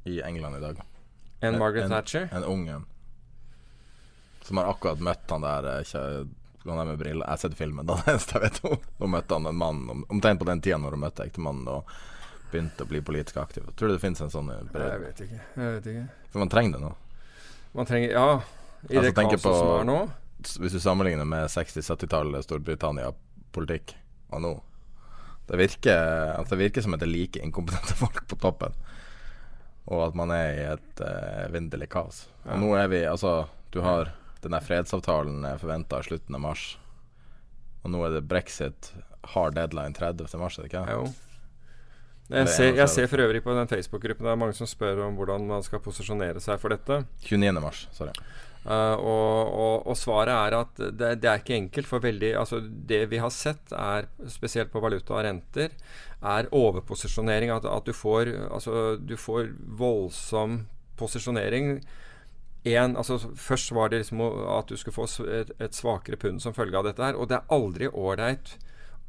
[0.07, 0.83] i England i dag?
[1.39, 2.27] En Margaret en, Thatcher?
[2.27, 2.85] En, en ung en.
[4.43, 6.03] Som har akkurat møtt han der ikke
[6.69, 7.25] han ned med briller.
[7.25, 7.97] Jeg har sett filmen, da.
[8.07, 8.79] eneste jeg vet om.
[8.99, 11.93] Da møtte han en mann omtrent på den tida når hun møtte ektemannen og
[12.51, 13.67] begynte å bli politisk aktiv.
[13.75, 15.43] Tror du det finnes en sånn bred Jeg vet ikke.
[15.55, 16.07] Jeg vet ikke.
[16.33, 16.95] For man trenger det nå.
[17.77, 18.27] Man trenger Ja.
[18.89, 19.99] I altså, det kaoset som er nå.
[20.41, 23.93] Hvis du sammenligner med 60-70-tallet Storbritannia-politikk
[24.33, 24.53] og nå
[25.51, 25.97] det virker,
[26.37, 28.75] altså det virker som at det er like inkompetente folk på toppen.
[29.91, 32.23] Og at man er i et uh, vinderlig kaos.
[32.45, 32.59] Og ja.
[32.61, 33.33] nå er vi Altså,
[33.73, 36.65] du har den fredsavtalen er forventa i slutten av mars.
[37.81, 38.93] Og nå er det brexit.
[39.33, 40.29] hard deadline 30.
[40.41, 40.85] mars, er det ikke?
[40.89, 41.03] Jo.
[42.31, 45.17] Jeg ser, jeg ser, for øvrig på den Facebook-gruppen Det er mange som spør om
[45.19, 47.01] hvordan man skal posisjonere seg for dette.
[47.27, 47.59] 29.
[47.59, 48.13] mars, sorry.
[48.61, 51.89] Uh, og, og, og, svaret er at det, det, er ikke enkelt.
[51.89, 55.73] For veldig Altså, det vi har sett, er spesielt på valuta og renter,
[56.21, 57.51] er overposisjonering.
[57.51, 60.61] At, at du får Altså, du får voldsom
[61.01, 61.81] posisjonering
[62.63, 66.53] en, altså Først var det liksom at du skulle få et, et svakere pund som
[66.53, 67.17] følge av dette her.
[67.17, 68.57] Og det er aldri ålreit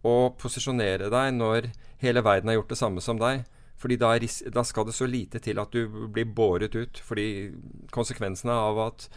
[0.03, 1.69] å posisjonere deg når
[2.03, 3.45] hele verden har gjort det samme som deg.
[3.83, 4.15] Fordi da,
[4.55, 7.01] da, skal det så lite til at du blir båret ut.
[7.03, 7.53] Fordi
[7.95, 9.09] konsekvensene av at,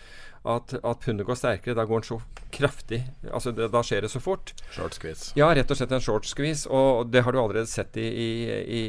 [0.46, 2.20] at, at pundet går sterkere, da går den så
[2.56, 3.02] kraftig
[3.34, 4.54] altså det, Da skjer det så fort.
[4.72, 5.34] Short squeeze.
[5.38, 6.70] Ja, rett og slett en short squeeze.
[6.70, 8.30] Og det har du allerede sett i, i,
[8.80, 8.82] i,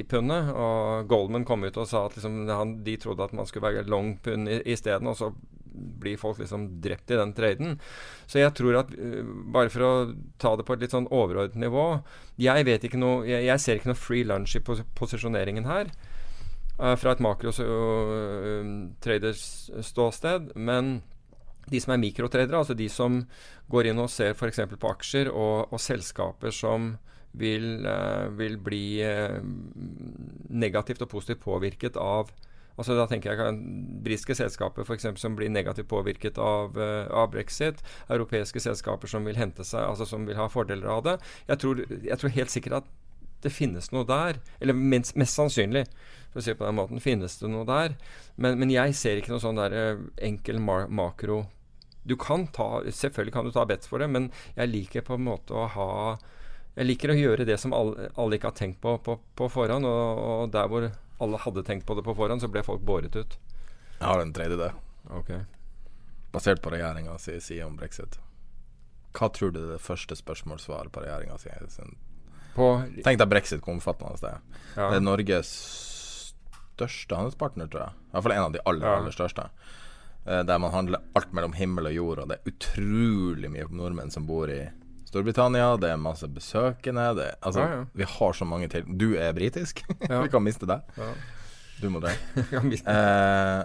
[0.00, 0.50] i pundet.
[0.50, 3.88] Og Goldman kom ut og sa at liksom, han, de trodde at man skulle være
[3.90, 5.10] long pund isteden.
[5.10, 5.32] Og så
[5.72, 7.78] blir folk liksom drept i den traden.
[8.26, 9.22] Så jeg tror at uh,
[9.54, 9.92] Bare for å
[10.42, 11.86] ta det på et litt sånn overordnet nivå
[12.40, 15.92] Jeg vet ikke noe Jeg, jeg ser ikke noe free lunch i pos posisjoneringen her.
[16.80, 20.52] Uh, fra et makro-traders uh, ståsted.
[20.56, 21.02] Men
[21.70, 23.26] de som er mikrotradere, altså de som
[23.70, 24.60] går inn og ser f.eks.
[24.72, 26.96] på aksjer og, og, selskaper som
[27.38, 27.86] vil,
[28.36, 29.00] vil bli
[30.52, 32.28] negativt og positivt påvirket av
[32.80, 33.58] Altså Da tenker jeg
[34.04, 37.82] britiske selskaper for eksempel, som blir negativt påvirket av, uh, av, brexit.
[38.08, 41.18] Europeiske selskaper som vil hente seg, altså som vil ha fordeler av det.
[41.50, 42.90] Jeg tror, jeg tror helt sikkert at
[43.42, 44.40] det finnes noe der.
[44.62, 45.84] Eller minst, mest, sannsynlig,
[46.32, 47.96] for å si det på den måten, finnes det noe der.
[48.36, 51.42] Men, men jeg ser ikke noe sånn der uh, enkel makro
[52.08, 55.28] Du kan ta Selvfølgelig kan du ta bets for det, men jeg liker på en
[55.28, 55.90] måte å ha
[56.72, 59.84] jeg liker å gjøre det som alle, alle ikke har tenkt på på, på forhånd.
[59.84, 60.86] Og, og, der hvor
[61.22, 63.36] alle hadde tenkt på det på forhånd, så ble folk båret ut.
[63.98, 64.70] Jeg har en tredje det.
[65.20, 65.42] Okay.
[66.32, 68.16] Basert på regjeringa si side om brexit.
[69.12, 71.52] Hva tror du er det første spørsmålssvaret på regjeringa si?
[73.04, 74.40] Tenk deg brexit, hvor omfattende det er.
[74.76, 74.88] Ja.
[74.88, 75.52] Det er Norges
[76.72, 77.96] største handelspartner, tror jeg.
[78.08, 78.98] I hvert fall en av de aller, ja.
[79.00, 79.48] aller største.
[80.26, 84.12] Eh, der man handler alt mellom himmel og jord, og det er utrolig mye nordmenn
[84.14, 84.62] som bor i
[85.12, 87.04] Storbritannia, det er masse besøkende.
[87.18, 87.84] Det, altså, ja, ja.
[88.00, 88.86] Vi har så mange til.
[88.88, 89.82] Du er britisk.
[90.24, 90.86] Vi kan miste deg.
[91.82, 92.16] Du må deg.
[92.48, 93.64] eh,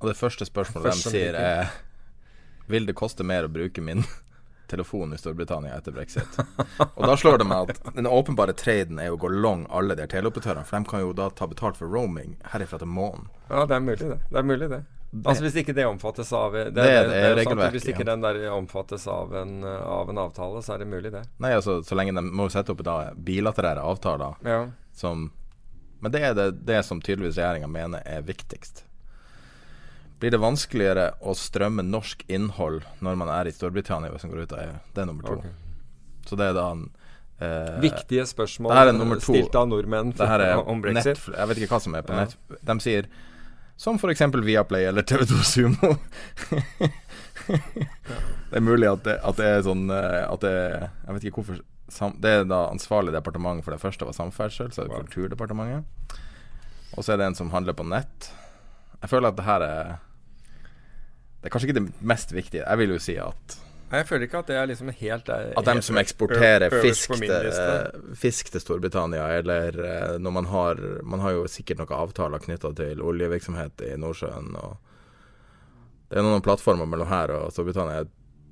[0.00, 1.70] og det første spørsmålet første de sier, er
[2.66, 4.02] Vil det koste mer å bruke min
[4.70, 6.38] telefon i Storbritannia etter brexit?
[6.94, 10.06] og da slår det meg at den åpenbare traden er å gå long alle de
[10.10, 10.66] teleoperatørene.
[10.68, 13.30] For de kan jo da ta betalt for roaming herifra til månen.
[13.50, 14.20] Ja, det er mulig, det.
[14.30, 14.84] Det er mulig, det.
[15.14, 17.76] Det, altså Hvis ikke det omfattes av Det, det, det, det er regelverket.
[17.76, 21.22] Hvis ikke den der omfattes av en, av en, avtale, så er det mulig, det.
[21.38, 24.64] Nei, altså så lenge de må sette opp da bilaterære avtaler ja.
[24.96, 25.28] som
[26.02, 28.82] Men det er det, som tydeligvis regjeringa mener er viktigst.
[30.22, 34.44] Blir det vanskeligere å strømme norsk innhold når man er i Storbritannia hvis man går
[34.44, 34.76] ut av EU?
[34.94, 35.38] Det er nummer to.
[35.40, 35.56] Okay.
[36.24, 36.86] Så det er da en
[37.38, 40.12] Eh, Viktige spørsmål stilt av nordmenn
[40.70, 41.16] om brexit.
[41.16, 42.24] Netflix, jeg vet ikke hva som er på ja.
[42.24, 42.60] nett.
[42.62, 43.08] De sier
[43.76, 44.22] som f.eks.
[44.46, 45.96] Viaplay eller TV2 Sumo.
[47.48, 51.42] det er mulig at det, at det, er sånn eh, At det Jeg vet ikke
[51.42, 51.58] hvorfor
[52.22, 55.02] Det er da ansvarlig departement for det første var samferdsel, så er det wow.
[55.02, 56.16] Kulturdepartementet.
[56.94, 58.30] Og så er det en som handler på nett.
[59.02, 59.92] Jeg føler at det her er
[61.40, 62.64] Det er kanskje ikke det mest viktige.
[62.64, 63.60] Jeg vil jo si at
[63.94, 67.50] jeg føler ikke at det er liksom helt er, At dem som eksporterer fisk til,
[68.18, 72.72] fisk til, Storbritannia, eller eh, når man har Man har jo sikkert noen avtaler knytta
[72.74, 74.50] til oljevirksomhet i Nordsjøen.
[74.56, 74.76] Og
[76.10, 78.06] det er noen plattformer mellom her og Storbritannia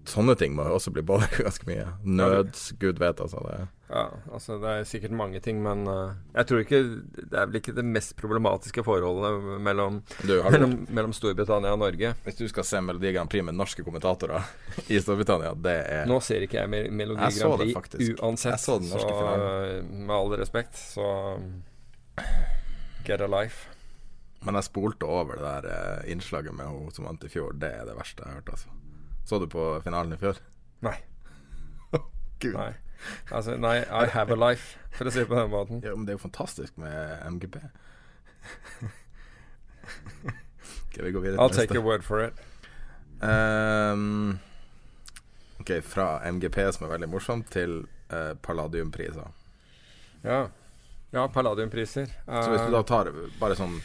[0.09, 1.87] sånne ting må jo også bli både ganske mye.
[2.05, 3.43] Nød, gud vet, altså.
[3.49, 3.67] Det.
[3.93, 6.79] Ja, altså det er sikkert mange ting, men uh, jeg tror ikke
[7.13, 12.15] Det er vel ikke det mest problematiske forholdet mellom, du, mellom, mellom, Storbritannia og Norge.
[12.25, 14.49] Hvis du skal se Melodi Grand Prix med norske kommentatorer
[14.89, 18.23] i Storbritannia, det er Nå ser ikke jeg Melodi jeg Grand Prix faktisk.
[18.23, 21.11] uansett, jeg så den norske så, uh, med all respekt, så
[23.05, 23.69] Get a life.
[24.47, 27.53] Men jeg spolte over det der uh, innslaget med henne som vant i fjor.
[27.59, 28.73] Det er det verste jeg har hørt, altså.
[29.29, 30.41] Så du på finalen i fjor?
[30.83, 30.97] Nei.
[32.43, 32.57] Gud.
[32.57, 32.73] Nei.
[33.31, 35.83] Altså, nei, I have a life, for å si det på den måten.
[35.85, 37.59] Ja, Men det er jo fantastisk med MGP.
[40.93, 41.67] Skal vi gå videre I'll neste?
[41.67, 42.35] Take a word for it.
[43.23, 44.39] Um,
[45.61, 49.31] ok, fra MGP, som er veldig morsomt, til uh, Palladiumpriser.
[50.23, 50.49] Ja.
[51.11, 52.11] ja, Palladiumpriser.
[52.29, 53.79] Uh, Så hvis du da tar bare sånn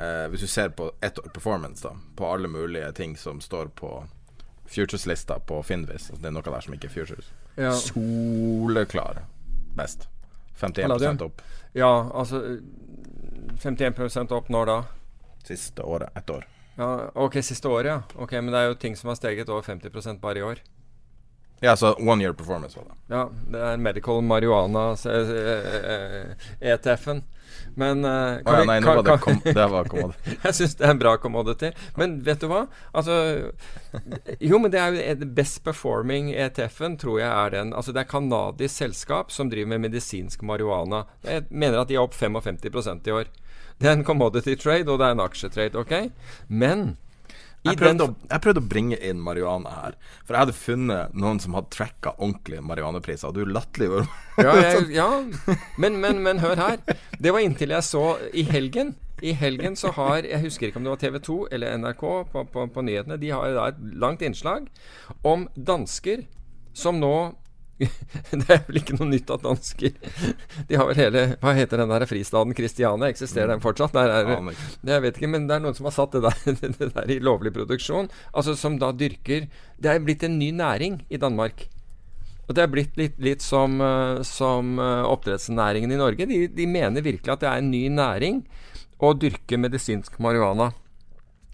[0.00, 3.72] uh, Hvis du ser på ett år performance, da, på alle mulige ting som står
[3.76, 4.06] på
[4.68, 6.10] Futures-lista på Finvis.
[6.10, 7.32] Altså, det er noe der som ikke er Futures.
[7.58, 7.72] Ja.
[7.74, 9.24] Soleklar
[9.78, 10.08] best.
[10.60, 11.42] 51% opp.
[11.72, 12.42] Ja, altså
[13.62, 14.78] 51 opp når da?
[15.46, 16.10] Siste året.
[16.18, 16.46] Ett år.
[16.78, 18.02] Ja, ok, siste året, ja.
[18.14, 20.62] Ok, Men det er jo ting som har steget over 50% bare i år.
[21.60, 23.14] Ja, så one year performance var det.
[23.14, 24.92] Ja, det er medical marijuana,
[26.60, 27.24] ETF-en.
[27.74, 30.34] Men uh, oh, ja, nei, nå var det, kom, det var commodity.
[30.42, 31.70] jeg syns det er en bra commodity.
[31.98, 32.64] Men vet du hva?
[32.92, 33.16] Altså
[34.42, 37.74] Jo, men det er jo best performing ETF-en, tror jeg er den.
[37.74, 41.04] Altså det er canadisk selskap som driver med medisinsk marihuana.
[41.26, 43.30] Jeg mener at de er opp 55% i år.
[43.78, 46.10] Det er en commodity trade, og det er en aksjetrade, ok?
[46.50, 46.96] Men
[47.66, 49.96] Jeg prøvde, å, jeg prøvde, å, bringe inn marihuana her.
[50.22, 54.06] For jeg hadde funnet noen som hadde tracka ordentlige marihuanapriser, og du latterliggjorde
[54.38, 55.08] ja, jeg, ja.
[55.80, 56.78] Men, men, men hør her.
[57.18, 58.94] Det var inntil jeg så i helgen.
[59.18, 62.44] I helgen så har Jeg husker ikke om det var TV 2 eller NRK på,
[62.52, 63.18] på, på nyhetene.
[63.18, 64.70] De har da et langt innslag
[65.26, 66.22] om dansker
[66.78, 67.14] som nå
[68.40, 69.94] det er vel ikke noe nytt at dansker
[70.66, 73.10] De har vel hele Hva heter den der fristaden Kristiania?
[73.12, 73.94] Eksisterer den fortsatt?
[73.94, 74.50] Der er,
[74.88, 77.20] jeg vet ikke, men det er noen som har satt det der, det der i
[77.22, 78.10] lovlig produksjon.
[78.32, 79.46] Altså Som da dyrker
[79.78, 81.68] Det er blitt en ny næring i Danmark.
[82.48, 86.26] Og det er blitt litt, litt som, uh, som uh, oppdrettsnæringen i Norge.
[86.26, 88.40] De, de, mener virkelig at det er en ny næring
[89.04, 90.72] å dyrke medisinsk marihuana.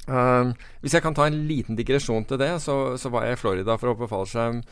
[0.05, 0.53] Uh,
[0.83, 3.77] hvis jeg kan ta en liten digresjon til det, så, så var jeg i Florida
[3.81, 4.63] for å hoppe fallskjerm.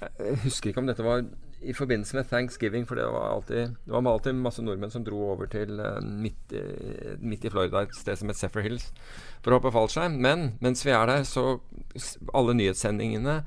[0.00, 1.24] Jeg husker ikke om dette var
[1.60, 5.18] i forbindelse med thanksgiving, for det var alltid, det var alltid masse nordmenn som dro
[5.34, 6.54] over til midt,
[7.20, 8.86] midt, i Florida, et sted som het Seffer Hills,
[9.44, 10.16] for å hoppe fallskjerm.
[10.24, 11.58] Men mens vi er der, så
[12.32, 13.42] alle nyhetssendingene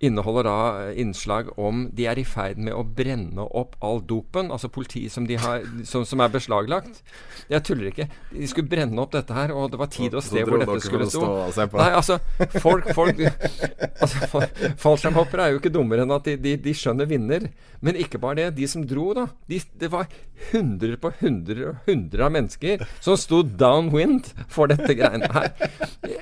[0.00, 4.48] inneholder da eh, innslag om de er i ferd med å brenne opp all dopen.
[4.52, 7.02] Altså politiet som, har, som, som, er beslaglagt.
[7.50, 8.08] Jeg tuller ikke.
[8.32, 11.08] De skulle brenne opp dette her, og det var tid og sted hvor dette skulle
[11.10, 11.26] stå.
[11.76, 12.18] Nei, altså,
[12.62, 14.44] folk, folk altså,
[14.80, 17.50] Fallskjermhoppere er jo ikke dummere enn at de, de, de, skjønner vinner.
[17.84, 18.48] Men ikke bare det.
[18.58, 19.28] De som dro, da.
[19.50, 20.08] De, det var
[20.50, 25.52] hundrer på hundrer og hundrer av mennesker som sto downwind for dette greiene her.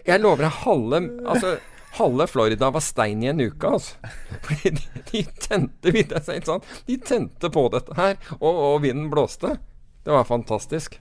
[0.02, 1.58] Jeg lover deg halve altså
[1.96, 3.96] Halve Florida var stein i en uke, altså.
[4.46, 6.64] Fordi de, de tente seg sånn.
[6.86, 9.56] De tente på dette her, og, og, vinden blåste.
[10.04, 10.98] Det var fantastisk.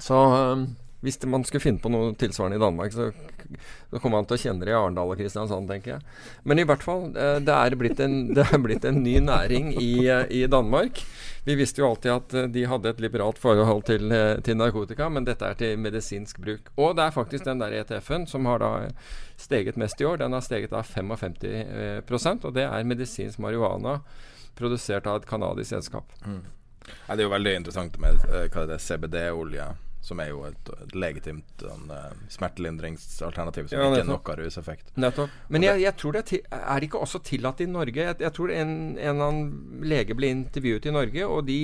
[0.00, 0.66] Så um,
[1.04, 3.10] hvis man skulle finne på noe tilsvarende i Danmark, så,
[3.90, 6.06] så kommer man til å kjenne det i Arendal og Kristiansand, tenker jeg.
[6.44, 9.92] Men i hvert fall, eh, det er blitt en, er blitt en ny næring i,
[10.08, 11.04] eh, i Danmark.
[11.46, 15.10] Vi visste jo alltid at eh, de hadde et liberalt forhold til, eh, til, narkotika,
[15.12, 16.70] men dette er til medisinsk bruk.
[16.80, 18.72] Og det er faktisk den der ETF-en som har da
[19.36, 20.22] steget mest i år.
[20.22, 24.00] Den har steget da 55 eh, og det er medisinsk marihuana
[24.56, 26.12] produsert av et canadisk selskap.
[26.24, 26.44] Mm.
[26.84, 29.68] Ja, det er jo veldig interessant med er CBD-olje
[30.04, 34.90] som er jo et, et legitimt en, uh, smertelindringsalternativ som ja, ikke er noe ruseffekt.
[35.00, 35.32] Nettopp.
[35.54, 38.04] Men jeg, jeg, tror det er, er det ikke også tillatt i Norge?
[38.10, 41.58] Jeg, jeg tror en, en eller annen lege ble intervjuet i Norge, og de,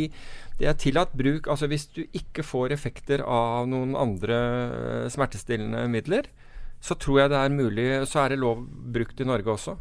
[0.60, 5.84] det er tillatt bruk Altså hvis du ikke får effekter av noen andre uh, smertestillende
[5.92, 6.32] midler,
[6.80, 9.76] så tror jeg det er mulig Så er det lov brukt i Norge også.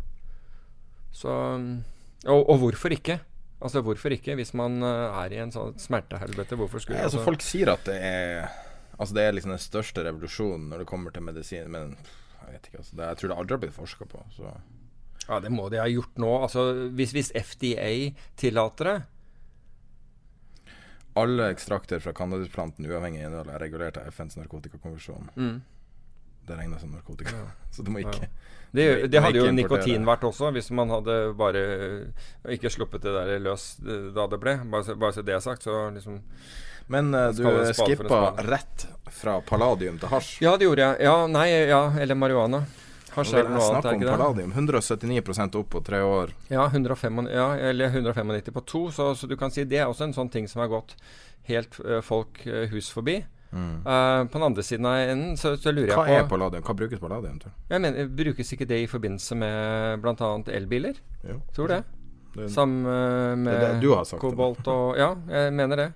[1.16, 1.32] Så
[2.28, 3.22] og, og hvorfor ikke?
[3.60, 6.58] Altså Hvorfor ikke, hvis man uh, er i en sånn smertehelvete?
[6.60, 8.50] Hvorfor skulle ja, altså, Folk sier at det er
[9.00, 11.94] Altså det er liksom den største revolusjonen når det kommer til medisin, men
[12.50, 12.82] jeg vet ikke.
[12.82, 14.24] Altså, det, jeg tror det aldri har blitt forska på.
[14.36, 14.52] Så.
[15.30, 16.32] Ja, det må de ha gjort nå.
[16.44, 16.66] Altså
[16.98, 17.92] Hvis, hvis FDA
[18.40, 18.98] tillater det
[21.22, 25.32] Alle ekstrakter fra cannabisplanten uavhengig av innhold er regulert av FNs narkotikakonvensjon.
[25.36, 25.62] Mm.
[26.50, 27.50] Det regnes som narkotika, ja.
[27.76, 28.34] så du må ikke ja.
[28.72, 31.62] Det, det hadde jo nikotin vært også, hvis man hadde bare
[32.54, 34.60] ikke sluppet det der løs da det ble.
[34.70, 36.22] Bare, bare så det er sagt, så liksom
[36.90, 40.40] men uh, du skippa rett fra palladium til hasj?
[40.42, 41.04] Ja, det gjorde jeg.
[41.06, 42.64] Ja, nei, ja, eller marihuana.
[43.14, 44.16] Hasj er noe annet, er ikke det?
[44.16, 44.56] Palladium.
[44.58, 46.34] 179% opp på tre år.
[46.50, 48.82] Ja, 105, ja eller 195 på to.
[48.96, 50.96] Så, så, du kan si det er også en sånn ting som har gått
[51.50, 53.20] helt uh, folk uh, hus forbi.
[53.52, 53.82] Mm.
[53.82, 56.28] Uh, på den andre siden av enden så, så lurer Hva jeg på Hva er
[56.30, 56.66] palladium?
[56.68, 57.56] Hva brukes palladium til?
[57.72, 60.30] Jeg mener, Brukes ikke det i forbindelse med bl.a.
[60.60, 61.00] elbiler?
[61.26, 61.40] Jo.
[61.56, 61.80] Tror det.
[62.36, 65.90] det Sammen med det det du har sagt kobolt og Ja, jeg mener det.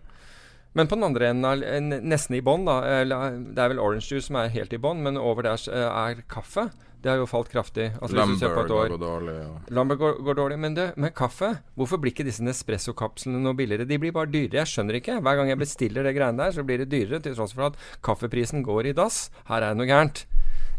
[0.74, 4.40] Men på den andre enden, nesten i bånn, da Det er vel orange juice som
[4.42, 6.72] er helt i bånn, men over der er kaffe.
[7.04, 7.90] Det har jo falt kraftig.
[8.00, 9.34] Altså, Lamberg går dårlig.
[9.36, 9.50] Ja.
[9.76, 10.58] Lamberg går, går, dårlig.
[10.64, 13.88] Men det, med kaffe Hvorfor blir ikke disse Nespresso-kapslene noe billigere?
[13.90, 14.62] De blir bare dyrere.
[14.62, 15.18] Jeg skjønner ikke.
[15.20, 17.82] Hver gang jeg bestiller det greiene der, så blir det dyrere, til tross for at
[18.08, 19.26] kaffeprisen går i dass.
[19.52, 20.24] Her er det noe gærent.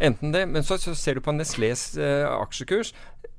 [0.02, 2.90] Enten det, men så, så ser du på Nestlés eh, aksjekurs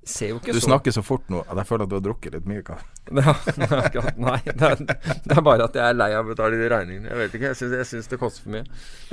[0.05, 1.95] ser jo ikke du så Du snakker så fort nå at jeg føler at du
[1.97, 2.85] har drukket litt mye kaffe.
[3.95, 6.69] Ja, nei, det er, det er, bare at jeg er lei av å betale de
[6.71, 7.11] regningene.
[7.11, 8.65] Jeg vet ikke, jeg syns det koster for mye.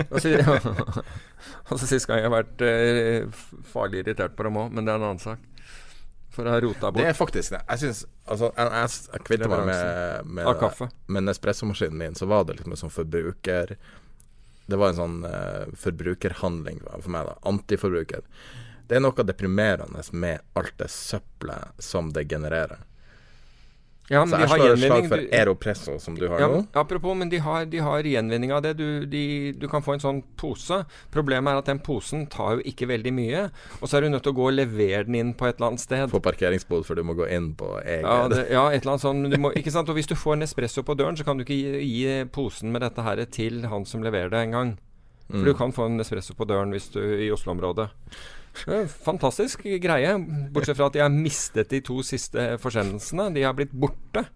[1.72, 4.94] Og så Sist gang jeg har vært eh, farlig irritert på dem òg, men det
[4.94, 5.42] er en annen sak.
[6.32, 7.02] For å ha rota bort.
[7.02, 7.62] Det er faktisk det.
[7.68, 12.46] Jeg syns Altså, jeg, jeg, jeg kvitta meg med, med, med Nespresso-maskinen min, så var
[12.46, 13.72] det liksom en sånn forbruker
[14.70, 17.34] Det var en sånn uh, forbrukerhandling for meg, da.
[17.50, 18.22] Antiforbruker.
[18.92, 22.82] Det er noe deprimerende med alt det søppelet som det genererer.
[24.10, 26.58] Ja, så jeg slår et slag for Aeropresso, som du har ja, nå.
[26.76, 28.74] Apropos, men de har, de har gjenvinning av det.
[28.76, 29.22] Du, de,
[29.56, 30.82] du, kan få en sånn pose.
[31.14, 33.46] Problemet er at den posen tar jo ikke veldig mye.
[33.78, 35.70] Og så er du nødt til å gå og levere den inn på et eller
[35.70, 36.04] annet sted.
[36.12, 39.06] Få parkeringsbod, for du må gå inn på egen Ja, det, ja et eller annet
[39.06, 39.40] sånt.
[39.46, 39.88] Må, ikke sant?
[39.88, 42.76] Og hvis du får en espresso på døren, så kan du ikke gi, gi posen
[42.76, 44.76] med dette her til han som leverer det, engang.
[45.30, 45.44] For Mm.
[45.44, 47.88] du kan få en espresso på døren hvis du i Oslo-området.
[48.52, 50.12] Fantastisk greie.
[50.52, 53.30] Bortsett fra at jeg har mistet de to siste forsendelsene.
[53.34, 54.26] De har blitt borte.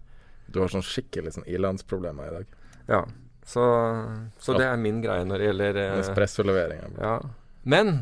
[0.51, 2.53] Du har sånn skikkelig sånn ilandsproblemer i dag.
[2.89, 3.01] Ja.
[3.47, 3.63] Så,
[4.43, 6.97] så det er min greie når det gjelder eh, Espressolevering.
[6.99, 7.19] Ja.
[7.63, 8.01] Men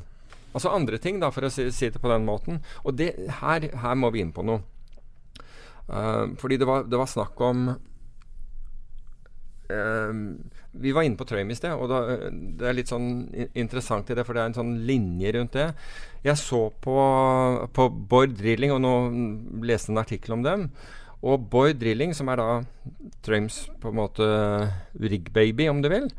[0.56, 2.64] altså andre ting, da, for å si, si det på den måten.
[2.86, 3.12] Og det,
[3.42, 4.64] her, her må vi inn på noe.
[5.86, 7.68] Uh, fordi det var, det var snakk om
[9.70, 10.14] eh,
[10.82, 12.28] Vi var inne på Trøim i sted, og da, eh,
[12.60, 13.08] det er litt sånn
[13.54, 15.70] interessant i det, for det er en sånn linje rundt det.
[16.26, 17.00] Jeg så på,
[17.76, 18.94] på Bård Drilling, og nå
[19.66, 20.70] leste en artikkel om dem.
[21.26, 22.50] Og Bård Drilling, som er da
[23.26, 24.30] Trøims på en måte
[25.02, 26.10] rig-baby, om du vil,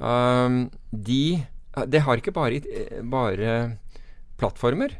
[0.00, 1.46] um, de
[1.86, 2.60] de har ikke bare,
[3.06, 3.78] bare
[4.40, 4.96] plattformer.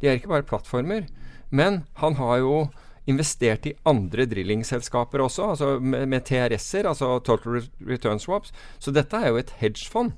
[0.00, 1.06] De er ikke bare plattformer.
[1.54, 2.54] Men han har jo
[3.06, 8.52] investert i andre drillingselskaper også, altså med, med TRS-er, altså Total Return Swaps.
[8.78, 10.12] Så dette er jo et hedgefond.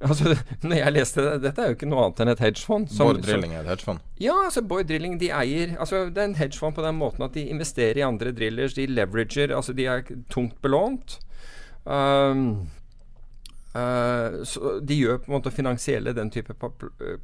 [0.00, 2.86] Altså, når jeg leste det, dette er jo ikke noe annet enn et hedgefond.
[2.94, 3.98] som- Bård Drilling er et hedgefond.
[4.22, 7.34] ja, altså Boy Drilling de eier altså Det er en hedgefond på den måten at
[7.34, 8.74] de investerer i andre drillers.
[8.78, 11.18] De leverager, altså de er tungt belånt.
[11.84, 12.68] Um,
[13.74, 16.54] uh, så de gjør på en måte finansielle den type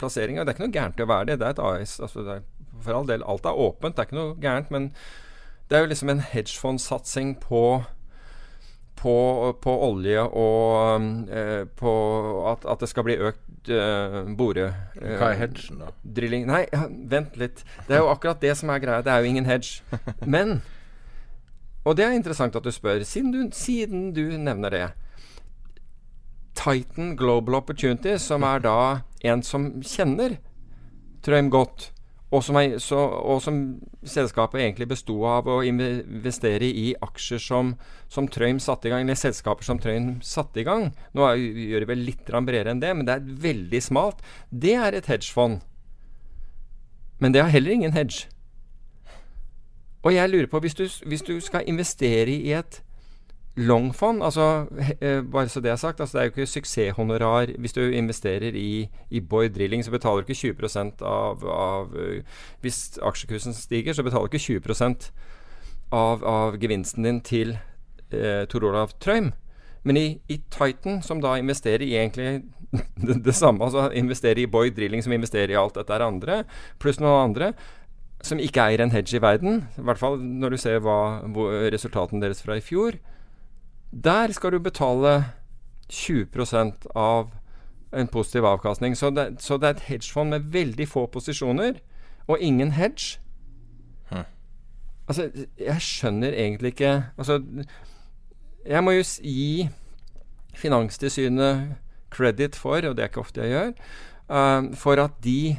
[0.00, 0.44] plasseringer.
[0.44, 1.38] Det er ikke noe gærent i å være det.
[1.42, 1.98] Det er et AS.
[2.00, 2.44] Altså det er,
[2.80, 4.70] for all del, alt er åpent, det er ikke noe gærent.
[4.70, 4.92] Men
[5.68, 7.82] det er jo liksom en hedgefondsatsing på
[9.04, 11.92] på, på olje og eh, på
[12.48, 14.70] at, at det skal bli økt øh, bore...
[14.96, 15.90] Øh, Hva er hedgen, da?
[16.16, 16.62] Drilling Nei,
[17.10, 17.64] vent litt.
[17.88, 19.04] Det er jo akkurat det som er greia.
[19.04, 19.82] Det er jo ingen hedge.
[20.36, 20.62] Men
[21.84, 24.86] Og det er interessant at du spør, siden du, siden du nevner det.
[26.56, 28.78] Titan Global Opportunity, som er da
[29.20, 30.38] en som kjenner
[31.24, 31.90] Trøim godt,
[32.34, 33.58] og som, er, så, og som
[34.02, 37.74] selskapet egentlig besto av å investere i aksjer som,
[38.10, 40.88] som Trøim satte i gang, eller selskaper som Trøim satte i gang.
[41.14, 44.24] Nå er, gjør det vel litt bredere enn det, men det er veldig smalt.
[44.50, 45.62] Det er et hedgefond.
[47.22, 48.26] Men det har heller ingen hedge.
[50.04, 52.82] Og jeg lurer på, hvis du, hvis du skal investere i et
[53.56, 54.66] longfond altså,
[55.00, 58.54] eh, Bare så det er sagt, altså det er jo ikke suksesshonorar Hvis du investerer
[58.54, 62.22] i, i Boy Drilling, så betaler du ikke 20 av, av eh,
[62.60, 65.10] Hvis aksjekursen stiger, så betaler du ikke 20%
[65.92, 67.56] av, av gevinsten din til
[68.10, 69.32] eh, Tor Olav Trøim.
[69.84, 72.42] Men i, i Titan, som da investerer i egentlig
[73.06, 76.42] det, det samme, altså investerer i Boy Drilling, som investerer i alt dette er andre,
[76.82, 77.52] pluss noen andre,
[78.24, 81.20] som ikke eier en hedge i verden, i hvert fall når du ser hva,
[81.70, 82.96] resultatene deres fra i fjor,
[83.94, 85.24] der skal du betale
[85.92, 87.30] 20% av
[87.94, 88.96] en positiv avkastning.
[88.96, 91.78] Så det, så det er et hedgefond med veldig få posisjoner,
[92.26, 93.20] og ingen hedge.
[95.04, 95.28] Altså,
[95.60, 97.42] jeg skjønner egentlig ikke Altså,
[98.64, 99.68] jeg må jo gi
[100.56, 101.74] Finanstilsynet
[102.14, 103.72] credit for, og det er ikke ofte jeg gjør,
[104.30, 105.58] uh, for at de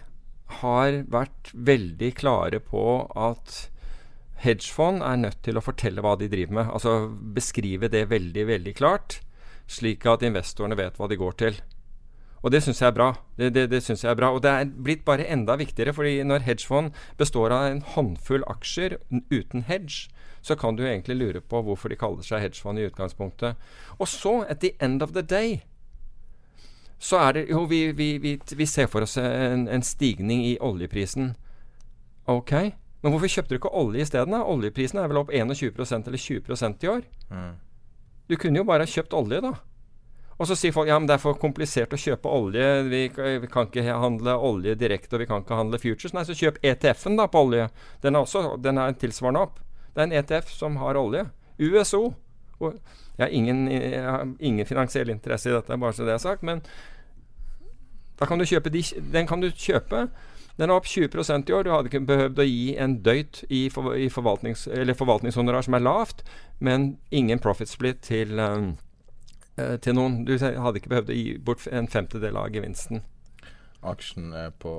[0.61, 3.57] har vært veldig klare på at
[4.43, 6.73] hedgefond er nødt til å fortelle hva de driver med.
[6.73, 6.97] Altså
[7.35, 9.19] beskrive det veldig, veldig klart,
[9.67, 11.61] slik at investorene vet hva de går til.
[12.45, 13.07] Og det syns jeg er bra.
[13.39, 14.29] Det, det, det synes jeg er bra.
[14.35, 18.99] Og det er blitt bare enda viktigere, fordi når hedgefond består av en håndfull aksjer
[19.31, 20.11] uten hedge,
[20.45, 23.57] så kan du egentlig lure på hvorfor de kaller seg hedgefond i utgangspunktet.
[23.97, 25.63] Og så, at the end of the day,
[26.99, 30.57] så er det Jo, vi, vi, vi, vi ser for oss en, en stigning i
[30.61, 31.33] oljeprisen.
[32.29, 32.53] Ok,
[33.03, 34.33] men hvorfor kjøpte du ikke olje isteden?
[34.33, 34.41] da?
[34.49, 37.05] Oljeprisen er vel opp 21% eller 20% i år?
[38.29, 39.53] Du kunne jo bare ha kjøpt olje, da.
[40.35, 42.65] Og så sier folk ja, men det er for komplisert å kjøpe olje.
[42.89, 46.15] Vi, vi kan ikke handle olje direkte, og vi kan ikke handle futures.
[46.15, 47.69] Nei, så kjøp ETF-en da på olje.
[48.03, 49.61] Den er også den er tilsvarende opp.
[49.93, 51.23] Det er en ETF som har olje.
[51.61, 52.03] USO.
[52.59, 56.43] Jeg har ingen, jeg har ingen finansiell interesse i dette, bare så det er sagt.
[56.43, 56.65] Men
[58.19, 58.83] da kan du kjøpe de,
[59.15, 60.07] den kan du kjøpe.
[60.55, 61.65] Den er opp 20% i år.
[61.65, 65.75] Du hadde ikke behøvd å gi en døyt i, for, i forvaltnings, eller forvaltningshonorar som
[65.75, 66.23] er lavt,
[66.63, 68.69] men ingen profit split til, um,
[69.57, 70.21] eh, til noen.
[70.27, 73.03] Du hadde ikke behøvd å gi bort en femtedel av gevinsten.
[73.85, 74.77] Aksjen er på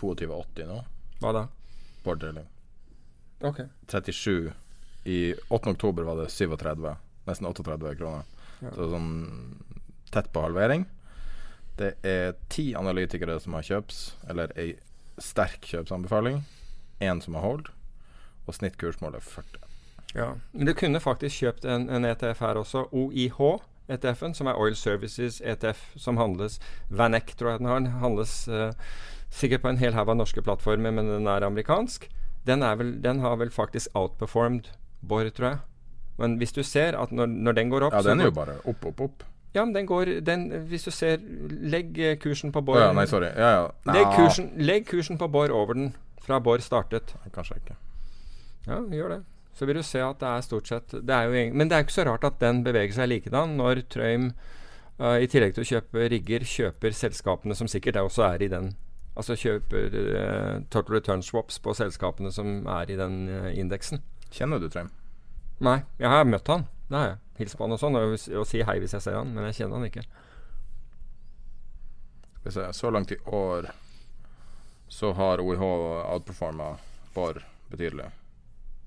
[0.00, 0.80] 22,80 nå.
[1.20, 1.44] Hva da?
[2.06, 2.48] Bård Drilling.
[3.44, 3.60] Ok.
[3.92, 4.52] 37.
[5.04, 5.70] I 8.
[5.76, 6.94] oktober var det 37.
[7.28, 8.24] Nesten 38 kroner.
[8.62, 8.72] Ja.
[8.74, 9.10] Så sånn
[10.10, 10.86] tett på halvering.
[11.78, 14.72] Det er ti analytikere som har kjøps, eller ei
[15.22, 16.42] sterk kjøpsanbefaling.
[17.00, 17.70] Én som har hold,
[18.46, 19.68] og snittkursmål er 40.
[20.16, 20.28] Ja.
[20.52, 22.88] Men du kunne faktisk kjøpt en, en ETF her også.
[22.92, 23.42] OIH.
[23.88, 26.58] ETF-en, som er Oil Services ETF, som handles
[26.92, 27.86] Vanek, tror jeg den har.
[28.02, 28.74] Handles uh,
[29.32, 32.08] sikkert på en hel haug av norske plattformer, men den er amerikansk.
[32.48, 34.68] Den, er vel, den har vel faktisk outperformed
[35.00, 35.58] Borr, tror jeg.
[36.18, 38.58] Men hvis du ser at når, når den går opp Ja, den er jo bare
[38.66, 39.26] opp, opp, opp.
[39.58, 43.08] Ja, men den går den, Hvis du ser Legg eh, kursen på Bård ja, nei,
[43.10, 43.32] sorry.
[43.34, 43.64] Ja, ja.
[43.90, 45.90] legg, kursen, legg kursen på Bård over den
[46.22, 47.14] fra Bård startet.
[47.34, 47.76] Kanskje ikke.
[48.68, 49.22] Ja, gjør det.
[49.56, 51.86] Så vil du se at det er stort sett det er jo, Men det er
[51.86, 54.28] ikke så rart at den beveger seg likedan når Trøim
[55.00, 58.74] uh, i tillegg til å kjøpe rigger, kjøper selskapene som sikkert også er i den
[59.18, 64.04] Altså kjøper uh, total return swaps på selskapene som er i den uh, indeksen.
[64.30, 64.92] Kjenner du Trøim?
[65.64, 66.68] Nei, jeg har møtt han.
[66.86, 67.18] Det har jeg.
[67.38, 69.60] Hilst på han og sånn, og, og si hei hvis jeg ser han, men jeg
[69.60, 70.04] kjenner han ikke.
[72.38, 73.70] Skal vi se, så langt i år
[74.88, 76.72] så har OIH outperforma
[77.14, 78.08] Borr betydelig.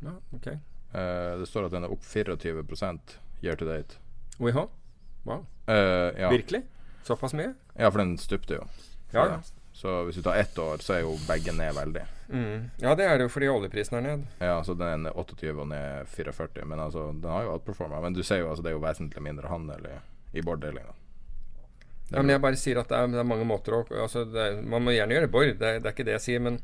[0.01, 0.47] Ja, ok.
[0.47, 2.63] Eh, det står at den er opp 24
[3.41, 3.99] year to date.
[4.39, 4.65] OIH?
[5.23, 5.45] Wow.
[5.67, 6.29] Eh, ja.
[6.29, 6.63] Virkelig?
[7.03, 7.53] Såpass mye?
[7.75, 8.67] Ja, for den stupte jo.
[9.11, 9.41] Ja, ja.
[9.73, 12.03] Så hvis du tar ett år, så er jo begge ned veldig.
[12.31, 12.69] Mm.
[12.79, 14.25] Ja, det er det jo fordi oljeprisen er ned.
[14.39, 16.65] Ja, så den er 28 og ned 44.
[16.65, 18.01] Men altså, den har jo outperforma.
[18.01, 19.97] Men du ser jo altså, det er jo vesentlig mindre handel i,
[20.39, 20.95] i Bård-delinga.
[22.11, 24.41] Ja, men jeg bare sier at det er, det er mange måter å altså, det
[24.43, 26.59] er, Man må gjerne gjøre Bård, det, det er ikke det jeg sier, men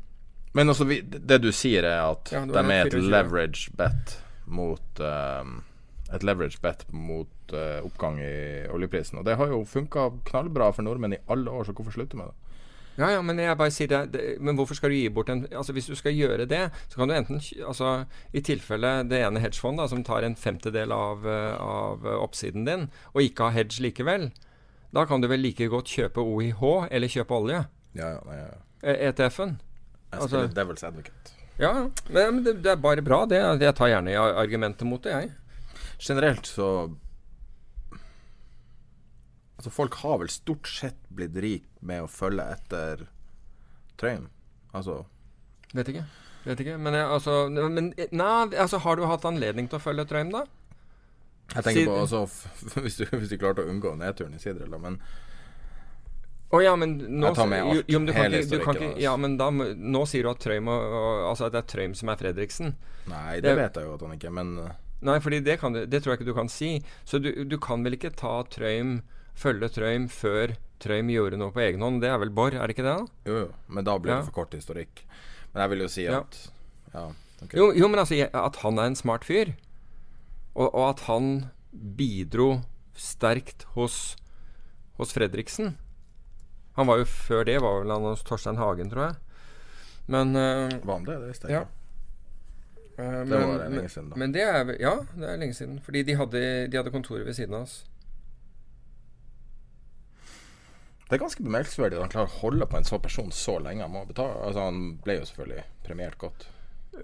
[0.56, 3.08] Men altså, vi, det du sier, er at Ja, de er et 24.
[3.14, 5.62] leverage bet mot um,
[6.12, 9.20] Et leverage bet mot uh, oppgang i oljeprisen.
[9.20, 12.30] Og det har jo funka knallbra for nordmenn i alle år, så hvorfor slutte med
[12.30, 12.47] det?
[12.98, 15.44] Ja, ja, men jeg bare sier det, det Men hvorfor skal du gi bort en
[15.54, 17.92] Altså Hvis du skal gjøre det, så kan du enten Altså
[18.34, 22.88] I tilfelle det ene hedgefondet som tar en femtedel av, eh, av eh, oppsiden din,
[23.14, 24.28] og ikke har hedge likevel,
[24.90, 27.60] da kan du vel like godt kjøpe OIH eller kjøpe olje.
[27.94, 28.94] Ja, ja, nei, ja.
[29.10, 29.58] ETF-en.
[30.12, 31.34] Jeg Altså- devil's advocate.
[31.58, 31.72] Ja,
[32.10, 33.40] men det, det er bare bra, det.
[33.60, 35.30] Jeg tar gjerne argumentet mot det, jeg.
[36.00, 36.68] Generelt så
[39.58, 43.06] Altså, folk har vel stort sett blitt rik med å følge etter
[43.98, 44.28] Trøym?
[44.76, 45.00] Altså
[45.74, 46.04] Vet ikke.
[46.46, 46.76] Vet ikke.
[46.80, 50.44] Men, jeg, altså, men nei, altså, har du hatt anledning til å følge Trøym, da?
[51.54, 51.90] Jeg tenker Siden.
[51.90, 52.22] på altså,
[52.84, 54.78] hvis, du, hvis du klarte å unngå nedturen i Sidrel.
[54.80, 55.00] Men
[56.54, 59.00] Å ja, men nå Jeg tar med alt, jo, kan hele ikke, du kan ikke,
[59.02, 61.96] Ja, men da Nå sier du at Trøym og, og, Altså at det er Trøim
[61.98, 62.72] som er Fredriksen.
[63.10, 64.70] Nei, det, Det- vet jeg jo at han ikke Men uh,
[65.08, 66.70] Nei, fordi det, kan du, det tror jeg ikke du kan si.
[67.06, 68.96] Så du, du kan vel ikke ta Trøim
[69.38, 72.00] Følge Trøim før Trøim gjorde noe på egen hånd.
[72.02, 72.96] Det er vel Borr, er det ikke det?
[72.98, 73.30] da?
[73.30, 73.48] jo, jo.
[73.68, 74.18] Men da blir Ja.
[74.20, 75.04] det for kort historikk.
[75.52, 76.38] Men jeg vil jo si at
[76.94, 77.08] Ja,
[77.38, 77.54] Okay.
[77.60, 79.52] Jo, jo, men altså at han er en smart fyr,
[80.56, 82.62] og, og at han bidro
[82.98, 84.16] sterkt hos,
[84.98, 85.76] hos Fredriksen
[86.74, 89.14] Han var jo før det var vel han hos Torstein Hagen, tror jeg.
[90.08, 91.18] Men uh, Var han det?
[91.20, 91.62] Det visste jeg Ja.
[92.98, 94.16] Uh, men, Det var det lenge siden, da.
[94.16, 95.78] Men det er Ja, det er lenge siden.
[95.84, 97.84] Fordi de hadde, de hadde kontoret ved siden av oss.
[101.08, 103.80] Det er ganske bemerkelsesverdig at han klarer å holde på en sånn person så lenge.
[103.86, 106.44] Han må Altså, han ble jo selvfølgelig premiert godt.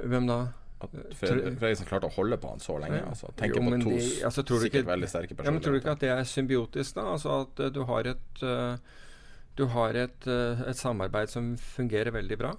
[0.04, 0.38] Hvem da?
[0.84, 3.00] Fred- Fredriksen klarte å holde på han så lenge.
[3.08, 5.80] Altså, tenker Jo, på to de- altså, sikkert ikke- veldig sterke Ja, men Tror du
[5.80, 7.02] ikke at det er symbiotisk, da?
[7.14, 8.76] Altså at uh, du har et uh,
[9.56, 12.56] Du har et, uh, et samarbeid som fungerer veldig bra?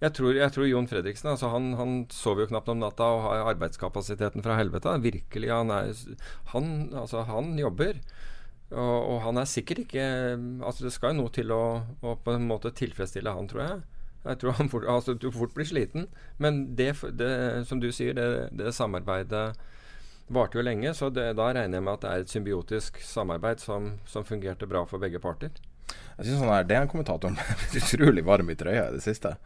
[0.00, 3.22] Jeg tror, jeg tror Jon Fredriksen altså han, han sover jo knapt om natta og
[3.24, 4.92] har arbeidskapasiteten fra helvete.
[5.02, 5.48] Virkelig.
[5.50, 5.92] Han, er,
[6.52, 7.98] han, altså, han jobber.
[8.68, 10.02] Og, og han er sikkert ikke
[10.60, 11.62] Altså Det skal jo noe til å,
[12.04, 13.78] å på en måte tilfredsstille han, tror jeg.
[14.28, 16.08] Jeg tror han fort, altså, du fort blir sliten.
[16.36, 17.30] Men det, det
[17.68, 19.54] som du sier, det, det samarbeidet
[20.28, 20.92] varte jo lenge.
[20.94, 24.68] Så det, da regner jeg med at det er et symbiotisk samarbeid som, som fungerte
[24.68, 25.54] bra for begge parter.
[26.18, 29.36] Jeg synes sånn her er en kommentator med utrolig varm i trøya i det siste.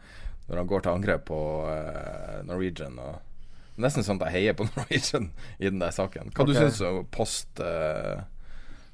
[0.49, 2.97] Når han går til angrep på uh, Norwegian.
[2.99, 6.33] Og nesten sånn at jeg heier på Norwegian i den der saken.
[6.33, 6.51] Hva okay.
[6.51, 8.25] du syns du post, uh,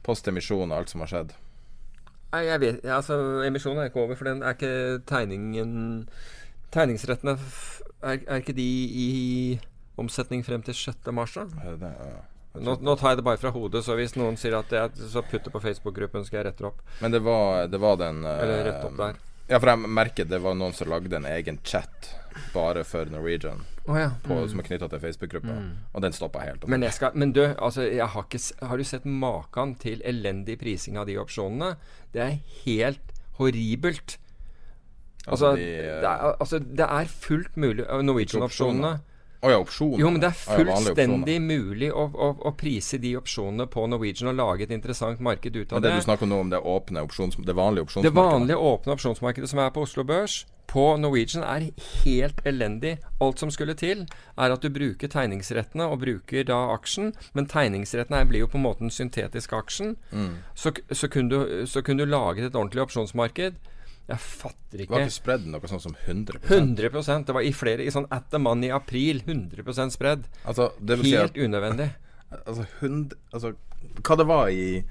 [0.06, 1.36] post emisjon og alt som har skjedd?
[2.30, 5.72] Nei, jeg vet altså, Emisjonen er ikke over, for den er ikke tegningen
[6.70, 7.34] Tegningsrettene
[8.06, 8.68] er, er ikke de
[9.02, 9.08] i
[10.00, 11.10] omsetning frem til 6.
[11.16, 11.48] mars, da?
[11.82, 12.20] Det, ja.
[12.60, 15.50] Nå, nå tar jeg det bare fra hodet, så hvis noen sier at jeg putter
[15.50, 16.80] så på Facebook-gruppen, skal jeg rette det opp.
[17.02, 19.20] Men det var, det var den eh, Eller rett opp der.
[19.50, 22.12] Ja, for jeg merker det var noen som lagde en egen chat
[22.54, 23.64] bare for Norwegian.
[23.90, 24.12] Oh, ja.
[24.24, 24.50] på, Mm.
[24.50, 25.56] Som er knytta til Facebook-gruppa.
[25.94, 26.68] Og den stoppa helt.
[26.68, 30.98] Men, jeg skal, men du, altså, har, ikke, har du sett maken til elendig prising
[30.98, 31.76] av de opsjonene?
[32.14, 34.20] Det er helt horribelt.
[35.28, 39.00] Altså, Altså, de, eh, det, er, altså det er fullt mulig uh, Norwegian-opsjonene
[39.40, 40.02] Å ja, opsjoner.
[40.02, 43.86] Jo, men det er Å ja, fullstendig mulig å, å, å prise de opsjonene på
[43.88, 46.02] Norwegian og lage et interessant marked ut av det det.
[46.02, 47.40] du snakker nå om, det åpne opsjons...
[47.48, 51.72] Det vanlige Det vanlige åpne opsjonsmarkedet som er på Oslo Børs, på Norwegian, er
[52.04, 52.98] helt elendig.
[53.24, 54.04] Alt som skulle til,
[54.38, 57.14] er at du bruker tegningsrettene og bruker da aksjen.
[57.34, 59.96] Men tegningsrettene her blir jo på en måte den syntetiske aksjen.
[60.12, 60.36] Mm.
[60.54, 63.58] Så, så, kunne du, så kunne du laget et ordentlig opsjonsmarked.
[64.10, 65.14] Jeg fatter Det var ikke.
[65.14, 68.40] spredden spredd noe sånn som 100% 100% Det var i flere i sånn at the
[68.42, 69.22] money i april.
[69.26, 70.26] 100 spredd.
[70.46, 71.92] Altså, det vil si Helt at unødvendig.
[72.46, 73.56] Altså, hund, altså
[74.06, 74.84] Hva det var i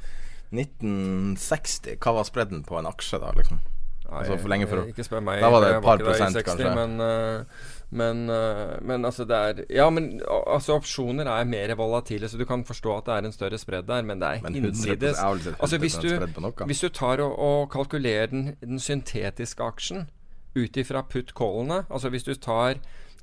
[0.50, 1.98] 1960?
[2.02, 3.60] Hva var spredden på en aksje da, liksom?
[4.08, 5.42] Altså for lenge for Ikke spør meg.
[5.44, 6.72] Da var det et par ikke prosent, 60, kanskje?
[6.74, 12.28] Men, eh, men, eh, men altså det er Ja, men altså opsjoner er mer volatile,
[12.28, 14.54] så du kan forstå at det er en større spredd der, men det er Men
[14.54, 15.16] 100% hinsides.
[15.16, 16.08] jeg har vel sett Altså hvis du,
[16.40, 16.66] nok, ja.
[16.66, 20.08] hvis du tar og, og kalkulerer den, den syntetiske aksjen
[20.56, 22.74] ut ifra put-callene, altså hvis du tar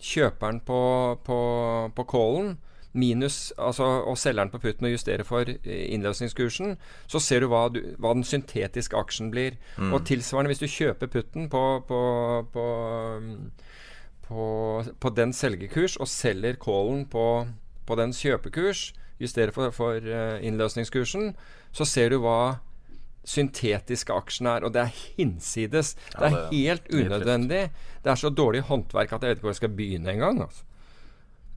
[0.02, 1.40] kjøperen på, på,
[1.96, 2.58] på callen
[2.96, 6.78] minus, altså, og selgeren på putten og justerer for eh, innløsningskursen,
[7.12, 9.58] så ser du hva, du hva den syntetiske aksjen blir.
[9.78, 9.94] Mm.
[9.94, 12.02] Og tilsvarende hvis du kjøper putten på, på,
[12.54, 12.66] på,
[14.28, 14.46] på,
[15.00, 17.26] på den selgekurs og selger callen på,
[17.86, 18.88] på dens kjøpekurs,
[19.22, 21.34] justerer for, for eh, innløsningskursen,
[21.76, 22.58] så ser du hva
[23.26, 25.96] syntetiske aksjen er, og det er hinsides.
[26.14, 27.62] Ja, det er helt unødvendig.
[28.06, 30.42] Det er så dårlig håndverk at jeg vet ikke hvor jeg skal begynne engang.
[30.46, 30.62] Altså.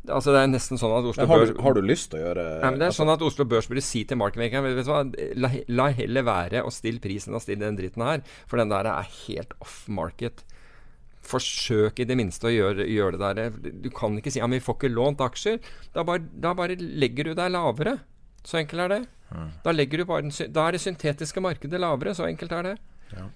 [0.04, 2.22] Det- Altså, det er nesten sånn at Oslo har, Børs har du lyst til å
[2.22, 5.50] gjøre Nei, men det er altså, sånn at Oslo Børs burde si til markedsmakeren la,
[5.68, 9.02] la heller være å stille prisen og stille den dritten her, for den der er
[9.26, 10.44] helt off market.
[11.28, 13.72] Forsøk i det minste å gjøre, gjøre det der.
[13.84, 15.58] Du kan ikke si ja, men vi får ikke lånt aksjer.
[15.94, 17.98] Da bare, da bare legger du deg lavere.
[18.48, 19.02] Så enkelt er det.
[19.64, 22.14] Da, du bare da er det syntetiske markedet lavere.
[22.16, 22.76] Så enkelt er det.
[23.12, 23.26] Ja.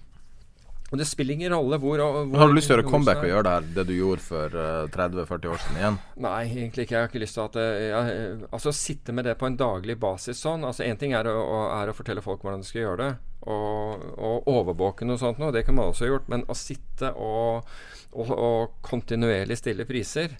[0.93, 3.31] Og det spiller ingen rolle hvor, hvor Har du lyst til å gjøre comeback og
[3.31, 5.97] gjøre det Det du gjorde for eh, 30-40 år siden igjen?
[6.21, 6.93] Nei, egentlig ikke.
[6.93, 9.95] Jeg har ikke lyst til at eh, jeg, Altså sitte med det på en daglig
[10.03, 10.67] basis sånn.
[10.69, 11.41] Altså Én ting er å,
[11.79, 13.09] er å fortelle folk hvordan de skal gjøre det,
[13.49, 15.49] og, og overvåke noe sånt noe.
[15.55, 16.29] Det kan man også ha gjort.
[16.29, 17.73] Men å sitte og,
[18.13, 20.37] og, og kontinuerlig stille priser,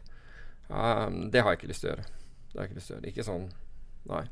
[0.70, 2.10] um, det har jeg ikke lyst til å gjøre.
[2.46, 3.14] Det har jeg ikke lyst til å gjøre.
[3.16, 3.52] Ikke sånn
[4.14, 4.26] Nei.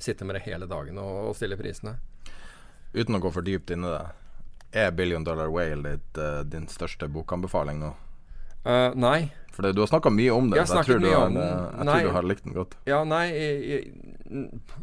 [0.00, 2.00] Sitte med det hele dagen og, og stille prisene.
[2.96, 4.06] Uten å gå for dypt inn i det.
[4.72, 7.92] Er Billion Dollar Whale ditt, uh, din største bokanbefaling nå?
[8.66, 9.30] Uh, nei.
[9.54, 11.42] For du har snakka mye om det, Jeg så jeg tror, du har, om den.
[11.42, 12.76] eh, jeg tror du har likt den godt.
[12.86, 13.78] Ja, nei jeg,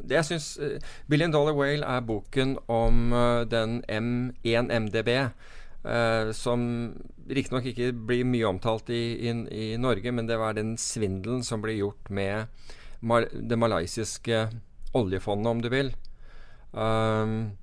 [0.10, 5.14] jeg, syns uh, Billion Dollar Whale er boken om uh, den M1 MDB,
[5.86, 6.96] Uh, som
[7.30, 11.62] riktignok ikke blir mye omtalt i, i, i Norge, men det var den svindelen som
[11.62, 12.48] ble gjort med
[13.06, 14.40] mal det malaysiske
[14.98, 15.92] oljefondet, om du vil.
[16.74, 17.54] Um,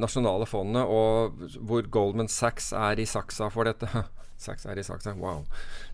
[0.00, 3.88] nasjonale fondet, og hvor Goldman Sachs er i saksa for dette.
[4.44, 5.44] Sachs er i saksa, wow.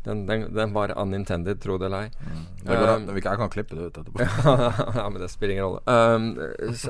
[0.06, 2.10] Den, den, den var unintended, tro det eller ei.
[2.62, 4.22] Det Um, jeg kan klippe det ut etterpå.
[5.00, 5.82] ja, men det spiller ingen rolle.
[5.86, 6.30] Um,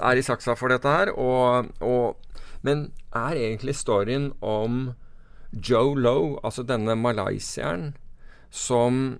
[0.03, 2.17] er i saksa for dette her, og, og
[2.63, 4.93] Men er egentlig storyen om
[5.53, 7.95] Joe Lowe, altså denne malaysieren,
[8.51, 9.19] som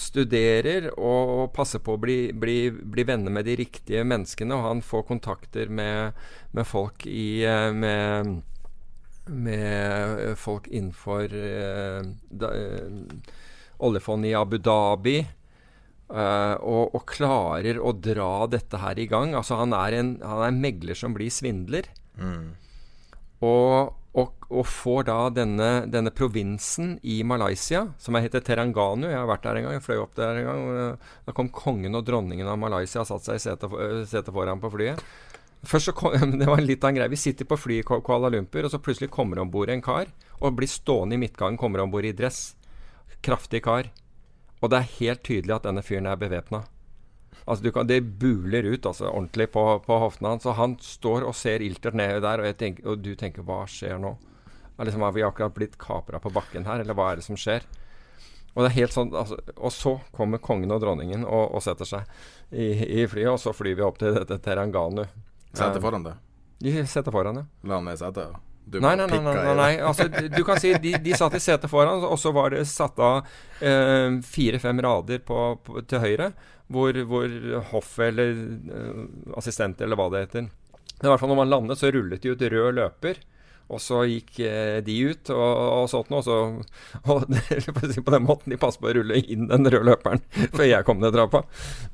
[0.00, 4.82] studerer og, passer på å bli, bli, bli venner med de riktige menneskene, og han
[4.84, 6.18] får kontakter med,
[6.56, 8.42] med folk i eh, med,
[9.30, 13.40] med folk innenfor eh, da, eh,
[13.84, 15.18] oljefondet i Abu Dhabi.
[16.10, 19.34] eh, og, og klarer å dra dette her i gang.
[19.34, 21.90] Altså Han er en, han er en megler som blir svindler.
[22.14, 22.54] Mm.
[23.42, 23.94] og,
[24.54, 29.58] og får da denne, denne provinsen i Malaysia, som heter Teranganu Jeg har vært der
[29.60, 30.64] en gang, jeg fløy opp der en gang.
[30.78, 34.34] eh, Da kom kongen og dronningen av Malaysia og satte seg i setet, eh, setet
[34.34, 35.02] foran på flyet.
[35.64, 37.12] Først så kom, Det var litt av en greie.
[37.12, 40.12] Vi sitter på flyet i Kuala Lumpur, og så plutselig kommer om bord en kar
[40.40, 42.54] og blir stående i midtgangen, kommer om bord i dress.
[43.24, 43.90] Kraftig kar.
[44.60, 46.64] Og det er helt tydelig at denne fyren er bevæpna.
[47.46, 50.44] Altså kan, Det buler ut altså ordentlig på, på hoftene hans.
[50.44, 54.14] Han står og ser iltert ned der, og, tenker, og du tenker hva skjer nå?
[54.78, 57.38] Er liksom, Har vi akkurat blitt kapra på bakken her, eller hva er det som
[57.38, 57.66] skjer?
[58.54, 61.88] Og det er helt sånn, altså, og så kommer kongen og dronningen og, og setter
[61.88, 62.10] seg
[62.54, 65.02] i, i flyet, og så flyr vi opp til dette Teranganu.
[65.50, 66.14] Setter foran det.
[66.62, 67.46] De setter foran, ja.
[67.70, 68.36] La i setet.
[68.64, 69.72] Du Nei, nei, nei, nei, nei.
[69.84, 72.98] Altså, du, kan si de, de satt i setet foran, og så var det satt
[73.02, 73.26] av
[73.60, 76.30] eh, fire-fem rader på, på, til høyre,
[76.72, 77.34] hvor, hvor
[77.74, 78.38] hoffet eller
[78.78, 79.02] eh,
[79.36, 80.48] assistent eller hva det heter
[81.02, 83.20] fall når man landet, så rullet de ut rød løper.
[83.72, 86.36] Og så gikk eh, de ut og, og sånt noe, så
[87.08, 87.22] og,
[88.06, 90.20] på den måten, De passet på å rulle inn den røde løperen
[90.56, 91.44] før jeg kom ned trappa.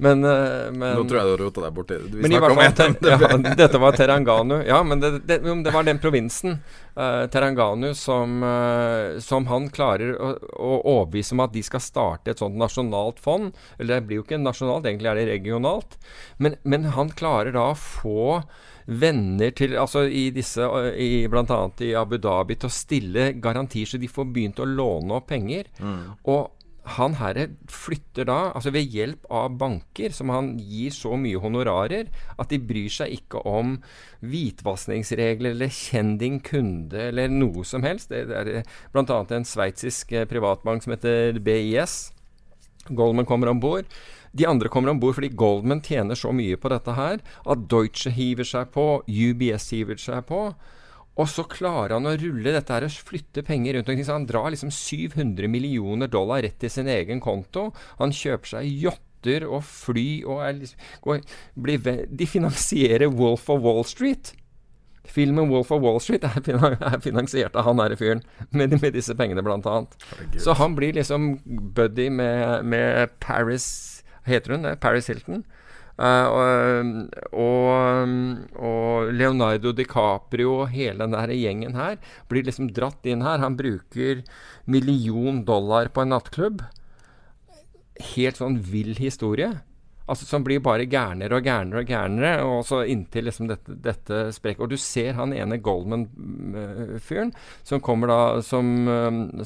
[0.02, 2.62] Men, eh, men Nå tror jeg du har rota deg borti Vi fall, om
[2.98, 3.14] det.
[3.14, 4.56] ja, dette var Teranganu.
[4.66, 6.58] Ja, men det, det, det var den provinsen,
[6.98, 12.34] uh, Teranganu, som, uh, som han klarer å, å overbevise om at de skal starte
[12.34, 13.54] et sånt nasjonalt fond.
[13.78, 15.96] Eller det blir jo ikke nasjonalt, egentlig er det regionalt.
[16.42, 18.42] Men, men han klarer da å få
[18.90, 20.64] venner til Altså i disse
[20.98, 24.68] i, blant annet i Abu Dhabi til å stille garantier, så de får begynt å
[24.68, 25.70] låne opp penger.
[26.30, 26.50] Og
[26.96, 32.08] han herre flytter da, altså ved hjelp av banker, som han gir så mye honorarer,
[32.40, 33.76] at de bryr seg ikke om
[34.24, 38.10] hvitvaskingsregler eller kjenn din kunde eller noe som helst.
[38.10, 39.20] Det, det er bl.a.
[39.36, 42.00] en sveitsisk eh, privatbank som heter BIS.
[42.88, 43.86] Goldman kommer om bord.
[44.32, 48.12] De andre kommer om bord fordi Goldman tjener så mye på dette her at Deutsche
[48.14, 50.44] hiver seg på, UBS hiver seg på.
[51.20, 54.06] Og så klarer han å rulle dette her og flytte penger rundt omkring.
[54.06, 57.70] Så han drar liksom 700 millioner dollar rett til sin egen konto.
[57.98, 61.24] Han kjøper seg yachter og fly og er liksom, går,
[61.60, 64.32] blir, De finansierer Wolf of Wall Street.
[65.10, 68.20] Filmen 'Wolf of Wall Street' er finansiert av han herre fyren,
[68.54, 69.96] med, med, disse pengene, blant annet.
[70.38, 71.40] Så han blir liksom
[71.74, 73.89] buddy med, med Paris
[74.30, 74.78] Heter hun det?
[74.82, 75.44] Paris Hilton.
[76.00, 78.12] Uh, og, og,
[78.56, 81.98] og, Leonardo DiCaprio og hele den der gjengen her
[82.30, 83.42] blir liksom dratt inn her.
[83.42, 84.22] Han bruker
[84.64, 86.62] million dollar på en nattklubb.
[88.14, 89.58] Helt sånn vill historie.
[90.10, 94.22] Altså Som blir bare gærnere og gærnere og gærnere, og så inntil liksom dette, dette
[94.34, 94.66] sprekker.
[94.66, 97.30] Og du ser han ene Goldman-fyren
[97.62, 98.88] som kommer da Som,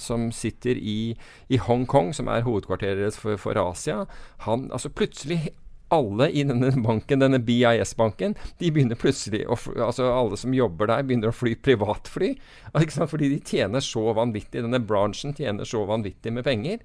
[0.01, 1.15] som sitter i,
[1.49, 4.05] i Hongkong, som er hovedkvarteret for, for Asia.
[4.49, 5.53] Han altså plutselig
[5.95, 11.05] alle i denne banken, denne BIS-banken, de begynner plutselig å, altså Alle som jobber der,
[11.07, 12.35] begynner å fly privatfly.
[12.74, 14.65] Fordi de tjener så vanvittig.
[14.65, 16.82] Denne bransjen tjener så vanvittig med penger.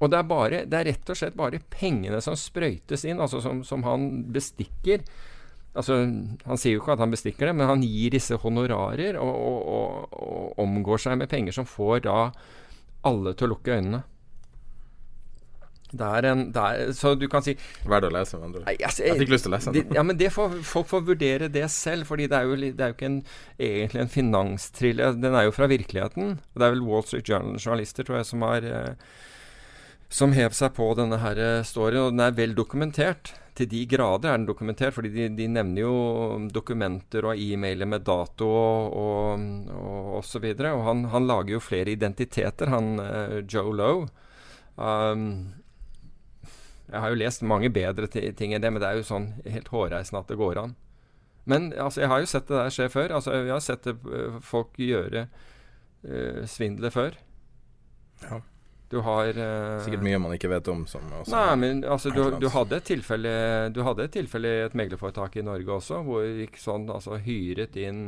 [0.00, 3.42] Og det er, bare, det er rett og slett bare pengene som sprøytes inn, altså
[3.44, 5.04] som, som han bestikker.
[5.76, 6.00] Altså,
[6.46, 9.60] Han sier jo ikke at han bestikker det, men han gir disse honorarer og, og,
[9.74, 12.16] og, og omgår seg med penger som får da
[13.06, 14.02] alle til å lukke øynene.
[15.90, 17.56] Det er en det er, Så du kan si
[17.88, 18.68] Verdt å lese, med andre ord.
[18.70, 19.96] Altså, jeg, fikk lyst til å lese den.
[19.96, 22.92] ja, men det får, folk får vurdere det selv, fordi det er jo, det er
[22.92, 23.18] jo ikke en,
[23.58, 25.10] egentlig en finanstrille.
[25.18, 26.38] Den er jo fra virkeligheten.
[26.54, 29.10] Det er vel Wall Street Journal-journalister, tror jeg, som har eh,
[30.10, 33.32] som hev seg på denne her eh, storyen, og den er vel dokumentert.
[33.58, 35.94] Til de grader er den dokumentert, fordi de, de nevner jo
[36.54, 39.46] dokumenter og e-mailer med dato og, og,
[39.76, 40.48] og osv.
[40.50, 44.06] Og, og han, han, lager jo flere identiteter, han uh, Joe Lowe.
[44.80, 45.24] Um,
[46.90, 49.68] jeg har jo lest mange bedre ting enn det, men det er jo sånn helt
[49.70, 50.78] hårreisende at det går an.
[51.50, 53.18] Men altså, jeg har jo sett det der skje før.
[53.18, 57.18] Altså, jeg har sett det, uh, folk gjøre uh, svindler før.
[58.24, 58.40] Ja.
[58.90, 60.82] Du har uh, Sikkert mye man ikke vet om.
[60.90, 63.34] Som nei, men altså, du, du, hadde et tilfelle
[63.70, 67.78] Du hadde et tilfelle i et meglerforetak i Norge også, hvor gikk sånn altså hyret
[67.78, 68.02] inn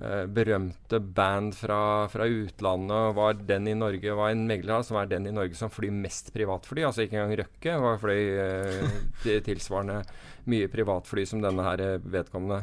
[0.00, 3.14] Eh, berømte band fra, fra, utlandet.
[3.14, 6.32] Var den i Norge var en megler som er den i Norge som flyr mest
[6.32, 6.86] privatfly.
[6.88, 10.00] Altså ikke engang Røkke var fløy eh, tilsvarende
[10.48, 12.62] mye privatfly som denne her eh, vedkommende.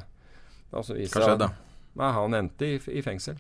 [0.72, 1.52] Altså, Hva skjedde?
[1.98, 3.38] Nei, han endte i, i, fengsel.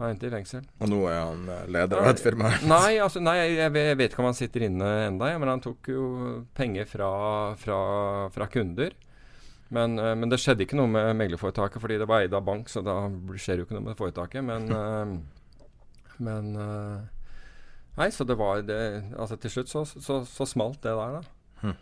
[0.00, 0.64] Han endte i fengsel.
[0.82, 2.50] Og nå er han eh, leder av et firma?
[2.72, 5.90] nei, altså, nei jeg, jeg, vet ikke om han sitter inne enda, men han tok
[5.92, 6.06] jo
[6.56, 7.10] penger fra,
[7.60, 7.78] fra,
[8.34, 8.96] fra kunder.
[9.74, 12.68] Men, uh, men, det skjedde ikke noe med meglerforetaket fordi det var eid av bank,
[12.70, 12.98] så da
[13.38, 14.44] skjer jo ikke noe med foretaket.
[14.46, 16.50] Men, uh, men
[17.94, 18.76] Nei, så det var det,
[19.14, 21.62] Altså til slutt så, så, så smalt det der, da.
[21.62, 21.76] Hm.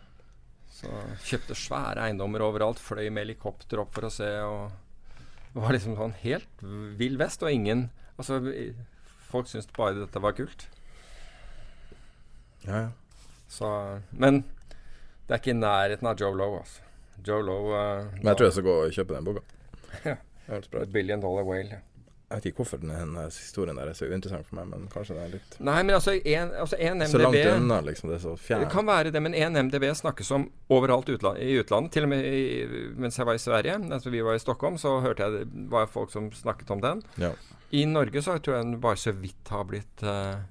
[0.73, 0.91] Så
[1.25, 4.29] kjøpte svære eiendommer overalt, fløy med helikopter opp for å se.
[4.45, 5.17] og
[5.55, 6.65] Det var liksom sånn helt
[7.01, 7.87] vill vest, og ingen
[8.17, 8.39] Altså,
[9.31, 10.67] folk syntes bare dette var kult.
[12.67, 12.89] Ja, ja.
[13.53, 13.69] Så
[14.11, 14.43] Men
[15.27, 16.81] det er ikke i nærheten av Joe Lowe, altså.
[17.27, 19.43] Joe Lowe uh, Men jeg tror jeg skal gå og kjøpe den boka.
[20.09, 20.15] ja.
[20.91, 21.79] Billion Dollar Whale.
[22.33, 25.21] Jeg vet ikke hvorfor denne historien der er så uinteressant for meg, men kanskje det
[25.21, 28.09] er litt Nei, men altså en, altså en MDB Så langt unna, liksom.
[28.09, 28.65] Det er så fjernt.
[28.65, 31.93] Det kan være det, men en MDB snakkes om overalt utland, i utlandet.
[31.93, 32.39] Til og med i,
[32.97, 35.85] mens jeg var i Sverige, altså vi var i Stockholm, så hørte jeg det var
[35.93, 37.05] folk som snakket om den.
[37.21, 37.29] Ja.
[37.69, 40.41] I Norge så tror jeg den bare så vidt har blitt uh,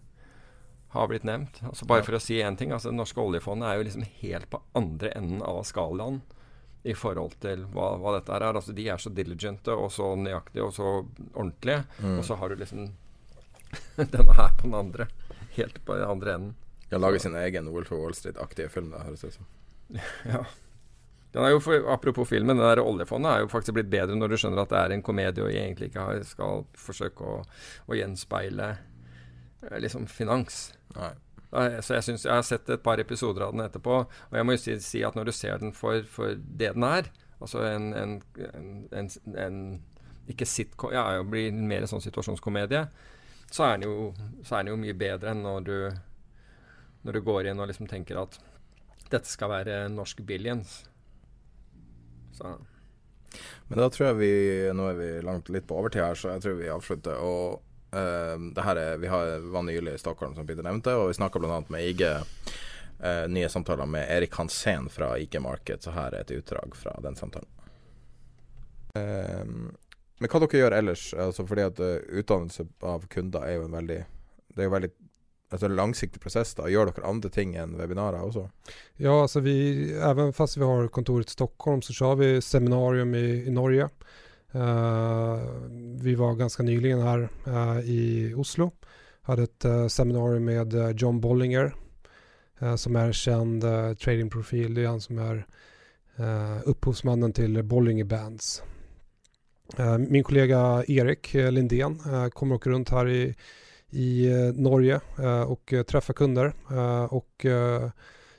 [0.95, 1.59] har blitt nevnt.
[1.67, 2.07] Altså Bare ja.
[2.07, 2.71] for å si én ting.
[2.71, 6.23] altså Det norske oljefondet er jo liksom helt på andre enden av skalaen
[6.83, 8.49] i forhold til hva, hva, dette er.
[8.49, 10.89] Altså, de er så diligente og så nøyaktige og så
[11.33, 11.85] ordentlige.
[12.01, 12.17] Mm.
[12.19, 12.89] Og så har du liksom
[14.17, 15.09] denne her på den andre.
[15.57, 16.59] Helt på den andre enden.
[16.91, 19.47] De lage sin egen Wolf of Wall Street-aktige film, det høres ut som.
[20.35, 20.45] ja.
[21.33, 24.37] Den er for, apropos filmen, det der oljefondet er jo faktisk blitt bedre når du
[24.43, 27.39] skjønner at det er en komedie og egentlig ikke skal forsøke å,
[27.89, 30.67] å gjenspeile eh, liksom finans.
[30.99, 31.15] Nei.
[31.53, 34.55] Så jeg, synes, jeg har sett et par episoder av den etterpå, og jeg må
[34.57, 37.11] jo si, si at når du ser den for, for det den er,
[37.45, 38.15] altså en, en,
[38.97, 39.59] en, en
[40.33, 42.87] Ikke sitcom, ja, det blir mer en sånn situasjonskomedie,
[43.53, 44.09] så er den jo,
[44.47, 45.77] er den jo mye bedre enn når du,
[47.05, 48.39] når du går inn og liksom tenker at
[49.13, 50.79] dette skal være norsk billions.
[52.33, 52.55] Så
[53.69, 54.33] men da tror jeg vi
[54.77, 57.21] Nå er vi langt litt på overtid her, så jeg tror vi avslutter.
[57.25, 57.63] Og
[57.93, 61.43] det her er, vi har, var nylig i Stockholm, som Peter nevnte, og vi snakka
[61.43, 61.59] bl.a.
[61.69, 62.07] med IG.
[63.03, 66.95] Uh, nye samtaler med Erik Hansen fra IG Market, så her er et utdrag fra
[67.03, 67.49] den samtalen.
[68.95, 69.73] Uh,
[70.23, 71.09] men hva dere gjør ellers?
[71.19, 73.99] Altså fordi at uh, utdannelse av kunder er jo en veldig
[74.53, 74.91] Det er jo veldig
[75.53, 76.69] altså langsiktig prosess da?
[76.71, 78.47] Gjør dere andre ting enn webinarer også?
[79.03, 79.57] Ja, altså vi,
[79.99, 83.89] even fast vi har kontoret i Stockholm så kjører vi seminarium i, i Norge.
[84.55, 85.39] Uh,
[86.03, 88.71] vi var ganska nyligen här uh, i Oslo.
[89.23, 91.75] Hade ett uh, seminarium med John Bollinger
[92.77, 93.65] som är känd
[93.99, 94.75] tradingprofil.
[94.75, 95.47] Det är han som är
[96.65, 98.63] upphovsmannen till Bollinger Bands.
[100.09, 101.99] min kollega Erik Lindén
[102.31, 103.35] kommer åka runt här i,
[103.91, 105.01] i Norge
[105.47, 106.53] och träffa kunder
[107.09, 107.47] och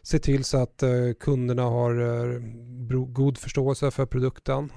[0.04, 0.84] se till så att
[1.20, 4.70] kunderna har god förståelse för produkten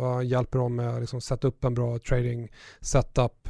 [0.00, 2.48] och hjälper dem med att liksom sätta upp en bra trading
[2.80, 3.48] setup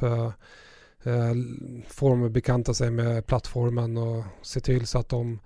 [1.87, 5.39] får dem att bekanta sig med plattformen och se till så att de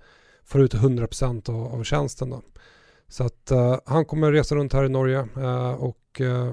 [0.44, 2.30] får ut 100% av, av tjänsten.
[2.30, 2.42] Då.
[3.08, 6.52] Så att uh, han kommer resa runt här i Norge uh, och uh,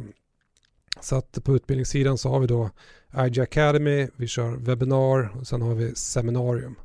[1.02, 2.70] så att på utbildningssidan så har vi då
[3.18, 6.76] IG Academy, vi kör webbinar och sen har vi seminarium.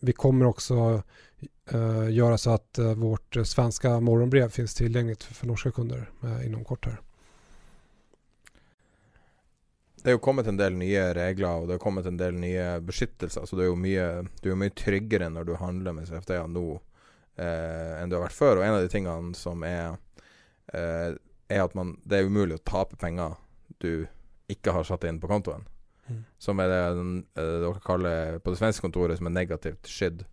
[0.00, 1.02] vi kommer också
[1.74, 6.46] uh, göra så att uh, vårt svenska morgonbrev finns tillgängligt för, för norska kunder uh,
[6.46, 7.00] inom kort här.
[10.02, 12.78] Det er jo kommet en del nye regler og det har kommet en del nye
[12.86, 13.46] beskyttelser.
[13.46, 14.04] Så det er jo mye,
[14.42, 16.66] du er mye tryggere når du handler med CFD-er nå
[17.36, 18.60] eh, enn du har vært før.
[18.60, 19.98] Og en av de tingene som er,
[20.72, 21.18] eh,
[21.50, 23.34] er at man, det er umulig å tape penger
[23.82, 24.06] du
[24.48, 25.66] ikke har satt inn på kontoen.
[26.08, 26.22] Mm.
[26.40, 26.80] Som er det
[27.36, 30.24] dere kaller på det svenske kontoret som er negativt skydd.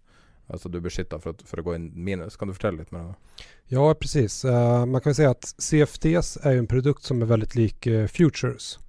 [0.48, 2.38] Alltså du beskyddar för, för att gå in minus.
[2.38, 3.14] Kan du fortelle lite mer?
[3.66, 4.46] Ja, precis.
[4.46, 8.80] Uh, man kan säga att CFDs är en produkt som är väldigt lik uh, Futures.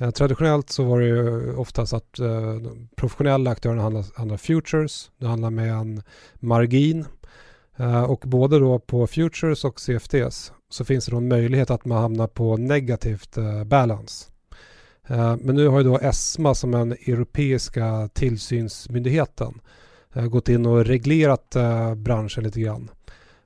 [0.00, 5.10] Uh, traditionellt så var det ju oftast att de professionella aktörerna handlar, handlar Futures.
[5.18, 6.02] Det handlar med en
[6.34, 7.04] margin.
[8.08, 12.02] och både då på Futures och CFDs så finns det då en möjlighet att man
[12.02, 14.30] hamnar på negativt balance.
[15.40, 19.60] men nu har ju då ESMA som en europeiska tillsynsmyndigheten
[20.14, 22.90] gått in och reglerat eh, branschen lite grann.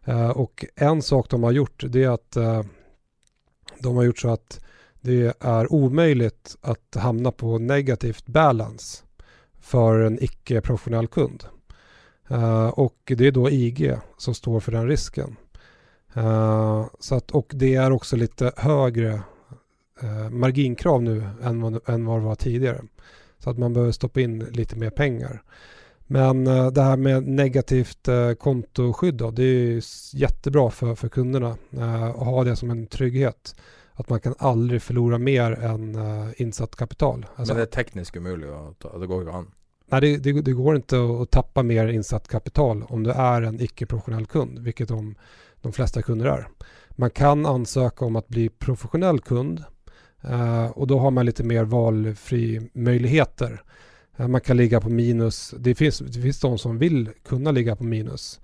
[0.04, 2.36] Eh, och en sak de har gjort det är att
[3.78, 4.64] de har gjort så att
[5.00, 9.04] det är omöjligt att hamna på negativt balance
[9.60, 11.44] för en icke-professionell kund.
[12.72, 15.36] och det är då IG som står för den risken.
[16.98, 19.22] så att, och det är också lite högre
[20.30, 22.82] marginkrav nu vad, än det var tidigare.
[23.38, 25.42] Så att man behöver stoppa in lite mer pengar.
[26.06, 29.82] Men eh, det här med negativt eh, kontoskydd då, det är
[30.16, 33.54] jättebra för, för kunderna eh, att ha det som en trygghet.
[33.94, 35.96] At man kan aldri förlora mer än
[36.36, 37.26] insatt kapital.
[37.36, 39.46] Alltså, Men det er teknisk umulig å ta, det går ikke an.
[39.88, 43.46] Nei, det, det, det, går ikke å, å tappe mer insatt kapital om du er
[43.48, 45.14] en ikke-professionell kund, vilket de,
[45.64, 46.44] de fleste kunder er.
[47.00, 49.64] Man kan ansøke om å bli professionell kund
[50.74, 53.60] Og da har man litt mer valfri möjligheter.
[54.16, 55.54] Eh, man kan ligga på minus.
[55.58, 58.40] Det finns, det finns de som vill kunna ligga på minus.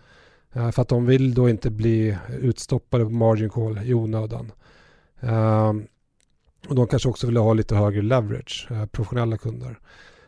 [0.52, 4.52] Eh, för att de vill då inte bli utstoppade på margin call i onödan.
[5.20, 5.86] Ehm,
[6.68, 9.78] och de kanske också vill ha lite högre leverage, eh, professionella kunder.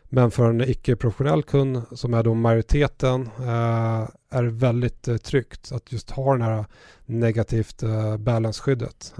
[0.03, 3.29] Men för en icke-professionell kund som är då majoriteten
[4.29, 6.65] är det väldigt tryggt att just ha den här
[7.05, 7.83] negativt
[8.19, 9.13] balansskyddet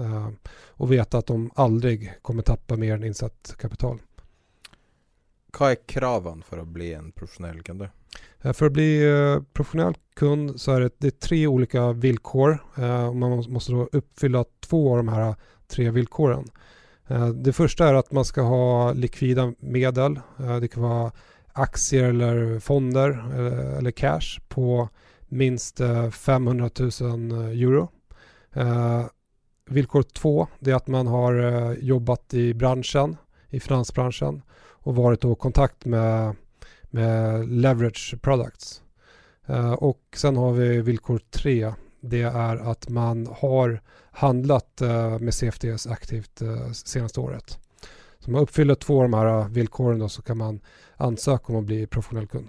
[0.66, 3.98] och veta att de aldrig kommer tappa mer än insatt kapital.
[5.56, 7.88] Hva er kravene for å bli en professionell kunde?
[8.52, 12.58] För att bli uh, professionell kund så är det, det är tre olika villkor.
[12.78, 15.34] Uh, man måste då uppfylla två av de här
[15.68, 16.44] tre villkoren.
[17.10, 20.20] Uh, det första är att man ska ha likvida medel.
[20.60, 21.12] Det kan vara
[21.52, 23.08] aktier eller fonder
[23.78, 24.88] eller cash på
[25.28, 25.80] minst
[26.12, 26.90] 500 000
[27.32, 27.88] euro.
[29.70, 33.16] Villkor två är att man har jobbat i branschen,
[33.48, 34.42] i finansbranschen
[34.86, 36.34] och varit i kontakt med,
[36.82, 38.82] med leverage products.
[39.50, 41.72] Uh, och sen har vi villkor tre.
[42.00, 43.80] Det är att man har
[44.10, 47.58] handlat uh, med CFDs aktivt uh, senaste året.
[48.18, 50.60] Så man uppfyller två av de här villkoren så kan man
[50.96, 52.48] ansöka om att bli professionell kund.